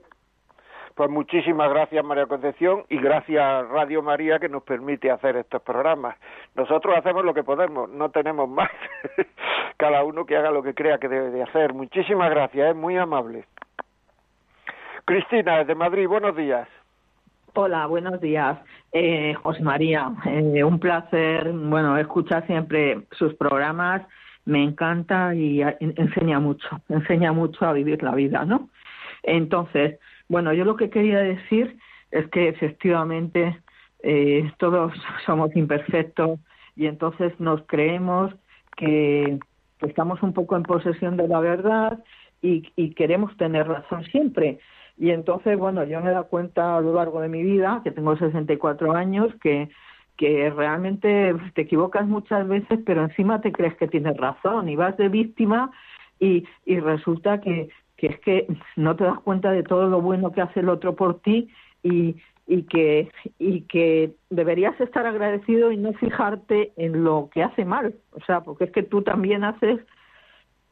pues 0.95 1.11
muchísimas 1.11 1.71
gracias 1.71 2.05
María 2.05 2.27
Concepción 2.27 2.85
y 2.89 2.99
gracias 2.99 3.69
Radio 3.69 4.03
María 4.03 4.39
que 4.39 4.49
nos 4.49 4.63
permite 4.63 5.11
hacer 5.11 5.37
estos 5.37 5.61
programas. 5.63 6.17
Nosotros 6.55 6.97
hacemos 6.97 7.25
lo 7.25 7.35
que 7.35 7.43
podemos, 7.43 7.91
no 7.91 8.11
tenemos 8.11 8.49
más. 8.49 8.71
Cada 9.77 10.05
uno 10.05 10.25
que 10.25 10.37
haga 10.37 10.51
lo 10.51 10.63
que 10.63 10.75
crea 10.75 10.99
que 10.99 11.09
debe 11.09 11.31
de 11.31 11.43
hacer. 11.43 11.75
Muchísimas 11.75 12.31
gracias, 12.31 12.71
es 12.71 12.77
muy 12.77 12.97
amable. 12.97 13.45
Cristina, 15.05 15.59
desde 15.59 15.75
Madrid, 15.75 16.07
buenos 16.07 16.37
días. 16.37 16.69
Hola, 17.55 17.87
buenos 17.87 18.21
días. 18.21 18.59
Eh, 18.93 19.35
José 19.35 19.63
María, 19.63 20.13
eh, 20.27 20.65
un 20.65 20.79
placer, 20.79 21.53
bueno, 21.53 21.97
escuchar 21.99 22.47
siempre 22.47 23.03
sus 23.13 23.35
programas, 23.35 24.03
me 24.45 24.63
encanta 24.63 25.35
y 25.35 25.61
enseña 25.63 26.39
mucho, 26.39 26.69
enseña 26.89 27.33
mucho 27.33 27.65
a 27.67 27.73
vivir 27.73 28.03
la 28.03 28.15
vida, 28.15 28.45
¿no? 28.45 28.69
Entonces, 29.23 29.99
bueno, 30.29 30.53
yo 30.53 30.65
lo 30.65 30.77
que 30.77 30.91
quería 30.91 31.19
decir 31.19 31.77
es 32.11 32.29
que 32.29 32.49
efectivamente 32.49 33.61
eh, 34.03 34.51
todos 34.59 34.93
somos 35.27 35.55
imperfectos 35.57 36.39
y 36.77 36.87
entonces 36.87 37.33
nos 37.39 37.63
creemos 37.67 38.35
que, 38.77 39.39
estamos 39.81 40.23
un 40.23 40.33
poco 40.33 40.57
en 40.57 40.63
posesión 40.63 41.17
de 41.17 41.29
la 41.29 41.41
verdad 41.41 42.03
y, 42.41 42.63
queremos 42.95 43.37
tener 43.39 43.67
razón 43.67 44.05
siempre. 44.05 44.59
Y 44.99 45.11
entonces, 45.11 45.59
bueno, 45.59 45.85
yo 45.85 46.01
me 46.01 46.11
he 46.11 46.13
dado 46.13 46.29
cuenta 46.29 46.77
a 46.77 46.81
lo 46.81 46.95
largo 46.95 47.21
de 47.21 47.29
mi 47.29 47.43
vida, 47.43 47.81
que 47.83 47.91
tengo 47.91 48.17
64 48.17 48.93
años, 48.93 49.35
que, 49.43 49.71
que 50.17 50.51
realmente 50.51 51.35
te 51.55 51.63
equivocas 51.63 52.07
muchas 52.07 52.47
veces, 52.47 52.81
pero 52.85 53.03
encima 53.03 53.41
te 53.41 53.51
crees 53.51 53.75
que 53.77 53.89
tienes 53.89 54.17
razón 54.19 54.69
y 54.69 54.77
vas 54.77 54.97
de 54.99 55.09
víctima 55.09 55.71
y, 56.21 56.47
y 56.67 56.81
resulta 56.81 57.41
que, 57.41 57.71
que 58.05 58.15
es 58.15 58.21
que 58.21 58.47
no 58.77 58.97
te 58.97 59.05
das 59.05 59.19
cuenta 59.21 59.51
de 59.51 59.63
todo 59.63 59.89
lo 59.89 60.01
bueno 60.01 60.33
que 60.33 60.43
hace 60.43 60.61
el 60.61 60.69
otro 60.69 60.95
por 60.95 61.21
ti 61.21 61.49
y, 61.83 62.17
y 62.47 62.65
que 62.65 63.11
y 63.39 63.63
que 63.63 64.13
deberías 64.29 64.79
estar 64.81 65.07
agradecido 65.07 65.73
y 65.73 65.77
no 65.79 65.93
fijarte 65.95 66.73
en 66.77 67.05
lo 67.05 67.31
que 67.33 67.43
hace 67.43 67.65
mal, 67.65 67.95
o 68.13 68.21
sea, 68.21 68.43
porque 68.43 68.65
es 68.65 68.73
que 68.73 68.83
tú 68.83 69.03
también 69.03 69.45
haces 69.45 69.81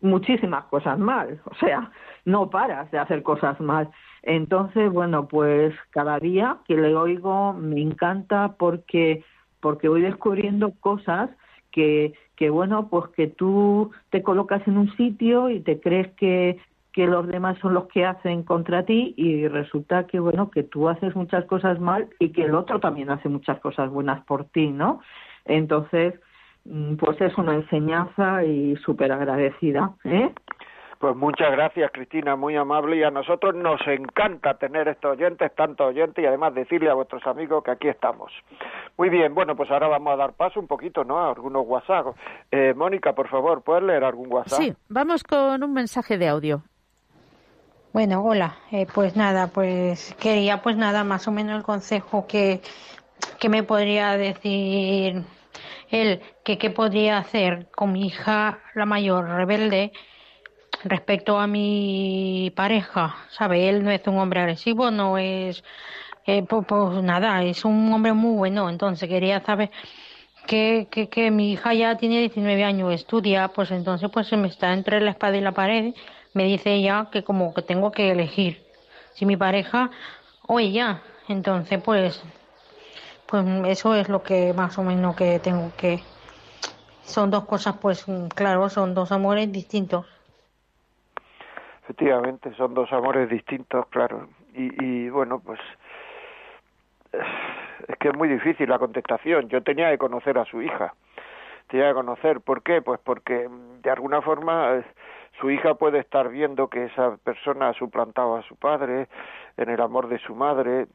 muchísimas 0.01 0.65
cosas 0.65 0.99
mal, 0.99 1.41
o 1.45 1.55
sea, 1.55 1.91
no 2.25 2.51
paras 2.51 2.91
de 2.91 2.99
hacer 2.99 3.23
cosas 3.23 3.59
mal. 3.61 3.89
Entonces, 4.23 4.93
bueno, 4.93 5.27
pues 5.27 5.75
cada 5.91 6.19
día 6.19 6.59
que 6.67 6.77
le 6.77 6.95
oigo 6.95 7.55
me 7.55 7.81
encanta 7.81 8.57
porque 8.59 9.25
porque 9.61 9.89
voy 9.89 10.03
descubriendo 10.03 10.73
cosas 10.81 11.31
que 11.71 12.13
que 12.37 12.51
bueno, 12.51 12.89
pues 12.89 13.09
que 13.11 13.29
tú 13.29 13.93
te 14.11 14.23
colocas 14.23 14.67
en 14.67 14.77
un 14.77 14.95
sitio 14.97 15.49
y 15.49 15.61
te 15.61 15.79
crees 15.79 16.13
que 16.15 16.59
que 16.93 17.07
los 17.07 17.27
demás 17.27 17.59
son 17.61 17.75
los 17.75 17.87
que 17.89 18.05
hacen 18.05 18.43
contra 18.43 18.85
ti 18.85 19.15
y 19.17 19.49
resulta 19.49 20.07
que 20.07 20.21
bueno 20.21 20.51
que 20.51 20.63
tú 20.63 20.89
haces 20.89 21.15
muchas 21.17 21.45
cosas 21.47 21.81
mal 21.81 22.09
y 22.19 22.31
que 22.31 22.45
el 22.45 22.55
otro 22.55 22.81
también 22.81 23.11
hace 23.11 23.29
muchas 23.29 23.59
cosas 23.61 23.91
buenas 23.91 24.25
por 24.25 24.45
ti 24.47 24.69
no 24.69 25.01
entonces 25.45 26.15
mm, 26.65 26.97
pues 26.97 27.21
es 27.21 27.37
una 27.39 27.55
enseñanza 27.55 28.45
y 28.45 28.77
súper 28.77 29.13
agradecida 29.13 29.93
¿eh? 30.05 30.33
Pues 31.03 31.17
muchas 31.17 31.51
gracias, 31.51 31.91
Cristina, 31.93 32.37
muy 32.37 32.55
amable. 32.55 32.97
Y 32.97 33.03
a 33.03 33.11
nosotros 33.11 33.57
nos 33.57 33.81
encanta 33.89 34.55
tener 34.55 34.87
estos 34.87 35.19
oyentes, 35.19 35.53
tantos 35.57 35.89
oyentes, 35.89 36.23
y 36.23 36.29
además 36.29 36.55
decirle 36.55 36.91
a 36.91 36.95
vuestros 36.95 37.27
amigos 37.27 37.65
que 37.65 37.73
aquí 37.73 37.89
estamos. 37.89 38.31
Muy 38.97 39.09
bien, 39.09 39.35
bueno, 39.35 39.57
pues 39.57 39.69
ahora 39.73 39.89
vamos 39.89 40.13
a 40.13 40.17
dar 40.17 40.35
paso 40.35 40.61
un 40.61 40.69
poquito, 40.69 41.03
¿no? 41.03 41.19
A 41.19 41.31
algunos 41.31 41.67
WhatsApp. 41.67 42.15
Eh, 42.53 42.73
Mónica, 42.77 43.17
por 43.17 43.27
favor, 43.27 43.63
¿puedes 43.63 43.83
leer 43.83 44.05
algún 44.05 44.33
WhatsApp? 44.33 44.61
Sí, 44.61 44.75
vamos 44.89 45.25
con 45.25 45.65
un 45.65 45.73
mensaje 45.73 46.19
de 46.19 46.29
audio. 46.29 46.63
Bueno, 47.93 48.25
hola. 48.25 48.57
Eh, 48.71 48.87
pues 48.93 49.17
nada, 49.17 49.49
pues 49.49 50.15
quería 50.19 50.63
pues 50.63 50.77
nada, 50.77 51.05
más 51.05 51.29
o 51.29 51.33
menos 51.33 51.57
el 51.57 51.63
consejo 51.63 52.27
que, 52.27 52.63
que 53.41 53.49
me 53.49 53.63
podría 53.65 54.17
decir 54.17 55.25
él 55.91 56.23
que 56.45 56.59
qué 56.59 56.71
podría 56.71 57.19
hacer 57.19 57.69
con 57.73 57.93
mi 57.93 58.07
hija 58.07 58.61
la 58.75 58.87
mayor 58.87 59.27
rebelde 59.29 59.93
respecto 60.85 61.39
a 61.41 61.47
mi 61.47 62.53
pareja, 62.57 63.17
¿sabe? 63.31 63.69
Él 63.69 63.85
no 63.85 63.91
es 63.91 64.07
un 64.07 64.19
hombre 64.19 64.41
agresivo, 64.41 64.91
no 64.91 65.19
es, 65.19 65.65
pues, 66.25 66.67
pues, 66.69 67.03
nada, 67.05 67.43
es 67.45 67.65
un 67.65 67.93
hombre 67.93 68.13
muy 68.15 68.37
bueno, 68.37 68.71
entonces 68.71 69.09
quería 69.09 69.41
saber 69.45 69.71
que, 70.47 70.89
que, 70.91 71.09
que 71.09 71.31
mi 71.31 71.53
hija 71.53 71.75
ya 71.75 71.97
tiene 71.97 72.21
19 72.21 72.65
años, 72.65 72.93
estudia, 72.93 73.49
pues 73.49 73.71
entonces 73.71 74.11
pues 74.13 74.27
se 74.29 74.37
me 74.37 74.49
está 74.49 74.73
entre 74.73 75.01
la 75.01 75.11
espada 75.13 75.37
y 75.37 75.41
la 75.41 75.53
pared, 75.53 75.95
me 76.35 76.45
dice 76.45 76.73
ella 76.73 77.09
que 77.11 77.25
como 77.25 77.55
que 77.55 77.63
tengo 77.63 77.93
que 77.93 78.11
elegir 78.11 78.63
si 79.13 79.27
mi 79.27 79.37
pareja 79.37 79.91
o 80.47 80.59
ella, 80.59 81.03
entonces 81.29 81.83
pues 81.83 82.23
pues 83.27 83.45
eso 83.67 83.95
es 83.95 84.09
lo 84.09 84.23
que 84.23 84.53
más 84.53 84.79
o 84.79 84.83
menos 84.83 85.17
que 85.17 85.39
tengo 85.39 85.73
que 85.77 86.01
son 87.05 87.31
dos 87.31 87.45
cosas 87.45 87.77
pues 87.81 88.07
claro, 88.35 88.69
son 88.69 88.95
dos 88.95 89.13
amores 89.13 89.51
distintos. 89.53 90.07
Efectivamente, 91.83 92.55
son 92.55 92.75
dos 92.75 92.93
amores 92.93 93.29
distintos, 93.29 93.87
claro. 93.89 94.29
Y, 94.55 94.85
y 94.85 95.11
bueno, 95.11 95.41
pues 95.41 95.59
es 97.13 97.97
que 97.99 98.09
es 98.09 98.17
muy 98.17 98.29
difícil 98.29 98.69
la 98.69 98.79
contestación. 98.79 99.49
Yo 99.49 99.63
tenía 99.63 99.91
que 99.91 99.99
conocer 99.99 100.39
a 100.39 100.45
su 100.45 100.63
hija. 100.63 100.95
Tenía 101.69 101.89
que 101.89 101.95
conocer. 101.95 102.41
¿Por 102.41 102.63
qué? 102.63 102.83
Pues 102.83 103.01
porque 103.03 103.49
de 103.83 103.91
alguna 103.91 104.23
forma 104.23 104.83
su 105.41 105.51
hija 105.51 105.75
puede 105.75 105.99
estar 105.99 106.29
viendo 106.29 106.69
que 106.69 106.85
esa 106.85 107.17
persona 107.19 107.69
ha 107.69 107.75
suplantado 107.75 108.37
a 108.37 108.43
su 108.43 108.57
padre 108.57 109.09
en 109.57 109.69
el 109.71 109.81
amor 109.81 110.09
de 110.09 110.19
su 110.19 110.35
madre. 110.35 110.87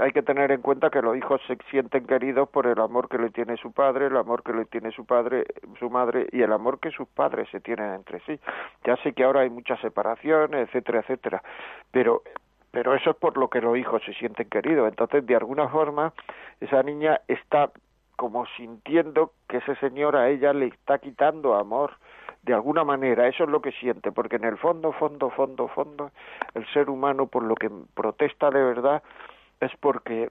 Hay 0.00 0.12
que 0.12 0.22
tener 0.22 0.50
en 0.50 0.62
cuenta 0.62 0.88
que 0.90 1.02
los 1.02 1.16
hijos 1.16 1.40
se 1.46 1.58
sienten 1.70 2.06
queridos 2.06 2.48
por 2.48 2.66
el 2.66 2.80
amor 2.80 3.08
que 3.08 3.18
le 3.18 3.30
tiene 3.30 3.56
su 3.58 3.72
padre, 3.72 4.06
el 4.06 4.16
amor 4.16 4.42
que 4.42 4.52
le 4.52 4.64
tiene 4.64 4.90
su 4.92 5.04
padre, 5.04 5.44
su 5.78 5.90
madre 5.90 6.26
y 6.32 6.42
el 6.42 6.52
amor 6.52 6.80
que 6.80 6.90
sus 6.90 7.06
padres 7.08 7.48
se 7.50 7.60
tienen 7.60 7.92
entre 7.92 8.20
sí. 8.20 8.40
Ya 8.84 8.96
sé 8.96 9.12
que 9.12 9.24
ahora 9.24 9.40
hay 9.40 9.50
muchas 9.50 9.78
separaciones, 9.80 10.68
etcétera, 10.68 11.00
etcétera, 11.00 11.42
pero 11.90 12.22
pero 12.70 12.92
eso 12.92 13.10
es 13.10 13.16
por 13.16 13.36
lo 13.36 13.48
que 13.48 13.60
los 13.60 13.78
hijos 13.78 14.02
se 14.04 14.12
sienten 14.14 14.48
queridos. 14.48 14.88
Entonces, 14.88 15.24
de 15.24 15.36
alguna 15.36 15.68
forma, 15.68 16.12
esa 16.60 16.82
niña 16.82 17.20
está 17.28 17.70
como 18.16 18.46
sintiendo 18.56 19.30
que 19.48 19.58
ese 19.58 19.76
señor 19.76 20.16
a 20.16 20.28
ella 20.28 20.52
le 20.52 20.66
está 20.66 20.98
quitando 20.98 21.54
amor 21.54 21.92
de 22.44 22.54
alguna 22.54 22.84
manera, 22.84 23.26
eso 23.26 23.44
es 23.44 23.50
lo 23.50 23.62
que 23.62 23.72
siente, 23.72 24.12
porque 24.12 24.36
en 24.36 24.44
el 24.44 24.58
fondo, 24.58 24.92
fondo, 24.92 25.30
fondo, 25.30 25.68
fondo, 25.68 26.10
el 26.54 26.66
ser 26.72 26.90
humano 26.90 27.26
por 27.26 27.42
lo 27.42 27.54
que 27.54 27.70
protesta 27.94 28.50
de 28.50 28.62
verdad 28.62 29.02
es 29.60 29.72
porque 29.80 30.30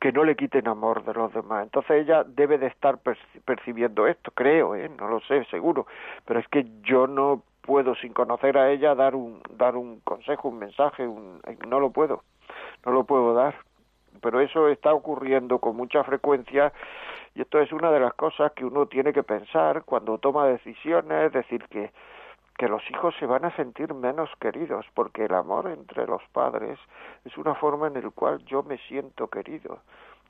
que 0.00 0.10
no 0.10 0.24
le 0.24 0.34
quiten 0.34 0.66
amor 0.66 1.04
de 1.04 1.14
los 1.14 1.32
demás. 1.32 1.62
Entonces 1.62 2.02
ella 2.02 2.24
debe 2.24 2.58
de 2.58 2.66
estar 2.66 2.98
percibiendo 3.44 4.08
esto, 4.08 4.32
creo, 4.32 4.74
¿eh? 4.74 4.90
no 4.98 5.08
lo 5.08 5.20
sé, 5.20 5.44
seguro, 5.44 5.86
pero 6.26 6.40
es 6.40 6.48
que 6.48 6.66
yo 6.82 7.06
no 7.06 7.42
puedo 7.62 7.94
sin 7.94 8.12
conocer 8.12 8.58
a 8.58 8.70
ella 8.70 8.96
dar 8.96 9.14
un 9.14 9.40
dar 9.56 9.76
un 9.76 10.00
consejo, 10.00 10.48
un 10.48 10.58
mensaje, 10.58 11.06
un, 11.06 11.40
no 11.68 11.78
lo 11.78 11.90
puedo, 11.90 12.24
no 12.84 12.92
lo 12.92 13.04
puedo 13.04 13.32
dar. 13.32 13.54
Pero 14.20 14.40
eso 14.40 14.68
está 14.68 14.92
ocurriendo 14.92 15.58
con 15.58 15.76
mucha 15.76 16.04
frecuencia 16.04 16.72
y 17.34 17.40
esto 17.42 17.60
es 17.60 17.72
una 17.72 17.90
de 17.90 18.00
las 18.00 18.14
cosas 18.14 18.52
que 18.52 18.64
uno 18.64 18.86
tiene 18.86 19.12
que 19.12 19.22
pensar 19.22 19.84
cuando 19.84 20.18
toma 20.18 20.46
decisiones, 20.46 21.26
es 21.26 21.32
decir, 21.32 21.64
que 21.68 21.90
que 22.58 22.68
los 22.68 22.82
hijos 22.90 23.14
se 23.18 23.26
van 23.26 23.46
a 23.46 23.56
sentir 23.56 23.94
menos 23.94 24.28
queridos 24.38 24.86
porque 24.94 25.24
el 25.24 25.34
amor 25.34 25.68
entre 25.68 26.06
los 26.06 26.22
padres 26.32 26.78
es 27.24 27.36
una 27.38 27.54
forma 27.54 27.86
en 27.88 27.94
la 27.94 28.10
cual 28.10 28.44
yo 28.44 28.62
me 28.62 28.76
siento 28.78 29.28
querido. 29.28 29.80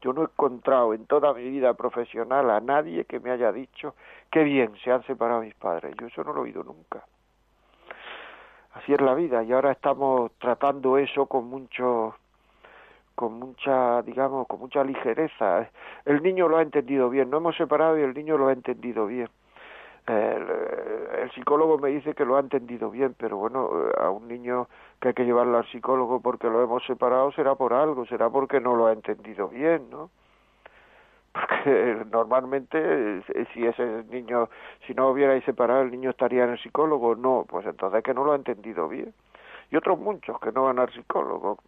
Yo 0.00 0.12
no 0.12 0.22
he 0.22 0.24
encontrado 0.24 0.94
en 0.94 1.04
toda 1.06 1.34
mi 1.34 1.50
vida 1.50 1.74
profesional 1.74 2.48
a 2.50 2.60
nadie 2.60 3.04
que 3.06 3.20
me 3.20 3.32
haya 3.32 3.52
dicho 3.52 3.96
qué 4.30 4.44
bien 4.44 4.72
se 4.82 4.92
han 4.92 5.02
separado 5.02 5.42
mis 5.42 5.54
padres. 5.54 5.94
Yo 6.00 6.06
eso 6.06 6.22
no 6.22 6.32
lo 6.32 6.40
he 6.40 6.44
oído 6.44 6.62
nunca 6.62 7.04
así 8.74 8.92
es 8.92 9.00
la 9.00 9.14
vida 9.14 9.42
y 9.42 9.52
ahora 9.52 9.72
estamos 9.72 10.32
tratando 10.38 10.98
eso 10.98 11.26
con 11.26 11.46
mucho 11.46 12.14
con 13.14 13.38
mucha 13.38 14.02
digamos 14.02 14.46
con 14.46 14.60
mucha 14.60 14.84
ligereza 14.84 15.68
el 16.04 16.22
niño 16.22 16.48
lo 16.48 16.58
ha 16.58 16.62
entendido 16.62 17.10
bien 17.10 17.30
no 17.30 17.38
hemos 17.38 17.56
separado 17.56 17.98
y 17.98 18.02
el 18.02 18.14
niño 18.14 18.38
lo 18.38 18.48
ha 18.48 18.52
entendido 18.52 19.06
bien 19.06 19.28
el, 20.06 20.46
el, 21.22 21.30
psicólogo 21.32 21.78
me 21.78 21.90
dice 21.90 22.12
que 22.14 22.24
lo 22.24 22.36
ha 22.36 22.40
entendido 22.40 22.90
bien, 22.90 23.14
pero 23.16 23.36
bueno, 23.36 23.70
a 23.96 24.10
un 24.10 24.26
niño 24.26 24.66
que 25.00 25.08
hay 25.08 25.14
que 25.14 25.24
llevarlo 25.24 25.58
al 25.58 25.66
psicólogo 25.70 26.20
porque 26.20 26.48
lo 26.48 26.60
hemos 26.60 26.84
separado 26.86 27.30
será 27.30 27.54
por 27.54 27.72
algo, 27.72 28.04
será 28.06 28.28
porque 28.28 28.60
no 28.60 28.74
lo 28.74 28.86
ha 28.88 28.92
entendido 28.92 29.46
bien, 29.46 29.88
¿no? 29.90 30.10
porque 31.32 32.04
normalmente 32.10 33.22
si 33.52 33.66
ese 33.66 34.04
niño, 34.10 34.48
si 34.86 34.94
no 34.94 35.08
hubierais 35.10 35.44
separado, 35.44 35.82
el 35.82 35.90
niño 35.90 36.10
estaría 36.10 36.44
en 36.44 36.50
el 36.50 36.58
psicólogo, 36.58 37.14
no, 37.14 37.46
pues 37.48 37.66
entonces 37.66 38.02
que 38.02 38.14
no 38.14 38.24
lo 38.24 38.32
ha 38.32 38.36
entendido 38.36 38.88
bien. 38.88 39.12
Y 39.70 39.76
otros 39.76 39.98
muchos 39.98 40.38
que 40.40 40.52
no 40.52 40.64
van 40.64 40.78
al 40.78 40.92
psicólogo. 40.92 41.58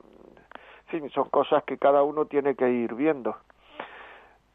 Fin, 0.87 1.09
son 1.11 1.29
cosas 1.31 1.65
que 1.65 1.79
cada 1.79 2.03
uno 2.03 2.27
tiene 2.27 2.55
que 2.55 2.69
ir 2.71 2.95
viendo. 2.95 3.37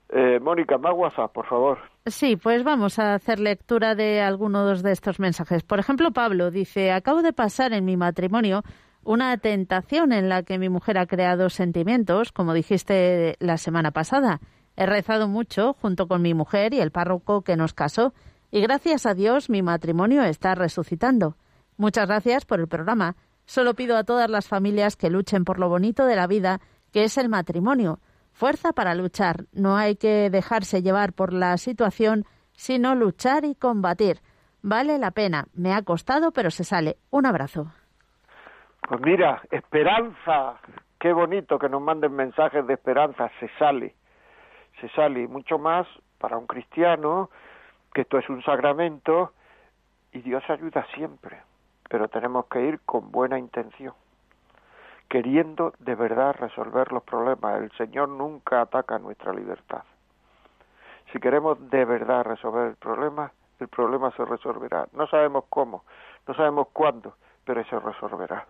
Eh, 0.10 0.40
Mónica, 0.40 0.78
más 0.78 0.94
WhatsApp, 0.96 1.32
por 1.32 1.46
favor. 1.46 1.78
Sí, 2.06 2.36
pues 2.36 2.64
vamos 2.64 2.98
a 2.98 3.14
hacer 3.14 3.40
lectura 3.40 3.94
de 3.96 4.22
algunos 4.22 4.82
de 4.82 4.92
estos 4.92 5.20
mensajes. 5.20 5.64
Por 5.64 5.80
ejemplo, 5.80 6.12
Pablo 6.12 6.50
dice, 6.50 6.92
acabo 6.92 7.22
de 7.22 7.34
pasar 7.34 7.74
en 7.74 7.86
mi 7.86 7.98
matrimonio 7.98 8.64
una 9.04 9.38
tentación 9.38 10.12
en 10.12 10.30
la 10.30 10.44
que 10.44 10.58
mi 10.58 10.70
mujer 10.70 10.98
ha 10.98 11.06
creado 11.06 11.50
sentimientos, 11.50 12.32
como 12.32 12.54
dijiste 12.54 13.36
la 13.40 13.58
semana 13.58 13.92
pasada 13.92 14.40
He 14.80 14.86
rezado 14.86 15.28
mucho 15.28 15.74
junto 15.74 16.08
con 16.08 16.22
mi 16.22 16.34
mujer 16.34 16.74
y 16.74 16.80
el 16.80 16.92
párroco 16.92 17.42
que 17.42 17.58
nos 17.58 17.74
casó, 17.74 18.14
y 18.50 18.62
gracias 18.62 19.06
a 19.06 19.14
Dios 19.14 19.50
mi 19.50 19.62
matrimonio 19.62 20.24
está 20.24 20.56
resucitando. 20.56 21.36
Muchas 21.76 22.08
gracias 22.08 22.46
por 22.46 22.62
el 22.62 22.70
programa. 22.70 23.18
Solo 23.50 23.74
pido 23.74 23.97
a 23.97 24.04
todas 24.04 24.30
las 24.30 24.47
familias 24.47 24.95
que 24.95 25.10
luchen 25.10 25.43
por 25.43 25.58
lo 25.60 25.70
bonito 25.70 26.06
de 26.06 26.16
la 26.16 26.28
vida, 26.28 26.60
que 26.93 27.04
es 27.04 27.18
el 27.18 27.30
matrimonio. 27.30 27.97
Fuerza 28.32 28.74
para 28.74 28.93
luchar. 28.93 29.45
No 29.54 29.76
hay 29.76 29.95
que 29.95 30.30
dejarse 30.30 30.84
llevar 30.84 31.14
por 31.14 31.34
la 31.34 31.58
situación, 31.58 32.26
sino 32.52 32.93
luchar 32.93 33.45
y 33.45 33.56
combatir. 33.56 34.20
Vale 34.62 35.00
la 35.00 35.10
pena. 35.10 35.47
Me 35.56 35.74
ha 35.74 35.82
costado, 35.82 36.32
pero 36.32 36.52
se 36.52 36.64
sale. 36.64 36.97
Un 37.10 37.26
abrazo. 37.26 37.74
Pues 38.88 39.02
mira, 39.02 39.41
esperanza. 39.50 40.60
Qué 41.00 41.12
bonito 41.12 41.58
que 41.58 41.70
nos 41.70 41.82
manden 41.82 42.16
mensajes 42.16 42.68
de 42.68 42.76
esperanza. 42.76 43.32
Se 43.39 43.50
sale 43.58 43.95
se 44.80 44.89
sale 44.89 45.28
mucho 45.28 45.58
más 45.58 45.88
para 46.20 46.38
un 46.38 46.45
cristiano 46.45 47.32
que 47.93 48.02
esto 48.02 48.20
es 48.20 48.30
un 48.30 48.43
sacramento 48.43 49.34
y 50.12 50.22
Dios 50.22 50.43
ayuda 50.50 50.86
siempre, 50.93 51.41
pero 51.90 52.08
tenemos 52.08 52.46
que 52.46 52.62
ir 52.62 52.80
con 52.86 53.12
buena 53.12 53.38
intención, 53.38 53.94
queriendo 55.10 55.74
de 55.80 55.96
verdad 55.96 56.36
resolver 56.40 56.92
los 56.94 57.04
problemas. 57.04 57.62
El 57.62 57.72
Señor 57.72 58.08
nunca 58.10 58.62
ataca 58.62 59.00
nuestra 59.00 59.34
libertad. 59.34 59.84
Si 61.12 61.20
queremos 61.20 61.58
de 61.72 61.84
verdad 61.86 62.24
resolver 62.24 62.68
el 62.68 62.76
problema, 62.76 63.32
el 63.60 63.68
problema 63.68 64.12
se 64.12 64.24
resolverá. 64.24 64.88
No 64.94 65.08
sabemos 65.08 65.46
cómo, 65.50 65.84
no 66.28 66.34
sabemos 66.36 66.68
cuándo, 66.72 67.16
pero 67.44 67.64
se 67.66 67.80
resolverá. 67.80 68.46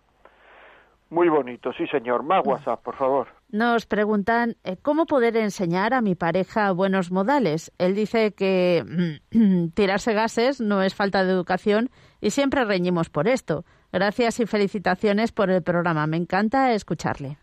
Muy 1.09 1.27
bonito, 1.27 1.73
sí 1.73 1.87
señor. 1.87 2.23
Más. 2.23 2.45
WhatsApp, 2.45 2.83
por 2.83 2.95
favor. 2.95 3.27
Nos 3.51 3.87
preguntan 3.87 4.55
eh, 4.63 4.77
cómo 4.79 5.05
poder 5.07 5.35
enseñar 5.37 5.93
a 5.95 6.01
mi 6.01 6.13
pareja 6.13 6.71
buenos 6.71 7.11
modales. 7.11 7.71
Él 7.79 7.95
dice 7.95 8.33
que 8.35 8.83
mm, 9.31 9.69
tirarse 9.73 10.13
gases 10.13 10.61
no 10.61 10.83
es 10.83 10.93
falta 10.93 11.23
de 11.23 11.31
educación 11.31 11.89
y 12.21 12.29
siempre 12.29 12.63
reñimos 12.63 13.09
por 13.09 13.27
esto. 13.27 13.63
Gracias 13.91 14.39
y 14.39 14.45
felicitaciones 14.45 15.31
por 15.31 15.49
el 15.49 15.63
programa. 15.63 16.05
Me 16.05 16.17
encanta 16.17 16.73
escucharle. 16.73 17.37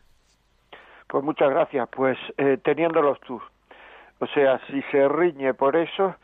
Pues 1.09 1.25
muchas 1.25 1.51
gracias. 1.51 1.89
Pues 1.91 2.17
eh, 2.39 2.59
teniéndolos 2.63 3.19
tú. 3.21 3.41
O 4.21 4.27
sea, 4.29 4.61
si 4.69 4.81
se 4.93 5.09
riñe 5.09 5.55
por 5.55 5.77
eso, 5.77 6.15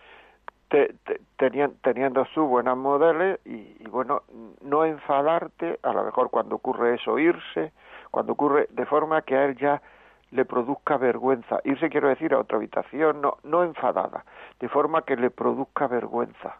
teniendo 1.83 2.25
su 2.27 2.43
buenas 2.45 2.77
modelos 2.77 3.39
y, 3.45 3.85
bueno, 3.89 4.23
no 4.63 4.85
enfadarte, 4.85 5.79
a 5.83 5.93
lo 5.93 6.05
mejor 6.05 6.31
cuando 6.31 6.57
ocurre 6.57 6.95
eso, 6.95 7.19
irse, 7.19 7.73
cuando 8.11 8.33
ocurre 8.33 8.69
de 8.71 8.87
forma 8.87 9.23
que 9.23 9.37
a 9.37 9.45
él 9.45 9.57
ya 9.57 9.83
le 10.31 10.45
produzca 10.45 10.97
vergüenza. 10.97 11.61
Irse 11.65 11.91
quiero 11.91 12.09
decir 12.09 12.33
a 12.33 12.39
otra 12.39 12.57
habitación, 12.57 13.21
no, 13.21 13.37
no 13.43 13.65
enfadada, 13.65 14.25
de 14.61 14.69
forma 14.69 15.03
que 15.03 15.17
le 15.17 15.31
produzca 15.31 15.87
vergüenza. 15.89 16.57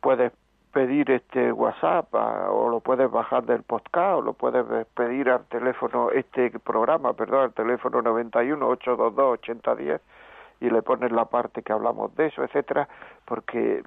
Puedes 0.00 0.32
pedir 0.72 1.10
este 1.12 1.52
WhatsApp 1.52 2.12
o 2.12 2.68
lo 2.68 2.80
puedes 2.80 3.08
bajar 3.08 3.44
del 3.44 3.62
podcast 3.62 4.18
o 4.18 4.22
lo 4.22 4.32
puedes 4.32 4.64
pedir 4.88 5.30
al 5.30 5.44
teléfono, 5.44 6.10
este 6.10 6.50
programa, 6.58 7.12
perdón, 7.12 7.44
al 7.44 7.52
teléfono 7.52 8.02
91 8.02 8.66
822 8.66 9.32
8010 9.34 10.00
y 10.64 10.70
le 10.70 10.82
pones 10.82 11.12
la 11.12 11.26
parte 11.26 11.62
que 11.62 11.72
hablamos 11.72 12.14
de 12.16 12.26
eso, 12.26 12.42
etcétera, 12.42 12.88
porque 13.26 13.82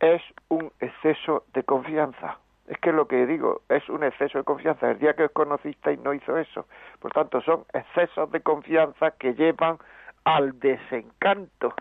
es 0.00 0.22
un 0.48 0.70
exceso 0.80 1.44
de 1.52 1.62
confianza. 1.64 2.38
Es 2.68 2.78
que 2.78 2.92
lo 2.92 3.06
que 3.06 3.26
digo 3.26 3.62
es 3.68 3.88
un 3.88 4.04
exceso 4.04 4.38
de 4.38 4.44
confianza. 4.44 4.90
El 4.90 4.98
día 4.98 5.14
que 5.14 5.24
os 5.24 5.32
conocisteis 5.32 5.98
no 6.00 6.14
hizo 6.14 6.38
eso. 6.38 6.66
Por 7.00 7.12
tanto, 7.12 7.40
son 7.42 7.64
excesos 7.72 8.30
de 8.30 8.40
confianza 8.40 9.10
que 9.12 9.34
llevan 9.34 9.78
al 10.24 10.58
desencanto, 10.60 11.74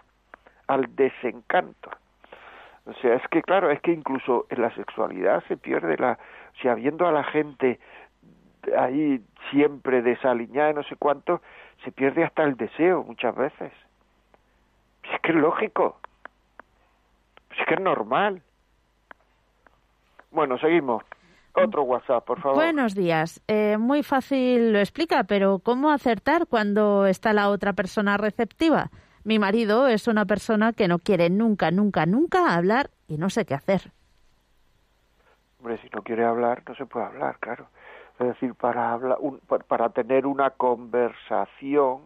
al 0.68 0.94
desencanto. 0.96 1.90
O 2.86 2.94
sea, 2.96 3.16
es 3.16 3.26
que 3.30 3.42
claro, 3.42 3.72
es 3.72 3.80
que 3.82 3.92
incluso 3.92 4.46
en 4.50 4.62
la 4.62 4.74
sexualidad 4.76 5.42
se 5.48 5.56
pierde 5.56 5.96
la, 5.98 6.18
o 6.58 6.62
sea, 6.62 6.76
viendo 6.76 7.08
a 7.08 7.14
la 7.14 7.24
gente 7.24 7.80
ahí 8.78 9.22
siempre 9.52 10.02
desaliñada 10.02 10.72
y 10.72 10.74
no 10.74 10.84
sé 10.84 10.98
cuánto, 10.98 11.42
se 11.84 11.92
pierde 11.92 12.24
hasta 12.24 12.44
el 12.44 12.58
deseo 12.58 13.04
muchas 13.04 13.36
veces. 13.36 13.72
Es 15.04 15.20
que 15.22 15.32
es 15.32 15.38
lógico. 15.38 16.00
Es 17.58 17.66
que 17.68 17.76
es 17.76 17.80
normal. 17.80 18.42
Bueno, 20.32 20.58
seguimos. 20.58 21.04
Otro 21.56 21.84
WhatsApp, 21.84 22.26
por 22.26 22.42
favor. 22.42 22.58
Buenos 22.58 22.96
días. 22.96 23.42
Eh, 23.48 23.78
muy 23.78 24.02
fácil 24.02 24.74
lo 24.74 24.80
explica, 24.80 25.24
pero 25.26 25.60
¿cómo 25.60 25.92
acertar 25.92 26.48
cuando 26.48 27.06
está 27.06 27.32
la 27.32 27.50
otra 27.50 27.74
persona 27.74 28.18
receptiva? 28.18 28.90
Mi 29.24 29.38
marido 29.38 29.88
es 29.88 30.08
una 30.08 30.26
persona 30.26 30.74
que 30.74 30.88
no 30.88 30.98
quiere 30.98 31.30
nunca, 31.30 31.70
nunca, 31.70 32.06
nunca 32.08 32.56
hablar 32.56 32.90
y 33.08 33.18
no 33.18 33.30
sé 33.30 33.46
qué 33.46 33.54
hacer. 33.54 33.92
Hombre, 35.60 35.78
si 35.78 35.90
no 35.94 36.02
quiere 36.02 36.26
hablar, 36.26 36.64
no 36.68 36.76
se 36.76 36.86
puede 36.86 37.06
hablar, 37.06 37.38
claro. 37.40 37.68
Es 38.20 38.28
decir, 38.28 38.56
para, 38.56 38.92
hablar, 38.92 39.18
para 39.68 39.90
tener 39.90 40.26
una 40.26 40.50
conversación, 40.50 42.02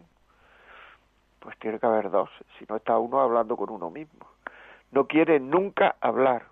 pues 1.40 1.58
tiene 1.58 1.78
que 1.78 1.86
haber 1.86 2.10
dos. 2.10 2.30
Si 2.58 2.64
no 2.68 2.76
está 2.76 2.98
uno 2.98 3.20
hablando 3.20 3.56
con 3.56 3.70
uno 3.70 3.90
mismo. 3.90 4.26
No 4.90 5.06
quiere 5.06 5.40
nunca 5.40 5.96
hablar. 6.00 6.44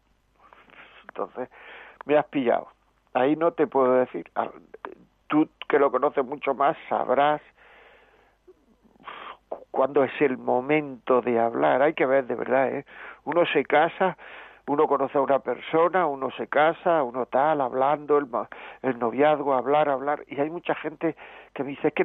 Entonces, 1.09 1.49
me 2.05 2.17
has 2.17 2.27
pillado. 2.27 2.69
Ahí 3.15 3.37
no 3.37 3.53
te 3.53 3.67
puedo 3.67 3.95
decir. 3.95 4.31
Tú 5.29 5.49
que 5.69 5.79
lo 5.79 5.91
conoces 5.91 6.25
mucho 6.25 6.55
más 6.55 6.77
sabrás 6.89 7.41
cuándo 9.71 10.05
es 10.05 10.13
el 10.21 10.39
momento 10.39 11.21
de 11.21 11.39
hablar. 11.39 11.83
Hay 11.83 11.95
que 11.95 12.07
ver 12.07 12.27
de 12.27 12.35
verdad. 12.35 12.69
¿eh? 12.69 12.85
Uno 13.25 13.45
se 13.47 13.65
casa 13.65 14.17
uno 14.69 14.89
conoce 14.89 15.17
a 15.19 15.21
una 15.21 15.39
persona, 15.39 16.07
uno 16.07 16.31
se 16.33 16.49
casa, 16.49 17.03
uno 17.05 17.27
tal, 17.27 17.61
hablando, 17.61 18.19
el, 18.19 18.27
el 18.83 18.99
noviazgo, 18.99 19.55
hablar, 19.55 19.89
hablar, 19.89 20.25
y 20.27 20.41
hay 20.41 20.51
mucha 20.51 20.75
gente 20.75 21.15
que 21.55 21.63
me 21.63 21.71
dice, 21.71 21.89
es 21.89 21.95
que, 21.95 22.05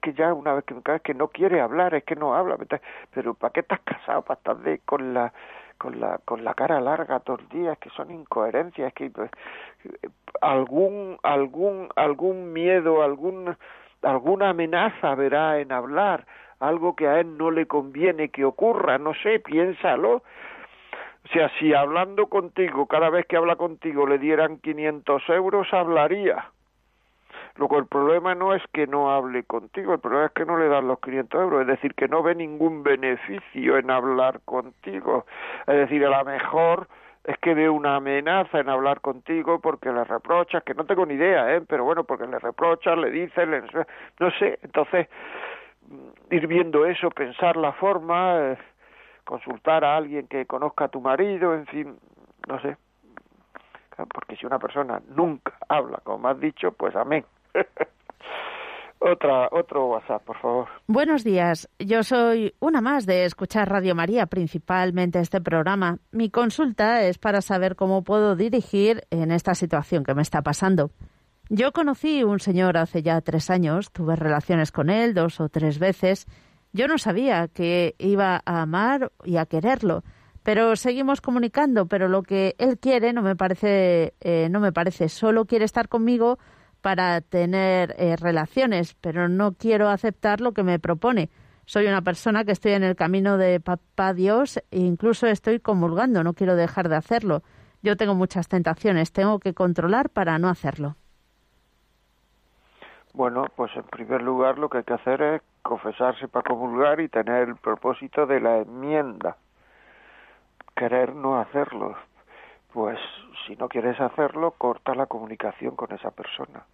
que 0.00 0.12
ya 0.14 0.32
una 0.32 0.54
vez 0.54 0.64
que 0.64 0.74
me 0.74 0.82
cae, 0.82 1.00
que 1.00 1.14
no 1.14 1.28
quiere 1.28 1.60
hablar, 1.60 1.94
es 1.94 2.04
que 2.04 2.16
no 2.16 2.34
habla, 2.34 2.56
pero 3.12 3.34
¿para 3.34 3.52
qué 3.52 3.60
estás 3.60 3.80
casado? 3.80 4.22
¿Para 4.22 4.38
estar 4.38 4.56
de, 4.58 4.78
con 4.80 5.12
la 5.14 5.32
con 5.80 5.98
la 5.98 6.18
con 6.26 6.44
la 6.44 6.52
cara 6.52 6.78
larga 6.78 7.20
todos 7.20 7.40
los 7.40 7.48
días 7.48 7.78
que 7.78 7.88
son 7.90 8.10
incoherencias 8.10 8.92
que 8.92 9.08
pues, 9.08 9.30
algún 10.42 11.16
algún 11.22 11.88
algún 11.96 12.52
miedo 12.52 13.02
algún 13.02 13.56
alguna 14.02 14.50
amenaza 14.50 15.14
verá 15.14 15.58
en 15.58 15.72
hablar 15.72 16.26
algo 16.58 16.94
que 16.94 17.08
a 17.08 17.20
él 17.20 17.38
no 17.38 17.50
le 17.50 17.64
conviene 17.64 18.28
que 18.28 18.44
ocurra 18.44 18.98
no 18.98 19.14
sé 19.14 19.40
piénsalo 19.40 20.22
o 21.24 21.28
sea, 21.28 21.50
si 21.58 21.74
hablando 21.74 22.26
contigo, 22.26 22.86
cada 22.86 23.10
vez 23.10 23.26
que 23.26 23.36
habla 23.36 23.56
contigo 23.56 24.06
le 24.06 24.18
dieran 24.18 24.58
500 24.58 25.28
euros, 25.28 25.72
hablaría. 25.72 26.50
Luego 27.56 27.78
el 27.78 27.86
problema 27.86 28.34
no 28.34 28.54
es 28.54 28.62
que 28.72 28.86
no 28.86 29.10
hable 29.12 29.42
contigo, 29.44 29.92
el 29.92 30.00
problema 30.00 30.26
es 30.26 30.32
que 30.32 30.46
no 30.46 30.58
le 30.58 30.68
dan 30.68 30.88
los 30.88 30.98
500 31.00 31.40
euros, 31.40 31.60
es 31.62 31.66
decir, 31.66 31.94
que 31.94 32.08
no 32.08 32.22
ve 32.22 32.34
ningún 32.34 32.82
beneficio 32.82 33.76
en 33.76 33.90
hablar 33.90 34.40
contigo. 34.44 35.26
Es 35.66 35.76
decir, 35.76 36.04
a 36.06 36.18
lo 36.18 36.24
mejor 36.24 36.88
es 37.24 37.36
que 37.38 37.54
ve 37.54 37.68
una 37.68 37.96
amenaza 37.96 38.60
en 38.60 38.68
hablar 38.70 39.00
contigo 39.00 39.60
porque 39.60 39.92
le 39.92 40.04
reprochas, 40.04 40.62
que 40.62 40.74
no 40.74 40.84
tengo 40.86 41.04
ni 41.04 41.14
idea, 41.14 41.54
¿eh? 41.54 41.60
pero 41.68 41.84
bueno, 41.84 42.04
porque 42.04 42.26
le 42.26 42.38
reprochas, 42.38 42.96
le 42.96 43.10
dices, 43.10 43.46
le... 43.46 43.62
no 44.18 44.30
sé, 44.38 44.58
entonces 44.62 45.08
ir 46.30 46.46
viendo 46.46 46.86
eso, 46.86 47.10
pensar 47.10 47.56
la 47.56 47.72
forma, 47.72 48.52
eh, 48.52 48.58
consultar 49.30 49.84
a 49.84 49.96
alguien 49.96 50.26
que 50.26 50.44
conozca 50.44 50.86
a 50.86 50.88
tu 50.88 51.00
marido, 51.00 51.54
en 51.54 51.64
fin, 51.66 51.96
no 52.48 52.60
sé. 52.60 52.76
Porque 54.12 54.34
si 54.34 54.44
una 54.44 54.58
persona 54.58 55.00
nunca 55.14 55.56
habla, 55.68 56.00
como 56.02 56.26
has 56.26 56.40
dicho, 56.40 56.72
pues 56.72 56.96
amén. 56.96 57.24
Otra, 59.02 59.48
otro 59.50 59.86
WhatsApp, 59.86 60.22
por 60.24 60.36
favor. 60.42 60.68
Buenos 60.86 61.24
días. 61.24 61.70
Yo 61.78 62.02
soy 62.02 62.54
una 62.60 62.82
más 62.82 63.06
de 63.06 63.24
escuchar 63.24 63.70
Radio 63.70 63.94
María, 63.94 64.26
principalmente 64.26 65.20
este 65.20 65.40
programa. 65.40 65.96
Mi 66.12 66.28
consulta 66.28 67.04
es 67.04 67.16
para 67.16 67.40
saber 67.40 67.76
cómo 67.76 68.04
puedo 68.04 68.36
dirigir 68.36 69.04
en 69.08 69.30
esta 69.30 69.54
situación 69.54 70.04
que 70.04 70.12
me 70.12 70.20
está 70.20 70.42
pasando. 70.42 70.90
Yo 71.48 71.72
conocí 71.72 72.24
un 72.24 72.40
señor 72.40 72.76
hace 72.76 73.02
ya 73.02 73.22
tres 73.22 73.48
años, 73.48 73.90
tuve 73.90 74.16
relaciones 74.16 74.70
con 74.70 74.90
él 74.90 75.14
dos 75.14 75.40
o 75.40 75.48
tres 75.48 75.78
veces 75.78 76.26
yo 76.72 76.88
no 76.88 76.98
sabía 76.98 77.48
que 77.48 77.94
iba 77.98 78.42
a 78.44 78.62
amar 78.62 79.12
y 79.24 79.36
a 79.36 79.46
quererlo, 79.46 80.04
pero 80.42 80.76
seguimos 80.76 81.20
comunicando, 81.20 81.86
pero 81.86 82.08
lo 82.08 82.22
que 82.22 82.54
él 82.58 82.78
quiere 82.78 83.12
no 83.12 83.22
me 83.22 83.36
parece, 83.36 84.14
eh, 84.20 84.48
no 84.50 84.60
me 84.60 84.72
parece, 84.72 85.08
solo 85.08 85.44
quiere 85.44 85.64
estar 85.64 85.88
conmigo 85.88 86.38
para 86.80 87.20
tener 87.20 87.94
eh, 87.98 88.16
relaciones, 88.16 88.94
pero 89.00 89.28
no 89.28 89.52
quiero 89.52 89.88
aceptar 89.88 90.40
lo 90.40 90.52
que 90.52 90.62
me 90.62 90.78
propone. 90.78 91.30
Soy 91.66 91.86
una 91.86 92.02
persona 92.02 92.44
que 92.44 92.52
estoy 92.52 92.72
en 92.72 92.82
el 92.82 92.96
camino 92.96 93.36
de 93.36 93.60
papá 93.60 94.14
Dios 94.14 94.58
e 94.70 94.80
incluso 94.80 95.26
estoy 95.26 95.60
comulgando, 95.60 96.24
no 96.24 96.34
quiero 96.34 96.56
dejar 96.56 96.88
de 96.88 96.96
hacerlo. 96.96 97.42
Yo 97.82 97.96
tengo 97.96 98.14
muchas 98.14 98.48
tentaciones, 98.48 99.12
tengo 99.12 99.38
que 99.38 99.54
controlar 99.54 100.10
para 100.10 100.38
no 100.38 100.48
hacerlo. 100.48 100.96
Bueno, 103.12 103.46
pues 103.56 103.74
en 103.76 103.82
primer 103.82 104.22
lugar 104.22 104.58
lo 104.58 104.68
que 104.68 104.78
hay 104.78 104.84
que 104.84 104.94
hacer 104.94 105.20
es 105.20 105.42
confesarse 105.62 106.28
para 106.28 106.48
comulgar 106.48 107.00
y 107.00 107.08
tener 107.08 107.48
el 107.48 107.56
propósito 107.56 108.24
de 108.26 108.40
la 108.40 108.58
enmienda. 108.58 109.36
Querer 110.76 111.14
no 111.14 111.40
hacerlo. 111.40 111.96
Pues 112.72 112.98
si 113.46 113.56
no 113.56 113.68
quieres 113.68 114.00
hacerlo, 114.00 114.52
corta 114.52 114.94
la 114.94 115.06
comunicación 115.06 115.74
con 115.74 115.92
esa 115.92 116.12
persona. 116.12 116.64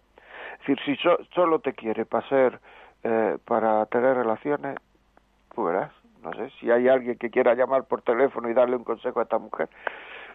Es 0.53 0.67
decir, 0.67 0.79
si 0.85 0.95
solo 1.33 1.59
te 1.59 1.73
quiere 1.73 2.05
para 2.05 2.29
ser, 2.29 2.59
eh, 3.03 3.37
para 3.45 3.85
tener 3.87 4.15
relaciones, 4.15 4.77
tú 5.55 5.63
verás. 5.63 5.91
No 6.21 6.33
sé, 6.33 6.51
si 6.59 6.69
hay 6.69 6.87
alguien 6.87 7.17
que 7.17 7.29
quiera 7.31 7.55
llamar 7.55 7.85
por 7.85 8.01
teléfono 8.01 8.49
y 8.49 8.53
darle 8.53 8.75
un 8.75 8.83
consejo 8.83 9.19
a 9.19 9.23
esta 9.23 9.37
mujer, 9.37 9.69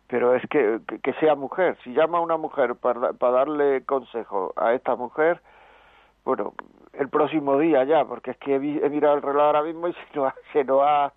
pero 0.06 0.34
es 0.34 0.42
que, 0.48 0.80
que, 1.02 1.12
sea 1.14 1.34
mujer. 1.34 1.76
Si 1.82 1.92
llama 1.92 2.18
a 2.18 2.22
una 2.22 2.36
mujer 2.36 2.76
para, 2.76 3.12
para 3.12 3.32
darle 3.32 3.84
consejo 3.84 4.52
a 4.56 4.72
esta 4.74 4.94
mujer, 4.94 5.40
bueno, 6.24 6.54
el 6.92 7.08
próximo 7.08 7.58
día 7.58 7.84
ya, 7.84 8.04
porque 8.04 8.32
es 8.32 8.36
que 8.38 8.56
he, 8.56 8.58
mirado 8.58 9.16
el 9.16 9.22
reloj 9.22 9.42
ahora 9.42 9.62
mismo 9.62 9.88
y 9.88 9.94
se 10.52 10.64
nos, 10.64 10.82
ha, 10.82 11.12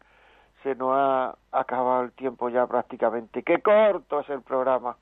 se 0.63 0.75
nos 0.75 0.91
ha 0.93 1.35
acabado 1.51 2.03
el 2.03 2.11
tiempo 2.13 2.49
ya 2.49 2.65
prácticamente. 2.65 3.43
Qué 3.43 3.61
corto 3.61 4.21
es 4.21 4.29
el 4.29 4.41
programa. 4.41 4.97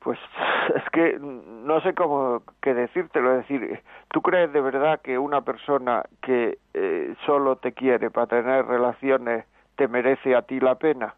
Pues 0.00 0.18
es 0.74 0.84
que 0.90 1.18
no 1.18 1.80
sé 1.80 1.94
cómo 1.94 2.42
que 2.62 2.74
decírtelo, 2.74 3.32
es 3.32 3.48
decir, 3.48 3.82
¿tú 4.08 4.22
crees 4.22 4.52
de 4.52 4.60
verdad 4.60 5.00
que 5.00 5.18
una 5.18 5.42
persona 5.42 6.04
que 6.22 6.58
eh, 6.74 7.14
solo 7.26 7.56
te 7.56 7.72
quiere 7.72 8.10
para 8.10 8.26
tener 8.26 8.66
relaciones 8.66 9.44
te 9.74 9.88
merece 9.88 10.34
a 10.34 10.42
ti 10.42 10.60
la 10.60 10.76
pena? 10.76 11.14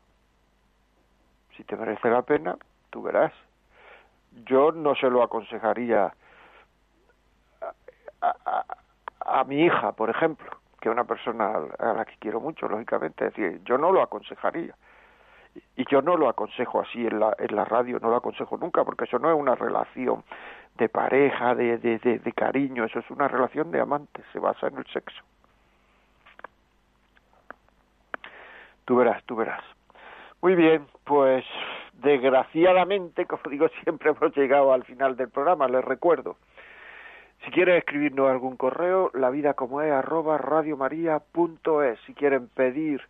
Si 1.56 1.64
te 1.64 1.76
merece 1.76 2.08
la 2.08 2.22
pena, 2.22 2.56
tú 2.90 3.02
verás. 3.02 3.32
Yo 4.46 4.72
no 4.72 4.94
se 4.94 5.10
lo 5.10 5.22
aconsejaría 5.22 6.12
a, 8.20 9.44
mi 9.44 9.64
hija, 9.64 9.92
por 9.92 10.10
ejemplo, 10.10 10.50
que 10.80 10.88
es 10.88 10.92
una 10.92 11.04
persona 11.04 11.52
a 11.78 11.92
la 11.92 12.04
que 12.04 12.16
quiero 12.18 12.40
mucho, 12.40 12.68
lógicamente, 12.68 13.24
decir, 13.26 13.60
yo 13.64 13.78
no 13.78 13.92
lo 13.92 14.02
aconsejaría. 14.02 14.74
Y 15.76 15.84
yo 15.90 16.02
no 16.02 16.16
lo 16.16 16.28
aconsejo 16.28 16.80
así 16.80 17.06
en 17.06 17.18
la, 17.18 17.34
en 17.38 17.54
la 17.56 17.64
radio, 17.64 17.98
no 18.00 18.10
lo 18.10 18.16
aconsejo 18.16 18.56
nunca, 18.58 18.84
porque 18.84 19.04
eso 19.04 19.18
no 19.18 19.30
es 19.30 19.36
una 19.36 19.54
relación 19.54 20.22
de 20.76 20.88
pareja, 20.88 21.54
de, 21.54 21.78
de, 21.78 21.98
de, 21.98 22.32
cariño, 22.32 22.84
eso 22.84 23.00
es 23.00 23.10
una 23.10 23.26
relación 23.26 23.70
de 23.72 23.80
amantes, 23.80 24.24
se 24.32 24.38
basa 24.38 24.68
en 24.68 24.78
el 24.78 24.86
sexo. 24.86 25.22
Tú 28.84 28.96
verás, 28.96 29.22
tú 29.24 29.34
verás. 29.34 29.64
Muy 30.40 30.54
bien, 30.54 30.86
pues 31.04 31.44
desgraciadamente, 31.94 33.26
como 33.26 33.42
digo 33.50 33.68
siempre, 33.82 34.10
hemos 34.10 34.36
llegado 34.36 34.72
al 34.72 34.84
final 34.84 35.16
del 35.16 35.30
programa, 35.30 35.66
les 35.66 35.84
recuerdo 35.84 36.36
si 37.48 37.54
quieren 37.54 37.76
escribirnos 37.76 38.28
algún 38.28 38.58
correo, 38.58 39.10
la 39.14 39.30
vida 39.30 39.54
como 39.54 39.80
es 39.80 39.90
arroba. 39.90 40.38
Si 42.04 42.12
quieren 42.12 42.48
pedir 42.48 43.00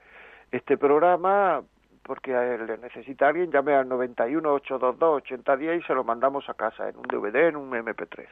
este 0.52 0.78
programa, 0.78 1.62
porque 2.04 2.30
le 2.30 2.78
necesita 2.78 3.26
alguien, 3.26 3.50
llame 3.50 3.74
al 3.74 3.88
91 3.88 4.48
822 4.48 5.16
8010 5.22 5.82
y 5.82 5.86
se 5.88 5.94
lo 5.94 6.04
mandamos 6.04 6.48
a 6.48 6.54
casa 6.54 6.88
en 6.88 6.96
un 6.98 7.02
DVD, 7.02 7.48
en 7.48 7.56
un 7.56 7.72
MP3. 7.72 8.28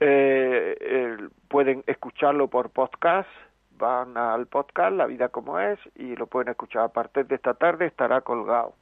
Eh, 0.00 1.16
pueden 1.48 1.82
escucharlo 1.86 2.48
por 2.48 2.68
podcast, 2.68 3.30
van 3.78 4.18
al 4.18 4.48
podcast 4.48 4.94
La 4.94 5.06
vida 5.06 5.30
como 5.30 5.58
es 5.60 5.78
y 5.94 6.14
lo 6.14 6.26
pueden 6.26 6.50
escuchar 6.50 6.82
a 6.82 6.88
partir 6.88 7.26
de 7.26 7.36
esta 7.36 7.54
tarde, 7.54 7.86
estará 7.86 8.20
colgado. 8.20 8.74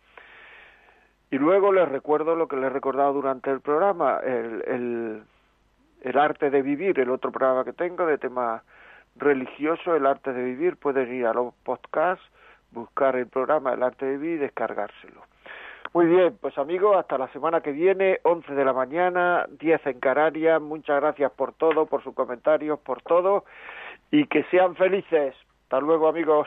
Y 1.31 1.39
luego 1.39 1.73
les 1.73 1.89
recuerdo 1.89 2.35
lo 2.35 2.49
que 2.49 2.57
les 2.57 2.65
he 2.65 2.71
recordado 2.71 3.13
durante 3.13 3.53
el 3.53 3.61
programa, 3.61 4.19
el, 4.25 4.65
el 4.67 5.23
el 6.03 6.19
arte 6.19 6.51
de 6.51 6.63
vivir, 6.63 6.99
el 7.01 7.11
otro 7.11 7.33
programa 7.33 7.65
que 7.65 7.73
tengo 7.73 8.07
de 8.07 8.19
tema 8.19 8.63
religioso, 9.17 9.97
El 9.97 10.07
arte 10.07 10.33
de 10.33 10.45
vivir, 10.45 10.77
pueden 10.77 11.13
ir 11.13 11.27
a 11.27 11.35
los 11.35 11.55
podcasts, 11.65 12.25
buscar 12.71 13.17
el 13.17 13.27
programa 13.27 13.73
El 13.73 13.83
arte 13.83 14.07
de 14.07 14.17
vivir 14.17 14.37
y 14.37 14.39
descargárselo. 14.39 15.23
Muy 15.95 16.07
bien, 16.07 16.37
pues 16.41 16.57
amigos, 16.59 16.97
hasta 16.97 17.17
la 17.17 17.29
semana 17.33 17.63
que 17.63 17.73
viene, 17.73 18.21
11 18.23 18.55
de 18.55 18.65
la 18.65 18.75
mañana, 18.75 19.47
10 19.59 19.87
en 19.87 20.01
Canarias. 20.01 20.61
Muchas 20.61 21.01
gracias 21.01 21.33
por 21.33 21.55
todo, 21.55 21.87
por 21.87 22.05
sus 22.05 22.15
comentarios, 22.15 22.79
por 22.81 23.01
todo 23.03 23.45
y 24.11 24.27
que 24.27 24.45
sean 24.45 24.77
felices. 24.77 25.35
Hasta 25.63 25.81
luego, 25.81 26.09
amigos. 26.09 26.47